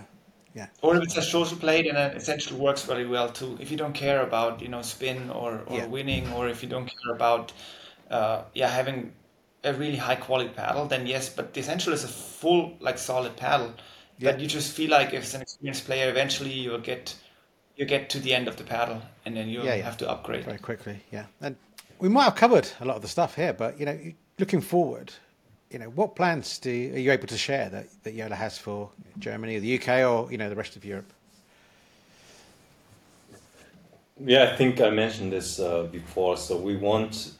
yeah. 0.55 0.67
Or 0.81 0.95
if 0.95 1.03
it's 1.03 1.17
a 1.17 1.21
social 1.21 1.57
play, 1.57 1.83
then 1.83 1.95
it 1.95 2.17
essentially 2.17 2.59
works 2.59 2.83
very 2.83 3.05
well 3.05 3.29
too. 3.29 3.57
If 3.59 3.69
you 3.71 3.77
don't 3.77 3.93
care 3.93 4.21
about 4.23 4.61
you 4.61 4.67
know 4.67 4.81
spin 4.81 5.29
or, 5.29 5.61
or 5.67 5.77
Yeah. 5.77 5.85
winning, 5.87 6.31
or 6.33 6.47
if 6.49 6.63
you 6.63 6.69
don't 6.69 6.85
care 6.87 7.13
about 7.15 7.53
uh, 8.09 8.43
yeah 8.53 8.69
having 8.69 9.13
a 9.63 9.73
really 9.73 9.97
high 9.97 10.15
quality 10.15 10.49
paddle, 10.49 10.85
then 10.87 11.05
yes. 11.07 11.29
But 11.29 11.53
the 11.53 11.59
essential 11.59 11.93
is 11.93 12.03
a 12.03 12.07
full 12.07 12.73
like 12.79 12.97
solid 12.97 13.35
paddle. 13.35 13.73
Yeah. 14.17 14.31
But 14.31 14.39
you 14.41 14.47
just 14.47 14.75
feel 14.75 14.89
like 14.89 15.13
if 15.13 15.23
it's 15.23 15.33
an 15.33 15.41
experienced 15.41 15.85
player, 15.85 16.09
eventually 16.09 16.51
you'll 16.51 16.79
get 16.81 17.15
you 17.77 17.85
get 17.85 18.09
to 18.09 18.19
the 18.19 18.33
end 18.35 18.47
of 18.47 18.55
the 18.57 18.63
paddle, 18.63 19.01
and 19.25 19.35
then 19.37 19.47
you'll 19.49 19.65
Yeah, 19.65 19.75
yeah. 19.75 19.83
have 19.85 19.97
to 19.97 20.09
upgrade. 20.09 20.43
very 20.45 20.57
quickly. 20.57 20.99
Yeah, 21.11 21.25
and 21.41 21.55
we 21.99 22.09
might 22.09 22.23
have 22.23 22.35
covered 22.35 22.67
a 22.81 22.85
lot 22.85 22.95
of 22.97 23.01
the 23.01 23.07
stuff 23.07 23.35
here, 23.35 23.53
but 23.53 23.79
you 23.79 23.85
know, 23.85 23.97
looking 24.37 24.59
forward, 24.61 25.13
you 25.69 25.79
know, 25.79 25.89
what 25.89 26.15
plans 26.15 26.57
do 26.59 26.69
are 26.69 26.99
you 26.99 27.11
able 27.11 27.27
to 27.27 27.37
share 27.37 27.69
that 27.69 27.87
that 28.03 28.15
Joola 28.15 28.35
has 28.35 28.57
for 28.57 28.89
Germany, 29.19 29.57
or 29.57 29.59
the 29.59 29.79
UK, 29.79 29.87
or 30.09 30.31
you 30.31 30.37
know, 30.37 30.49
the 30.49 30.55
rest 30.55 30.75
of 30.75 30.83
Europe? 30.83 31.11
Yeah, 34.25 34.51
I 34.51 34.57
think 34.57 34.81
I 34.81 34.89
mentioned 34.89 35.31
this 35.31 35.59
uh, 35.59 35.83
before. 35.83 36.35
So 36.37 36.57
we 36.57 36.75
want 36.75 37.33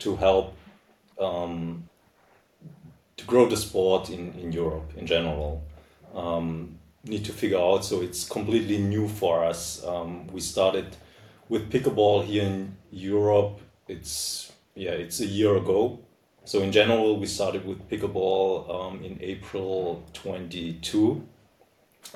to 0.00 0.16
help 0.16 0.56
um, 1.20 1.88
to 3.16 3.24
grow 3.24 3.46
the 3.48 3.56
sport 3.56 4.10
in, 4.10 4.32
in 4.34 4.50
Europe 4.52 4.92
in 4.96 5.06
general. 5.06 5.62
Um, 6.14 6.76
need 7.04 7.24
to 7.24 7.32
figure 7.32 7.58
out. 7.58 7.84
So 7.84 8.02
it's 8.02 8.28
completely 8.28 8.78
new 8.78 9.08
for 9.08 9.44
us. 9.44 9.84
Um, 9.84 10.26
we 10.28 10.40
started 10.40 10.96
with 11.48 11.70
pickleball 11.70 12.24
here 12.24 12.44
in 12.44 12.76
Europe. 12.90 13.60
It's 13.86 14.52
yeah, 14.74 14.92
it's 14.92 15.20
a 15.20 15.26
year 15.26 15.56
ago. 15.56 15.98
So 16.44 16.62
in 16.62 16.72
general, 16.72 17.20
we 17.20 17.26
started 17.26 17.64
with 17.64 17.88
pickleball 17.88 18.68
um, 18.68 19.04
in 19.04 19.18
April 19.20 20.02
twenty 20.12 20.74
two, 20.82 21.26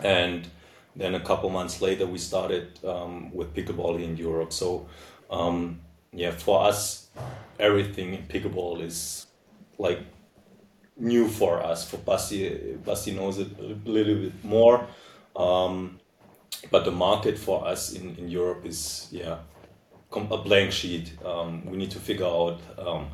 and 0.03 0.49
then 0.97 1.15
a 1.15 1.21
couple 1.21 1.51
months 1.51 1.81
later 1.81 2.07
we 2.07 2.19
started 2.19 2.79
um, 2.85 3.33
with 3.33 3.55
pickleball 3.55 4.03
in 4.03 4.17
Europe. 4.17 4.53
So 4.53 4.89
um, 5.31 5.81
yeah, 6.13 6.33
for 6.33 6.65
us, 6.65 7.09
everything 7.59 8.15
in 8.15 8.23
pickleball 8.23 8.81
is 8.81 9.27
like 9.79 10.01
new 10.97 11.29
for 11.29 11.63
us. 11.63 11.89
For 11.89 11.99
Basti, 11.99 12.77
Basti 12.85 13.13
knows 13.13 13.39
it 13.39 13.49
a 13.59 13.89
little 13.89 14.15
bit 14.15 14.45
more, 14.45 14.87
um, 15.37 16.01
but 16.71 16.85
the 16.85 16.93
market 16.93 17.39
for 17.39 17.67
us 17.67 17.93
in, 17.93 18.17
in 18.17 18.29
Europe 18.29 18.65
is 18.67 19.09
yeah 19.13 19.39
a 20.17 20.39
blank 20.39 20.73
sheet. 20.73 21.13
Um, 21.25 21.67
we 21.67 21.77
need 21.77 21.91
to 21.91 21.99
figure 21.99 22.27
out 22.27 22.61
um, 22.79 23.09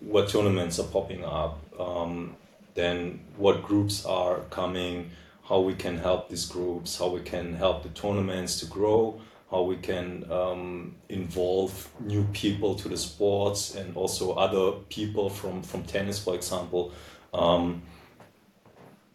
what 0.00 0.28
tournaments 0.28 0.78
are 0.78 0.86
popping 0.86 1.24
up, 1.24 1.58
um, 1.78 2.36
then 2.74 3.20
what 3.36 3.62
groups 3.62 4.04
are 4.06 4.40
coming, 4.50 5.10
how 5.44 5.60
we 5.60 5.74
can 5.74 5.98
help 5.98 6.28
these 6.28 6.46
groups, 6.46 6.98
how 6.98 7.08
we 7.08 7.20
can 7.20 7.54
help 7.54 7.82
the 7.82 7.88
tournaments 7.90 8.60
to 8.60 8.66
grow, 8.66 9.20
how 9.50 9.62
we 9.62 9.76
can 9.76 10.24
um, 10.30 10.94
involve 11.08 11.88
new 12.00 12.24
people 12.32 12.74
to 12.76 12.88
the 12.88 12.96
sports 12.96 13.74
and 13.74 13.96
also 13.96 14.32
other 14.34 14.72
people 14.88 15.28
from, 15.28 15.62
from 15.62 15.82
tennis, 15.82 16.22
for 16.22 16.34
example. 16.34 16.92
Um, 17.34 17.82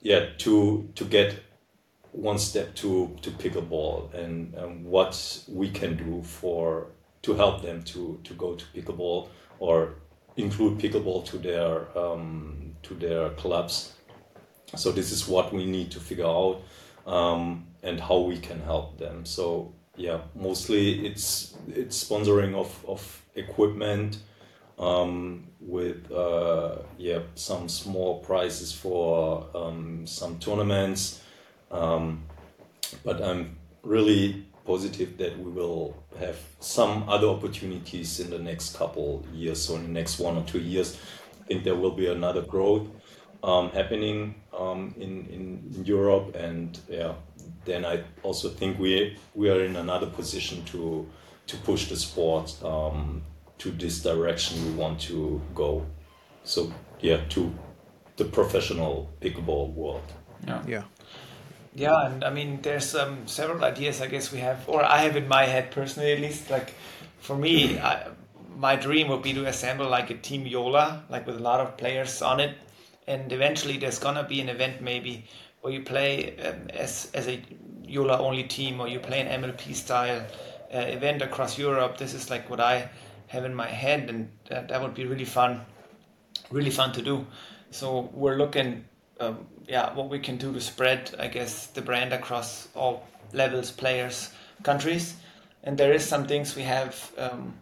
yeah, 0.02 0.28
to 0.38 0.88
to 0.94 1.06
get 1.06 1.40
one 2.12 2.38
step 2.38 2.76
to 2.76 3.18
to 3.22 3.32
pickleball 3.32 4.14
and, 4.14 4.54
and 4.54 4.86
what 4.86 5.44
we 5.48 5.70
can 5.70 5.98
do 5.98 6.22
for 6.22 6.88
to 7.24 7.34
help 7.34 7.64
them 7.64 7.82
to 7.84 8.20
to 8.24 8.34
go 8.36 8.56
to 8.56 8.66
pickleball 8.76 9.30
or 9.60 9.96
include 10.38 10.80
pickleball 10.80 11.26
to 11.26 11.38
their 11.38 11.98
um, 11.98 12.76
to 12.84 12.94
their 12.96 13.30
clubs. 13.32 13.94
So 14.76 14.92
this 14.92 15.12
is 15.12 15.28
what 15.28 15.54
we 15.54 15.66
need 15.66 15.92
to 15.92 16.00
figure 16.00 16.26
out 16.26 16.62
um, 17.06 17.68
and 17.84 18.00
how 18.00 18.20
we 18.20 18.38
can 18.38 18.60
help 18.62 18.98
them. 18.98 19.26
So 19.26 19.74
yeah, 19.96 20.20
mostly 20.36 21.06
it's 21.06 21.56
it's 21.68 22.04
sponsoring 22.04 22.56
of 22.56 22.86
of 22.88 23.22
equipment 23.36 24.20
um, 24.78 25.48
with 25.60 26.12
uh, 26.12 26.78
yeah 26.98 27.20
some 27.36 27.70
small 27.70 28.20
prizes 28.20 28.74
for 28.74 29.48
um, 29.56 30.06
some 30.06 30.40
tournaments. 30.40 31.22
Um, 31.72 32.24
but 33.04 33.22
I'm 33.22 33.58
really 33.84 34.46
positive 34.66 35.18
that 35.18 35.38
we 35.38 35.52
will 35.52 35.96
have 36.20 36.38
some 36.60 37.08
other 37.08 37.28
opportunities 37.28 38.20
in 38.20 38.30
the 38.30 38.40
next 38.40 38.76
couple 38.76 39.26
years. 39.34 39.62
So 39.62 39.76
in 39.76 39.84
the 39.84 39.90
next 39.90 40.20
one 40.20 40.38
or 40.38 40.44
two 40.44 40.60
years, 40.60 40.98
I 41.42 41.44
think 41.48 41.64
there 41.64 41.76
will 41.76 41.92
be 41.92 42.08
another 42.08 42.42
growth 42.42 42.88
um, 43.44 43.70
happening 43.70 44.36
um, 44.58 44.94
in, 44.98 45.28
in 45.28 45.84
Europe, 45.86 46.36
and 46.36 46.80
yeah, 46.90 47.14
then 47.66 47.86
I 47.86 48.04
also 48.24 48.50
think 48.50 48.80
we 48.80 49.18
we 49.36 49.50
are 49.50 49.64
in 49.64 49.76
another 49.76 50.08
position 50.08 50.64
to 50.66 51.08
to 51.48 51.58
push 51.58 51.88
the 51.90 51.96
sport 51.96 52.56
um, 52.64 53.22
to 53.60 53.72
this 53.72 54.02
direction 54.02 54.66
we 54.66 54.72
want 54.72 55.00
to 55.02 55.42
go. 55.54 55.86
So 56.44 56.72
yeah, 57.02 57.22
to 57.30 57.54
the 58.18 58.26
professional 58.26 59.10
pickleball 59.22 59.74
world. 59.74 60.14
Yeah. 60.48 60.64
Yeah, 60.68 60.84
Yeah, 61.76 62.06
and 62.08 62.24
I 62.24 62.30
mean, 62.30 62.62
there's 62.62 62.96
um, 62.96 63.28
several 63.28 63.64
ideas 63.64 64.02
I 64.02 64.08
guess 64.08 64.32
we 64.32 64.40
have, 64.40 64.68
or 64.68 64.84
I 64.84 65.00
have 65.00 65.16
in 65.18 65.28
my 65.28 65.44
head 65.46 65.72
personally 65.72 66.14
at 66.14 66.20
least. 66.20 66.50
Like, 66.50 66.74
for 67.20 67.36
me, 67.36 67.78
I, 67.78 68.08
my 68.58 68.76
dream 68.78 69.10
would 69.10 69.22
be 69.22 69.34
to 69.34 69.46
assemble 69.46 69.90
like 69.90 70.10
a 70.10 70.16
team 70.16 70.46
Joola, 70.46 71.02
like 71.10 71.28
with 71.28 71.36
a 71.36 71.44
lot 71.44 71.60
of 71.60 71.78
players 71.78 72.22
on 72.22 72.40
it, 72.40 72.58
and 73.08 73.32
eventually 73.32 73.78
there's 73.78 74.00
gonna 74.00 74.24
be 74.24 74.40
an 74.40 74.50
event 74.50 74.82
maybe 74.82 75.26
where 75.62 75.74
you 75.74 75.82
play 75.84 76.38
um, 76.40 76.70
as 76.70 77.12
as 77.14 77.28
a 77.28 77.42
Joola 77.84 78.20
only 78.20 78.44
team, 78.44 78.80
or 78.80 78.88
you 78.88 79.00
play 79.00 79.20
an 79.20 79.42
MLP 79.44 79.76
style 79.76 80.26
uh, 80.74 80.78
event 80.78 81.22
across 81.22 81.58
Europe. 81.58 81.98
This 81.98 82.14
is 82.14 82.30
like 82.30 82.50
what 82.50 82.62
I 82.62 82.90
have 83.28 83.44
in 83.44 83.54
my 83.54 83.68
head, 83.68 84.10
and 84.10 84.30
that, 84.50 84.70
that 84.70 84.82
would 84.82 84.94
be 84.94 85.06
really 85.06 85.26
fun 85.26 85.62
really 86.52 86.72
fun 86.72 86.92
to 86.94 87.02
do. 87.02 87.26
So 87.72 88.10
we're 88.14 88.38
looking, 88.38 88.86
um, 89.20 89.46
yeah, 89.68 89.94
what 89.94 90.10
we 90.10 90.20
can 90.20 90.38
do 90.38 90.54
to 90.54 90.62
spread, 90.62 91.16
I 91.20 91.28
guess, 91.28 91.68
the 91.68 91.82
brand 91.82 92.14
across 92.14 92.68
all 92.76 93.08
levels, 93.34 93.72
players, 93.72 94.32
countries. 94.64 95.16
And 95.64 95.78
there 95.78 95.94
is 95.94 96.06
some 96.06 96.28
things 96.28 96.56
we 96.56 96.64
have, 96.64 97.12
um, 97.18 97.56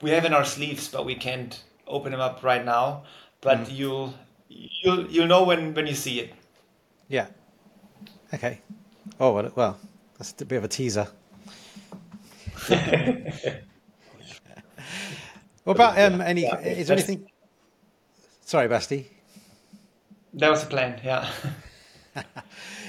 we 0.00 0.10
have 0.10 0.24
in 0.24 0.32
our 0.32 0.44
sleeves, 0.44 0.88
but 0.88 1.04
we 1.04 1.14
can't 1.14 1.62
open 1.86 2.12
them 2.12 2.20
up 2.20 2.42
right 2.42 2.64
now. 2.64 3.04
But 3.40 3.70
you'll, 3.70 4.14
you'll, 4.48 5.10
you'll 5.10 5.26
know 5.26 5.44
when 5.44 5.74
when 5.74 5.86
you 5.86 5.94
see 5.94 6.20
it. 6.20 6.34
yeah. 7.08 7.26
Okay. 8.34 8.60
Oh 9.20 9.32
well, 9.32 9.52
well, 9.54 9.78
that's 10.18 10.34
a 10.40 10.44
bit 10.44 10.56
of 10.56 10.64
a 10.64 10.68
teaser. 10.68 11.06
what 12.68 13.64
about 15.74 15.98
um, 16.00 16.20
any? 16.20 16.44
Is 16.44 16.88
there 16.88 16.96
anything? 16.96 17.26
Sorry, 18.44 18.68
Basti. 18.68 19.10
That 20.36 20.50
was 20.50 20.62
the 20.62 20.70
plan. 20.70 21.00
Yeah. 21.02 21.28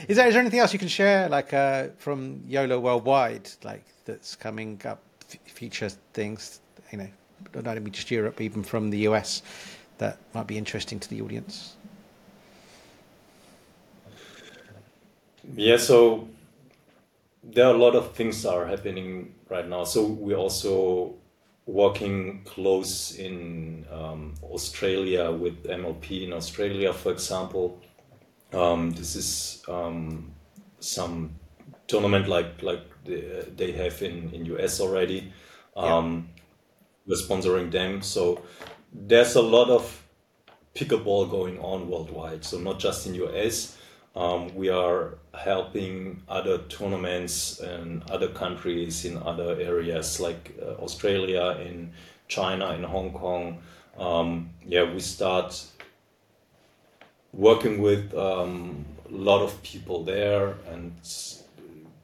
Is 0.08 0.16
there 0.16 0.28
is 0.28 0.34
there 0.34 0.42
anything 0.42 0.60
else 0.60 0.72
you 0.72 0.80
can 0.80 0.88
share, 0.88 1.28
like 1.28 1.54
uh, 1.54 1.88
from 1.98 2.42
Joola 2.48 2.80
worldwide, 2.80 3.50
like 3.64 3.84
that's 4.06 4.36
coming 4.38 4.82
up, 4.86 5.02
f- 5.30 5.40
future 5.52 5.90
things, 6.14 6.62
you 6.92 6.98
know, 7.00 7.08
not 7.56 7.78
only 7.78 7.92
just 7.92 8.10
Europe, 8.10 8.40
even 8.40 8.64
from 8.64 8.90
the 8.90 9.00
US, 9.00 9.42
that 9.98 10.18
might 10.34 10.48
be 10.48 10.58
interesting 10.58 10.98
to 11.00 11.10
the 11.10 11.22
audience? 11.22 11.76
Yeah, 15.56 15.78
so 15.78 16.30
there 17.44 17.66
are 17.66 17.74
a 17.74 17.78
lot 17.78 17.96
of 17.96 18.14
things 18.14 18.44
that 18.44 18.54
are 18.54 18.66
happening 18.66 19.34
right 19.50 19.68
now. 19.68 19.84
So 19.84 20.06
we're 20.06 20.38
also 20.38 21.16
working 21.68 22.42
close 22.46 23.16
in 23.16 23.86
um, 23.92 24.34
Australia 24.42 25.32
with 25.32 25.66
MLP 25.66 26.24
in 26.24 26.34
Australia, 26.34 26.94
for 26.94 27.12
example. 27.12 27.80
Um, 28.54 28.92
this 28.92 29.16
is 29.16 29.62
um, 29.68 30.32
some 30.80 31.36
tournament 31.88 32.28
like 32.28 32.64
like 32.64 32.84
the, 33.04 33.46
they 33.56 33.74
have 33.74 34.02
in 34.02 34.30
in 34.34 34.46
US 34.46 34.80
already. 34.80 35.32
Um, 35.76 36.30
We're 37.06 37.16
sponsoring 37.16 37.72
them, 37.72 38.02
so 38.02 38.42
there's 38.92 39.36
a 39.36 39.42
lot 39.42 39.70
of 39.70 40.04
pickleball 40.76 41.30
going 41.30 41.60
on 41.60 41.90
worldwide. 41.90 42.44
So 42.44 42.58
not 42.60 42.80
just 42.80 43.08
in 43.08 43.16
US. 43.16 43.77
Um, 44.18 44.56
we 44.56 44.70
are 44.70 45.20
helping 45.36 46.24
other 46.28 46.58
tournaments 46.70 47.60
in 47.60 48.02
other 48.10 48.30
countries 48.30 49.06
in 49.06 49.16
other 49.18 49.56
areas 49.62 50.20
like 50.20 50.58
uh, 50.60 50.72
Australia, 50.84 51.56
in 51.64 51.92
China, 52.28 52.74
in 52.74 52.82
Hong 52.82 53.14
Kong. 53.14 53.60
Um, 53.96 54.50
yeah, 54.66 54.92
we 54.92 55.02
start 55.02 55.64
working 57.32 57.80
with 57.80 58.12
um, 58.16 58.86
a 59.08 59.14
lot 59.16 59.44
of 59.44 59.62
people 59.62 60.04
there 60.04 60.56
and 60.72 60.96
s- 61.02 61.44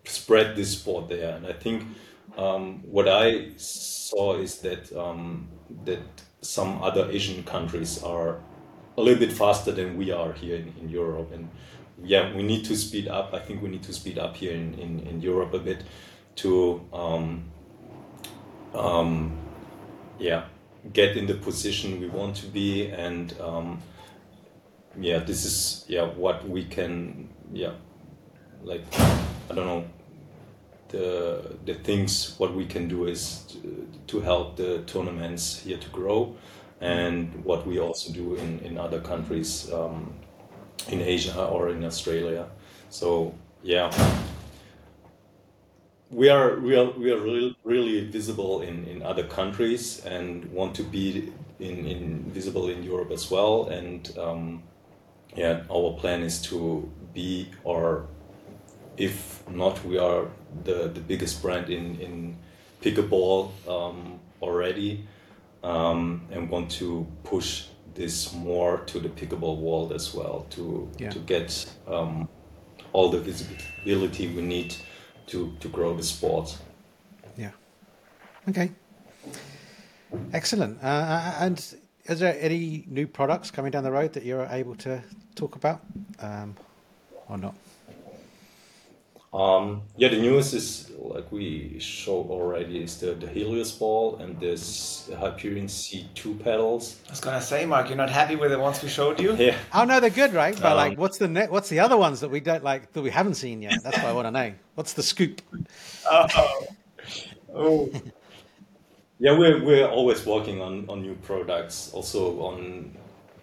spread 0.06 0.56
this 0.56 0.78
sport 0.78 1.10
there. 1.10 1.36
And 1.36 1.48
I 1.48 1.54
think 1.54 1.84
um, 2.38 2.84
what 2.84 3.08
I 3.08 3.54
saw 3.58 4.38
is 4.38 4.60
that 4.60 4.96
um, 4.96 5.48
that 5.86 6.04
some 6.42 6.84
other 6.84 7.10
Asian 7.10 7.44
countries 7.44 8.04
are 8.04 8.38
a 8.98 9.02
little 9.02 9.20
bit 9.20 9.34
faster 9.34 9.72
than 9.72 9.98
we 9.98 10.12
are 10.12 10.34
here 10.34 10.58
in, 10.58 10.72
in 10.80 10.90
Europe. 10.90 11.32
And 11.34 11.50
yeah, 12.02 12.34
we 12.36 12.44
need 12.44 12.66
to 12.66 12.76
speed 12.76 13.08
up. 13.08 13.34
I 13.34 13.40
think 13.40 13.62
we 13.62 13.70
need 13.70 13.84
to 13.84 13.94
speed 13.94 14.18
up 14.18 14.36
here 14.38 14.54
in, 14.54 14.74
in, 14.76 15.00
in 15.02 15.22
Europe 15.22 15.54
a 15.54 15.60
bit 15.60 15.84
to 16.38 16.82
um, 16.94 17.44
um, 18.74 19.38
yeah 20.20 20.46
get 20.92 21.16
in 21.16 21.28
the 21.28 21.36
position 21.36 22.00
we 22.00 22.08
want 22.08 22.36
to 22.36 22.46
be 22.48 22.88
and 22.88 23.40
um, 23.40 23.82
yeah 25.00 25.20
this 25.20 25.46
is 25.46 25.86
yeah 25.88 26.04
what 26.04 26.48
we 26.48 26.66
can 26.66 27.30
yeah 27.54 27.72
like 28.64 28.84
I 29.00 29.56
don't 29.56 29.66
know 29.66 29.86
the 30.90 31.58
the 31.66 31.76
things 31.76 32.36
what 32.38 32.54
we 32.54 32.66
can 32.66 32.88
do 32.88 33.06
is 33.06 33.40
to, 33.50 33.88
to 34.08 34.20
help 34.22 34.58
the 34.58 34.84
tournaments 34.86 35.60
here 35.60 35.78
to 35.78 35.90
grow 35.90 36.36
and 36.82 37.34
what 37.46 37.66
we 37.66 37.80
also 37.80 38.12
do 38.12 38.36
in, 38.36 38.60
in 38.60 38.78
other 38.78 39.00
countries 39.00 39.72
um, 39.72 40.14
in 40.90 41.02
Asia 41.02 41.46
or 41.46 41.70
in 41.70 41.84
Australia. 41.84 42.48
So 42.90 43.34
yeah. 43.62 43.92
We 46.10 46.30
are 46.30 46.60
we 46.60 46.76
are 46.76 46.92
we 46.92 47.12
are 47.12 47.20
really, 47.20 47.58
really 47.64 48.06
visible 48.06 48.62
in, 48.62 48.86
in 48.86 49.02
other 49.02 49.24
countries 49.24 50.06
and 50.06 50.46
want 50.52 50.76
to 50.76 50.84
be 50.84 51.34
in, 51.60 51.88
in 51.88 52.24
visible 52.32 52.70
in 52.70 52.84
Europe 52.84 53.12
as 53.12 53.32
well. 53.32 53.68
And 53.68 54.16
um, 54.20 54.64
yeah 55.36 55.64
our 55.72 55.94
plan 55.94 56.22
is 56.22 56.42
to 56.42 56.90
be 57.14 57.50
or 57.64 58.08
if 58.98 59.44
not 59.50 59.84
we 59.86 59.98
are 59.98 60.28
the, 60.64 60.90
the 60.94 61.00
biggest 61.00 61.42
brand 61.42 61.70
in, 61.70 62.00
in 62.00 62.38
pickleball 62.82 63.50
um, 63.68 64.20
already 64.42 65.08
um, 65.64 66.22
and 66.32 66.50
want 66.50 66.70
to 66.70 67.08
push 67.24 67.66
this 67.96 68.34
more 68.34 68.78
to 68.86 69.00
the 69.00 69.10
pickleball 69.10 69.58
world 69.58 69.92
as 69.94 70.14
well 70.14 70.46
to 70.50 70.90
Yeah. 71.00 71.12
to 71.12 71.20
get 71.20 71.66
um, 71.88 72.28
all 72.94 73.10
the 73.10 73.20
visibility 73.20 74.28
we 74.28 74.42
need 74.42 74.76
to, 75.28 75.54
to 75.60 75.70
grow 75.70 75.96
the 75.96 76.04
sport. 76.04 76.58
Yeah. 77.38 77.52
Okay. 78.50 78.72
Excellent. 80.34 80.78
Uh, 80.84 81.36
and 81.40 81.58
is 82.06 82.20
there 82.20 82.38
any 82.40 82.84
new 82.88 83.08
products 83.08 83.52
coming 83.52 83.72
down 83.72 83.84
the 83.84 83.92
road 83.92 84.14
that 84.14 84.24
you're 84.24 84.48
able 84.52 84.76
to 84.76 85.02
talk 85.36 85.56
about, 85.56 85.82
um, 86.20 86.56
or 87.30 87.38
not? 87.38 87.56
Um, 89.34 89.82
yeah, 89.98 90.10
the 90.10 90.22
newest 90.22 90.54
is 90.54 90.92
like 91.00 91.32
we 91.32 91.78
showed 91.80 92.30
already 92.30 92.84
is 92.84 93.00
the, 93.00 93.14
the 93.16 93.28
Helios 93.28 93.72
ball 93.72 94.18
and 94.18 94.40
this 94.40 95.10
Hyperion 95.20 95.66
C2 95.66 96.44
pedals. 96.44 96.98
I 97.08 97.12
was 97.12 97.20
gonna 97.20 97.42
say, 97.42 97.66
Mark, 97.66 97.88
you're 97.88 97.98
not 97.98 98.12
happy 98.12 98.36
with 98.36 98.52
the 98.52 98.60
ones 98.60 98.84
we 98.84 98.90
showed 98.90 99.20
you? 99.20 99.36
Yeah, 99.36 99.58
Oh 99.74 99.86
no, 99.86 100.00
they're 100.00 100.12
good, 100.12 100.34
right? 100.34 100.56
But 100.60 100.76
like, 100.76 100.92
Um, 100.92 100.98
what's 100.98 101.18
the 101.18 101.28
net? 101.28 101.52
What's 101.52 101.70
the 101.70 101.80
other 101.80 101.98
ones 101.98 102.20
that 102.20 102.30
we 102.30 102.42
don't 102.42 102.64
like 102.64 102.94
that 102.94 103.02
we 103.02 103.10
haven't 103.10 103.34
seen 103.36 103.62
yet? 103.64 103.82
That's 103.84 103.98
what 103.98 104.06
I 104.06 104.14
want 104.14 104.28
to 104.28 104.32
know. 104.32 104.54
What's 104.76 104.94
the 104.94 105.04
scoop? 105.04 105.42
Oh, 106.10 106.28
oh. 107.56 107.90
yeah, 109.20 109.36
we're 109.38 109.64
we're 109.64 109.88
always 109.88 110.26
working 110.28 110.62
on 110.62 110.88
on 110.90 111.02
new 111.02 111.16
products, 111.16 111.90
also 111.92 112.40
on 112.40 112.96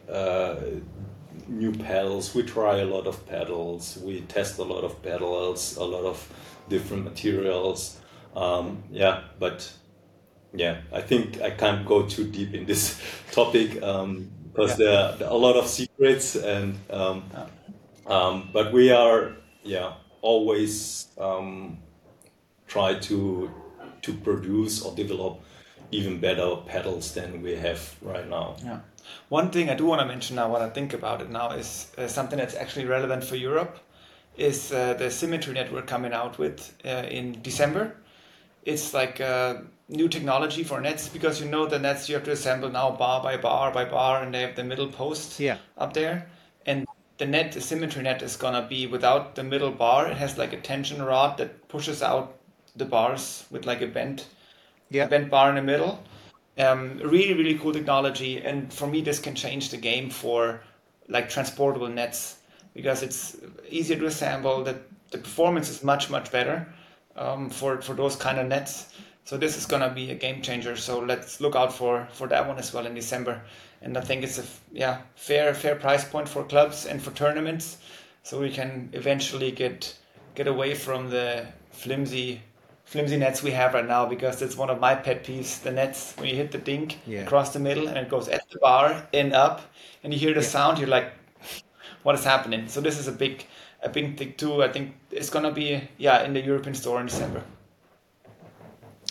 uh, 0.08 0.54
new 1.50 1.72
pedals. 1.72 2.34
We 2.34 2.42
try 2.42 2.78
a 2.78 2.86
lot 2.86 3.06
of 3.06 3.26
pedals. 3.26 3.98
We 4.02 4.22
test 4.22 4.58
a 4.58 4.62
lot 4.62 4.84
of 4.84 5.02
pedals, 5.02 5.76
a 5.76 5.84
lot 5.84 6.04
of 6.04 6.18
different 6.68 7.04
materials. 7.04 7.98
Um, 8.34 8.84
yeah, 8.90 9.24
but 9.38 9.70
yeah, 10.54 10.80
I 10.92 11.00
think 11.00 11.40
I 11.40 11.50
can't 11.50 11.84
go 11.84 12.06
too 12.06 12.24
deep 12.24 12.54
in 12.54 12.66
this 12.66 13.00
topic 13.32 13.82
um, 13.82 14.30
because 14.52 14.76
there, 14.76 14.96
are, 14.96 15.16
there 15.16 15.28
are 15.28 15.34
a 15.34 15.36
lot 15.38 15.56
of 15.56 15.66
secrets 15.66 16.36
and. 16.36 16.78
Um, 16.90 17.24
um, 18.06 18.50
but 18.52 18.72
we 18.72 18.90
are 18.90 19.36
yeah 19.62 19.94
always 20.22 21.08
um, 21.18 21.78
try 22.66 22.94
to 22.94 23.50
to 24.02 24.12
produce 24.14 24.82
or 24.82 24.94
develop 24.94 25.40
even 25.92 26.20
better 26.20 26.56
pedals 26.66 27.14
than 27.14 27.42
we 27.42 27.56
have 27.56 27.96
right 28.02 28.28
now. 28.28 28.56
Yeah. 28.64 28.80
One 29.28 29.50
thing 29.50 29.70
I 29.70 29.74
do 29.74 29.86
want 29.86 30.00
to 30.00 30.06
mention 30.06 30.36
now, 30.36 30.50
what 30.50 30.62
I 30.62 30.68
think 30.70 30.92
about 30.92 31.20
it 31.20 31.30
now, 31.30 31.50
is 31.50 31.92
uh, 31.98 32.06
something 32.06 32.38
that's 32.38 32.54
actually 32.54 32.86
relevant 32.86 33.24
for 33.24 33.36
Europe, 33.36 33.78
is 34.36 34.72
uh, 34.72 34.94
the 34.94 35.10
symmetry 35.10 35.54
net 35.54 35.72
we're 35.72 35.82
coming 35.82 36.12
out 36.12 36.38
with 36.38 36.76
uh, 36.84 37.06
in 37.10 37.40
December. 37.42 37.96
It's 38.64 38.92
like 38.94 39.20
uh, 39.20 39.54
new 39.88 40.08
technology 40.08 40.64
for 40.64 40.80
nets 40.80 41.08
because 41.08 41.40
you 41.40 41.48
know 41.48 41.66
the 41.66 41.78
nets 41.78 42.08
you 42.08 42.14
have 42.14 42.24
to 42.24 42.32
assemble 42.32 42.68
now 42.70 42.90
bar 42.90 43.22
by 43.22 43.36
bar 43.36 43.72
by 43.72 43.84
bar, 43.84 44.22
and 44.22 44.34
they 44.34 44.42
have 44.42 44.56
the 44.56 44.64
middle 44.64 44.88
post 44.88 45.40
Yeah. 45.40 45.58
up 45.78 45.92
there, 45.94 46.28
and 46.66 46.86
the 47.18 47.26
net, 47.26 47.52
the 47.52 47.60
symmetry 47.60 48.02
net, 48.02 48.22
is 48.22 48.36
gonna 48.36 48.66
be 48.66 48.86
without 48.86 49.34
the 49.34 49.42
middle 49.42 49.70
bar. 49.70 50.10
It 50.10 50.16
has 50.16 50.38
like 50.38 50.52
a 50.52 50.60
tension 50.60 51.02
rod 51.02 51.38
that 51.38 51.68
pushes 51.68 52.02
out 52.02 52.36
the 52.76 52.84
bars 52.84 53.44
with 53.50 53.66
like 53.66 53.82
a 53.82 53.86
bent 53.86 54.26
Yeah. 54.90 55.06
bent 55.06 55.30
bar 55.30 55.48
in 55.50 55.54
the 55.56 55.62
middle. 55.62 56.02
Um, 56.60 56.98
really, 56.98 57.34
really 57.34 57.58
cool 57.58 57.72
technology, 57.72 58.38
and 58.38 58.72
for 58.72 58.86
me, 58.86 59.00
this 59.00 59.18
can 59.18 59.34
change 59.34 59.70
the 59.70 59.76
game 59.76 60.10
for 60.10 60.60
like 61.08 61.28
transportable 61.28 61.88
nets 61.88 62.38
because 62.74 63.02
it's 63.02 63.36
easier 63.68 63.98
to 63.98 64.06
assemble. 64.06 64.64
That 64.64 64.76
the 65.10 65.18
performance 65.18 65.68
is 65.68 65.82
much, 65.82 66.10
much 66.10 66.30
better 66.30 66.66
um, 67.16 67.50
for 67.50 67.80
for 67.80 67.94
those 67.94 68.16
kind 68.16 68.38
of 68.38 68.46
nets. 68.46 68.92
So 69.24 69.36
this 69.36 69.56
is 69.56 69.66
gonna 69.66 69.90
be 69.90 70.10
a 70.10 70.14
game 70.14 70.42
changer. 70.42 70.76
So 70.76 70.98
let's 70.98 71.40
look 71.40 71.54
out 71.54 71.72
for 71.72 72.08
for 72.12 72.26
that 72.28 72.48
one 72.48 72.58
as 72.58 72.72
well 72.72 72.86
in 72.86 72.94
December. 72.94 73.42
And 73.82 73.96
I 73.96 74.00
think 74.00 74.24
it's 74.24 74.38
a 74.38 74.44
yeah 74.72 75.02
fair 75.14 75.54
fair 75.54 75.76
price 75.76 76.04
point 76.04 76.28
for 76.28 76.44
clubs 76.44 76.86
and 76.86 77.00
for 77.00 77.12
tournaments, 77.12 77.78
so 78.22 78.40
we 78.40 78.50
can 78.50 78.90
eventually 78.92 79.52
get 79.52 79.96
get 80.34 80.46
away 80.46 80.74
from 80.74 81.10
the 81.10 81.46
flimsy 81.70 82.40
flimsy 82.90 83.16
nets 83.16 83.40
we 83.40 83.52
have 83.52 83.72
right 83.74 83.86
now 83.86 84.04
because 84.04 84.42
it's 84.42 84.56
one 84.56 84.68
of 84.68 84.80
my 84.80 84.96
pet 84.96 85.22
peeves. 85.24 85.62
The 85.62 85.70
nets 85.70 86.12
when 86.16 86.28
you 86.28 86.34
hit 86.34 86.50
the 86.50 86.58
dink 86.58 86.98
Yeah. 87.06 87.20
across 87.20 87.52
the 87.52 87.60
middle 87.60 87.86
and 87.86 87.96
it 87.96 88.08
goes 88.08 88.28
at 88.28 88.42
the 88.50 88.58
bar 88.58 89.06
and 89.14 89.32
up, 89.32 89.60
and 90.02 90.12
you 90.12 90.18
hear 90.18 90.34
the 90.34 90.42
sound, 90.42 90.78
you're 90.78 90.88
like, 90.88 91.12
what 92.02 92.16
is 92.16 92.24
happening? 92.24 92.66
So 92.68 92.80
this 92.80 92.98
is 92.98 93.06
a 93.06 93.12
big 93.12 93.46
a 93.82 93.88
big 93.88 94.18
thing 94.18 94.34
too. 94.36 94.62
I 94.64 94.68
think 94.72 94.94
it's 95.12 95.30
gonna 95.30 95.52
be 95.52 95.88
yeah 95.98 96.24
in 96.24 96.34
the 96.34 96.40
European 96.40 96.74
store 96.74 97.00
in 97.00 97.06
December. 97.06 97.42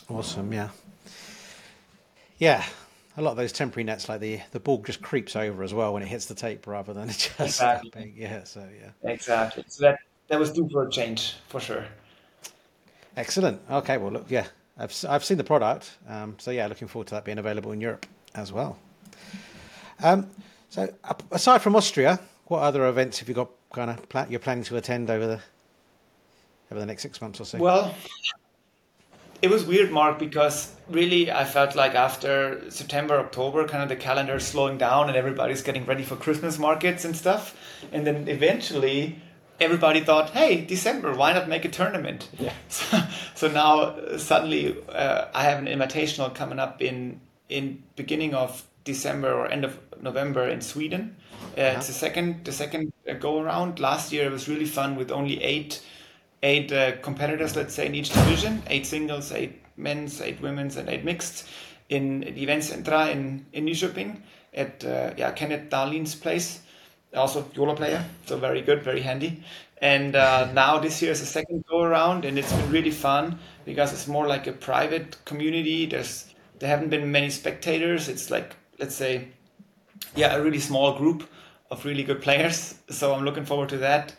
Awesome. 0.09 0.51
Yeah. 0.51 0.69
Yeah. 2.37 2.63
A 3.17 3.21
lot 3.21 3.31
of 3.31 3.37
those 3.37 3.51
temporary 3.53 3.83
nets, 3.85 4.09
like 4.09 4.19
the 4.19 4.41
the 4.51 4.59
ball 4.59 4.81
just 4.81 5.01
creeps 5.01 5.35
over 5.37 5.63
as 5.63 5.73
well 5.73 5.93
when 5.93 6.03
it 6.03 6.07
hits 6.09 6.25
the 6.25 6.35
tape, 6.35 6.67
rather 6.67 6.93
than 6.93 7.09
it 7.09 7.17
just 7.37 7.39
Exactly. 7.39 7.91
snapping. 7.91 8.13
Yeah. 8.17 8.43
So 8.43 8.67
yeah. 8.81 9.09
Exactly. 9.09 9.63
So 9.67 9.85
that 9.85 9.99
that 10.27 10.37
was 10.39 10.51
due 10.51 10.67
for 10.69 10.85
a 10.87 10.91
change 10.91 11.35
for 11.47 11.59
sure. 11.61 11.85
Excellent. 13.17 13.61
Okay. 13.69 13.97
Well, 13.97 14.11
look. 14.11 14.25
Yeah. 14.29 14.47
I've 14.79 14.95
I've 15.07 15.25
seen 15.25 15.37
the 15.37 15.43
product. 15.43 15.97
Um, 16.07 16.35
so 16.39 16.51
yeah, 16.51 16.67
looking 16.67 16.87
forward 16.87 17.07
to 17.07 17.15
that 17.15 17.25
being 17.25 17.37
available 17.37 17.71
in 17.73 17.81
Europe 17.81 18.05
as 18.33 18.53
well. 18.53 18.79
Um, 20.01 20.29
so 20.69 20.93
aside 21.31 21.61
from 21.61 21.75
Austria, 21.75 22.19
what 22.45 22.59
other 22.59 22.87
events 22.87 23.19
have 23.19 23.27
you 23.27 23.35
got 23.35 23.49
kind 23.73 23.91
of 23.91 24.31
you're 24.31 24.39
planning 24.39 24.63
to 24.65 24.77
attend 24.77 25.09
over 25.09 25.27
the 25.27 25.39
over 26.71 26.79
the 26.79 26.85
next 26.85 27.01
six 27.01 27.21
months 27.21 27.41
or 27.41 27.45
so? 27.45 27.57
Well, 27.57 27.93
it 29.41 29.49
was 29.49 29.65
weird, 29.65 29.91
Mark, 29.91 30.19
because 30.19 30.73
really 30.89 31.31
I 31.31 31.43
felt 31.45 31.75
like 31.75 31.95
after 31.95 32.69
September, 32.69 33.19
October, 33.19 33.67
kind 33.67 33.83
of 33.83 33.89
the 33.89 33.95
calendar 33.95 34.39
slowing 34.39 34.77
down 34.77 35.07
and 35.07 35.17
everybody's 35.17 35.61
getting 35.61 35.85
ready 35.85 36.03
for 36.03 36.15
Christmas 36.15 36.57
markets 36.59 37.05
and 37.05 37.15
stuff. 37.15 37.55
And 37.91 38.05
then 38.05 38.27
eventually 38.27 39.21
everybody 39.59 40.01
thought, 40.01 40.31
hey, 40.31 40.65
December, 40.65 41.13
why 41.13 41.33
not 41.33 41.47
make 41.47 41.65
a 41.65 41.69
tournament? 41.69 42.29
Yeah. 42.39 42.53
So, 42.69 42.99
so 43.35 43.47
now 43.47 43.79
uh, 43.81 44.17
suddenly 44.17 44.75
uh, 44.89 45.25
I 45.33 45.43
have 45.43 45.59
an 45.59 45.65
invitational 45.67 46.33
coming 46.33 46.59
up 46.59 46.81
in 46.81 47.19
in 47.47 47.83
beginning 47.95 48.35
of 48.35 48.65
December 48.83 49.33
or 49.33 49.47
end 49.47 49.65
of 49.65 49.79
November 50.01 50.47
in 50.47 50.61
Sweden. 50.61 51.15
Uh, 51.57 51.75
It's 51.77 51.87
the 51.87 51.93
second 51.93 52.45
the 52.45 52.51
second 52.51 52.93
uh, 53.09 53.13
go 53.13 53.39
around. 53.39 53.79
Last 53.79 54.11
year 54.11 54.25
it 54.25 54.31
was 54.31 54.47
really 54.47 54.65
fun 54.65 54.95
with 54.95 55.11
only 55.11 55.41
eight 55.43 55.81
eight 56.43 56.71
uh, 56.71 56.97
competitors, 57.01 57.55
let's 57.55 57.73
say 57.73 57.85
in 57.85 57.95
each 57.95 58.09
division, 58.13 58.63
eight 58.67 58.85
singles, 58.85 59.31
eight 59.31 59.61
men's, 59.77 60.21
eight 60.21 60.41
women's, 60.41 60.77
and 60.77 60.89
eight 60.89 61.03
mixed 61.03 61.47
in 61.89 62.21
the 62.21 62.43
event 62.43 62.63
center 62.63 63.09
in 63.11 63.45
in 63.53 63.65
Nyköping 63.65 64.21
at 64.53 64.83
uh, 64.85 65.13
yeah 65.17 65.31
Kenneth 65.31 65.69
Darlene's 65.69 66.15
place 66.15 66.61
also 67.13 67.43
Joola 67.43 67.75
player, 67.75 68.05
so 68.25 68.37
very 68.37 68.61
good, 68.61 68.83
very 68.83 69.01
handy. 69.01 69.43
And 69.81 70.15
uh, 70.15 70.51
now 70.53 70.79
this 70.79 71.01
year 71.01 71.11
is 71.11 71.19
the 71.19 71.25
second 71.25 71.65
go 71.67 71.81
around, 71.81 72.25
and 72.25 72.37
it's 72.37 72.51
been 72.51 72.71
really 72.71 72.91
fun 72.91 73.39
because 73.65 73.93
it's 73.93 74.07
more 74.07 74.27
like 74.27 74.47
a 74.47 74.51
private 74.51 75.17
community. 75.25 75.85
There's 75.85 76.33
there 76.59 76.69
haven't 76.69 76.89
been 76.89 77.11
many 77.11 77.29
spectators. 77.29 78.09
It's 78.09 78.29
like 78.29 78.55
let's 78.79 78.95
say, 78.95 79.29
yeah, 80.15 80.35
a 80.35 80.41
really 80.41 80.59
small 80.59 80.97
group 80.97 81.27
of 81.71 81.85
really 81.85 82.03
good 82.03 82.21
players. 82.21 82.75
So 82.89 83.13
I'm 83.13 83.23
looking 83.23 83.45
forward 83.45 83.69
to 83.69 83.77
that. 83.77 84.15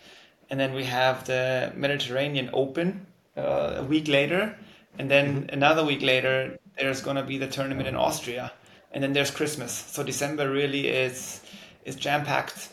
And 0.51 0.59
then 0.59 0.75
we 0.75 0.85
have 0.85 1.27
the 1.27 1.73
Mediterranean 1.77 2.51
Open 2.53 3.07
uh, 3.37 3.75
a 3.77 3.85
week 3.85 4.09
later, 4.09 4.57
and 4.99 5.11
then 5.11 5.43
mm-hmm. 5.43 5.55
another 5.55 5.85
week 5.85 6.03
later 6.03 6.59
there's 6.77 7.01
going 7.01 7.17
to 7.17 7.23
be 7.23 7.39
the 7.39 7.47
tournament 7.47 7.89
in 7.89 7.95
Austria, 7.95 8.53
and 8.93 9.03
then 9.03 9.13
there's 9.13 9.31
Christmas. 9.31 9.73
So 9.73 10.03
December 10.03 10.51
really 10.51 10.89
is 10.89 11.41
is 11.85 11.95
jam 11.95 12.25
packed, 12.25 12.71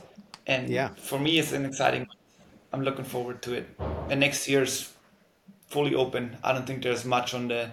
and 0.48 0.70
yeah. 0.70 0.90
for 0.96 1.20
me 1.20 1.38
it's 1.38 1.52
an 1.52 1.66
exciting. 1.66 2.08
I'm 2.74 2.82
looking 2.82 3.06
forward 3.06 3.42
to 3.44 3.54
it. 3.54 3.70
And 4.10 4.20
next 4.20 4.48
year's 4.48 4.94
fully 5.68 5.94
open. 5.94 6.38
I 6.44 6.54
don't 6.54 6.66
think 6.66 6.84
there's 6.84 7.06
much 7.06 7.34
on 7.34 7.48
the 7.48 7.72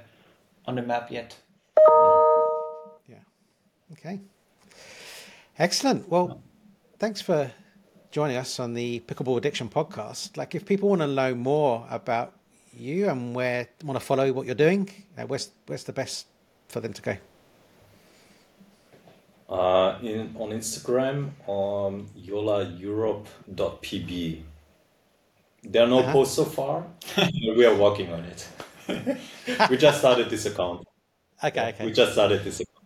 on 0.67 0.75
the 0.75 0.83
map 0.83 1.11
yet. 1.11 1.37
Yeah. 3.09 3.23
Okay. 3.93 4.21
Excellent. 5.59 6.09
Well, 6.09 6.43
thanks 6.99 7.21
for 7.21 7.51
joining 8.11 8.37
us 8.37 8.59
on 8.59 8.75
the 8.75 9.01
Pickleball 9.01 9.39
Addiction 9.39 9.69
podcast. 9.69 10.37
Like, 10.37 10.55
if 10.55 10.65
people 10.65 10.89
want 10.89 11.01
to 11.01 11.07
know 11.07 11.35
more 11.35 11.87
about 11.91 12.33
you 12.73 13.09
and 13.09 13.35
where 13.35 13.69
want 13.85 13.99
to 13.99 14.05
follow 14.05 14.33
what 14.33 14.47
you're 14.47 14.55
doing, 14.55 14.91
uh, 15.17 15.23
where's 15.23 15.51
where's 15.67 15.85
the 15.85 15.93
best 15.93 16.27
for 16.69 16.81
them 16.81 16.93
to 16.93 17.03
go? 17.03 17.17
Uh, 19.55 19.99
in 20.03 20.35
on 20.37 20.51
Instagram 20.51 21.31
on 21.47 22.09
joolaeurope.pb. 22.19 24.43
There 25.63 25.85
are 25.85 25.87
no 25.87 26.01
uh-huh. 26.01 26.13
posts 26.13 26.35
so 26.35 26.45
far. 26.45 26.85
we 27.57 27.65
are 27.65 27.77
working 27.77 28.13
on 28.13 28.25
it. 28.25 28.49
we 29.71 29.77
just 29.77 30.01
started 30.01 30.29
this 30.29 30.47
account. 30.47 30.85
Okay, 31.45 31.69
okay. 31.69 31.85
We 31.85 31.93
just 31.93 32.15
started 32.15 32.43
this 32.43 32.59
account. 32.59 32.85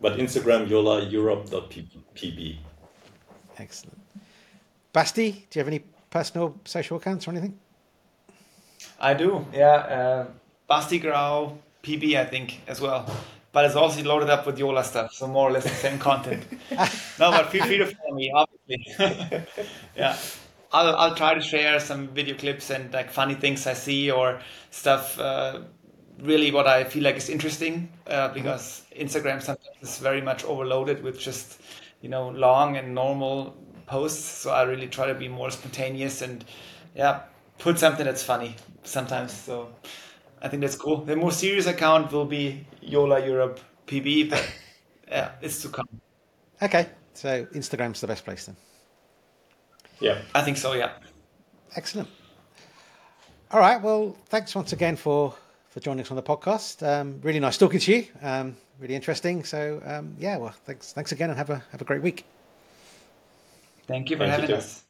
But 0.00 0.16
Instagram 0.16 0.68
joolaeurope.pb. 0.68 2.56
Excellent. 3.58 4.00
Basti, 4.90 5.46
do 5.50 5.52
you 5.52 5.60
have 5.60 5.68
any 5.68 5.84
personal 6.08 6.58
social 6.64 6.96
accounts 6.96 7.28
or 7.28 7.32
anything? 7.32 7.58
I 8.98 9.12
do, 9.12 9.44
yeah. 9.52 9.74
Uh, 9.74 10.28
Basti 10.66 10.98
Grau 10.98 11.58
PB, 11.82 12.16
I 12.16 12.24
think, 12.24 12.62
as 12.66 12.80
well. 12.80 13.06
But 13.54 13.66
it's 13.66 13.76
also 13.76 14.02
loaded 14.02 14.28
up 14.30 14.46
with 14.46 14.58
Joola 14.58 14.84
stuff, 14.84 15.12
so 15.14 15.28
more 15.28 15.48
or 15.48 15.52
less 15.52 15.62
the 15.62 15.70
same 15.70 15.98
content. 15.98 16.42
no, 16.72 17.30
but 17.30 17.50
feel 17.50 17.64
free 17.64 17.78
to 17.78 17.86
follow 17.86 18.14
me, 18.16 18.32
obviously. 18.34 19.46
yeah. 19.96 20.18
I'll, 20.72 20.96
I'll 20.96 21.14
try 21.14 21.34
to 21.34 21.40
share 21.40 21.78
some 21.78 22.08
video 22.08 22.36
clips 22.36 22.70
and 22.70 22.92
like 22.92 23.12
funny 23.12 23.34
things 23.36 23.64
I 23.68 23.74
see 23.74 24.10
or 24.10 24.40
stuff. 24.70 25.20
Uh, 25.20 25.60
really, 26.18 26.50
what 26.50 26.66
I 26.66 26.82
feel 26.82 27.04
like 27.04 27.14
is 27.16 27.28
interesting 27.28 27.90
uh, 28.08 28.28
because 28.34 28.82
Instagram 28.98 29.40
sometimes 29.40 29.76
is 29.82 29.98
very 29.98 30.20
much 30.20 30.44
overloaded 30.44 31.04
with 31.04 31.20
just 31.20 31.60
you 32.00 32.08
know 32.08 32.30
long 32.30 32.76
and 32.76 32.92
normal 32.92 33.56
posts. 33.86 34.24
So 34.24 34.50
I 34.50 34.62
really 34.62 34.88
try 34.88 35.06
to 35.06 35.14
be 35.14 35.28
more 35.28 35.50
spontaneous 35.50 36.22
and 36.22 36.44
yeah, 36.96 37.20
put 37.58 37.78
something 37.78 38.04
that's 38.04 38.24
funny 38.24 38.56
sometimes. 38.82 39.32
So 39.32 39.68
I 40.44 40.48
think 40.48 40.60
that's 40.60 40.76
cool. 40.76 40.98
The 40.98 41.16
more 41.16 41.32
serious 41.32 41.66
account 41.66 42.12
will 42.12 42.26
be 42.26 42.66
Joola 42.82 43.26
Europe 43.26 43.60
PB, 43.86 44.28
but 44.28 44.46
yeah, 45.08 45.30
it's 45.40 45.62
to 45.62 45.68
come. 45.68 45.88
Okay, 46.60 46.86
so 47.14 47.46
Instagram's 47.46 48.02
the 48.02 48.06
best 48.06 48.24
place 48.26 48.44
then. 48.44 48.56
Yeah, 50.00 50.20
I 50.34 50.42
think 50.42 50.58
so. 50.58 50.74
Yeah. 50.74 50.92
Excellent. 51.76 52.08
All 53.50 53.60
right. 53.60 53.80
Well, 53.80 54.16
thanks 54.26 54.54
once 54.54 54.74
again 54.74 54.96
for 54.96 55.34
for 55.70 55.80
joining 55.80 56.04
us 56.04 56.10
on 56.10 56.16
the 56.16 56.22
podcast. 56.22 56.86
Um, 56.86 57.20
really 57.22 57.40
nice 57.40 57.56
talking 57.56 57.80
to 57.80 57.92
you. 57.92 58.06
Um, 58.20 58.54
really 58.78 58.94
interesting. 58.94 59.44
So 59.44 59.80
um, 59.86 60.14
yeah, 60.18 60.36
well, 60.36 60.54
thanks 60.66 60.92
thanks 60.92 61.12
again, 61.12 61.30
and 61.30 61.38
have 61.38 61.48
a 61.48 61.62
have 61.72 61.80
a 61.80 61.84
great 61.84 62.02
week. 62.02 62.26
Thank 63.86 64.10
you 64.10 64.16
for 64.16 64.26
Thank 64.26 64.42
having 64.42 64.50
you 64.50 64.56
us. 64.56 64.84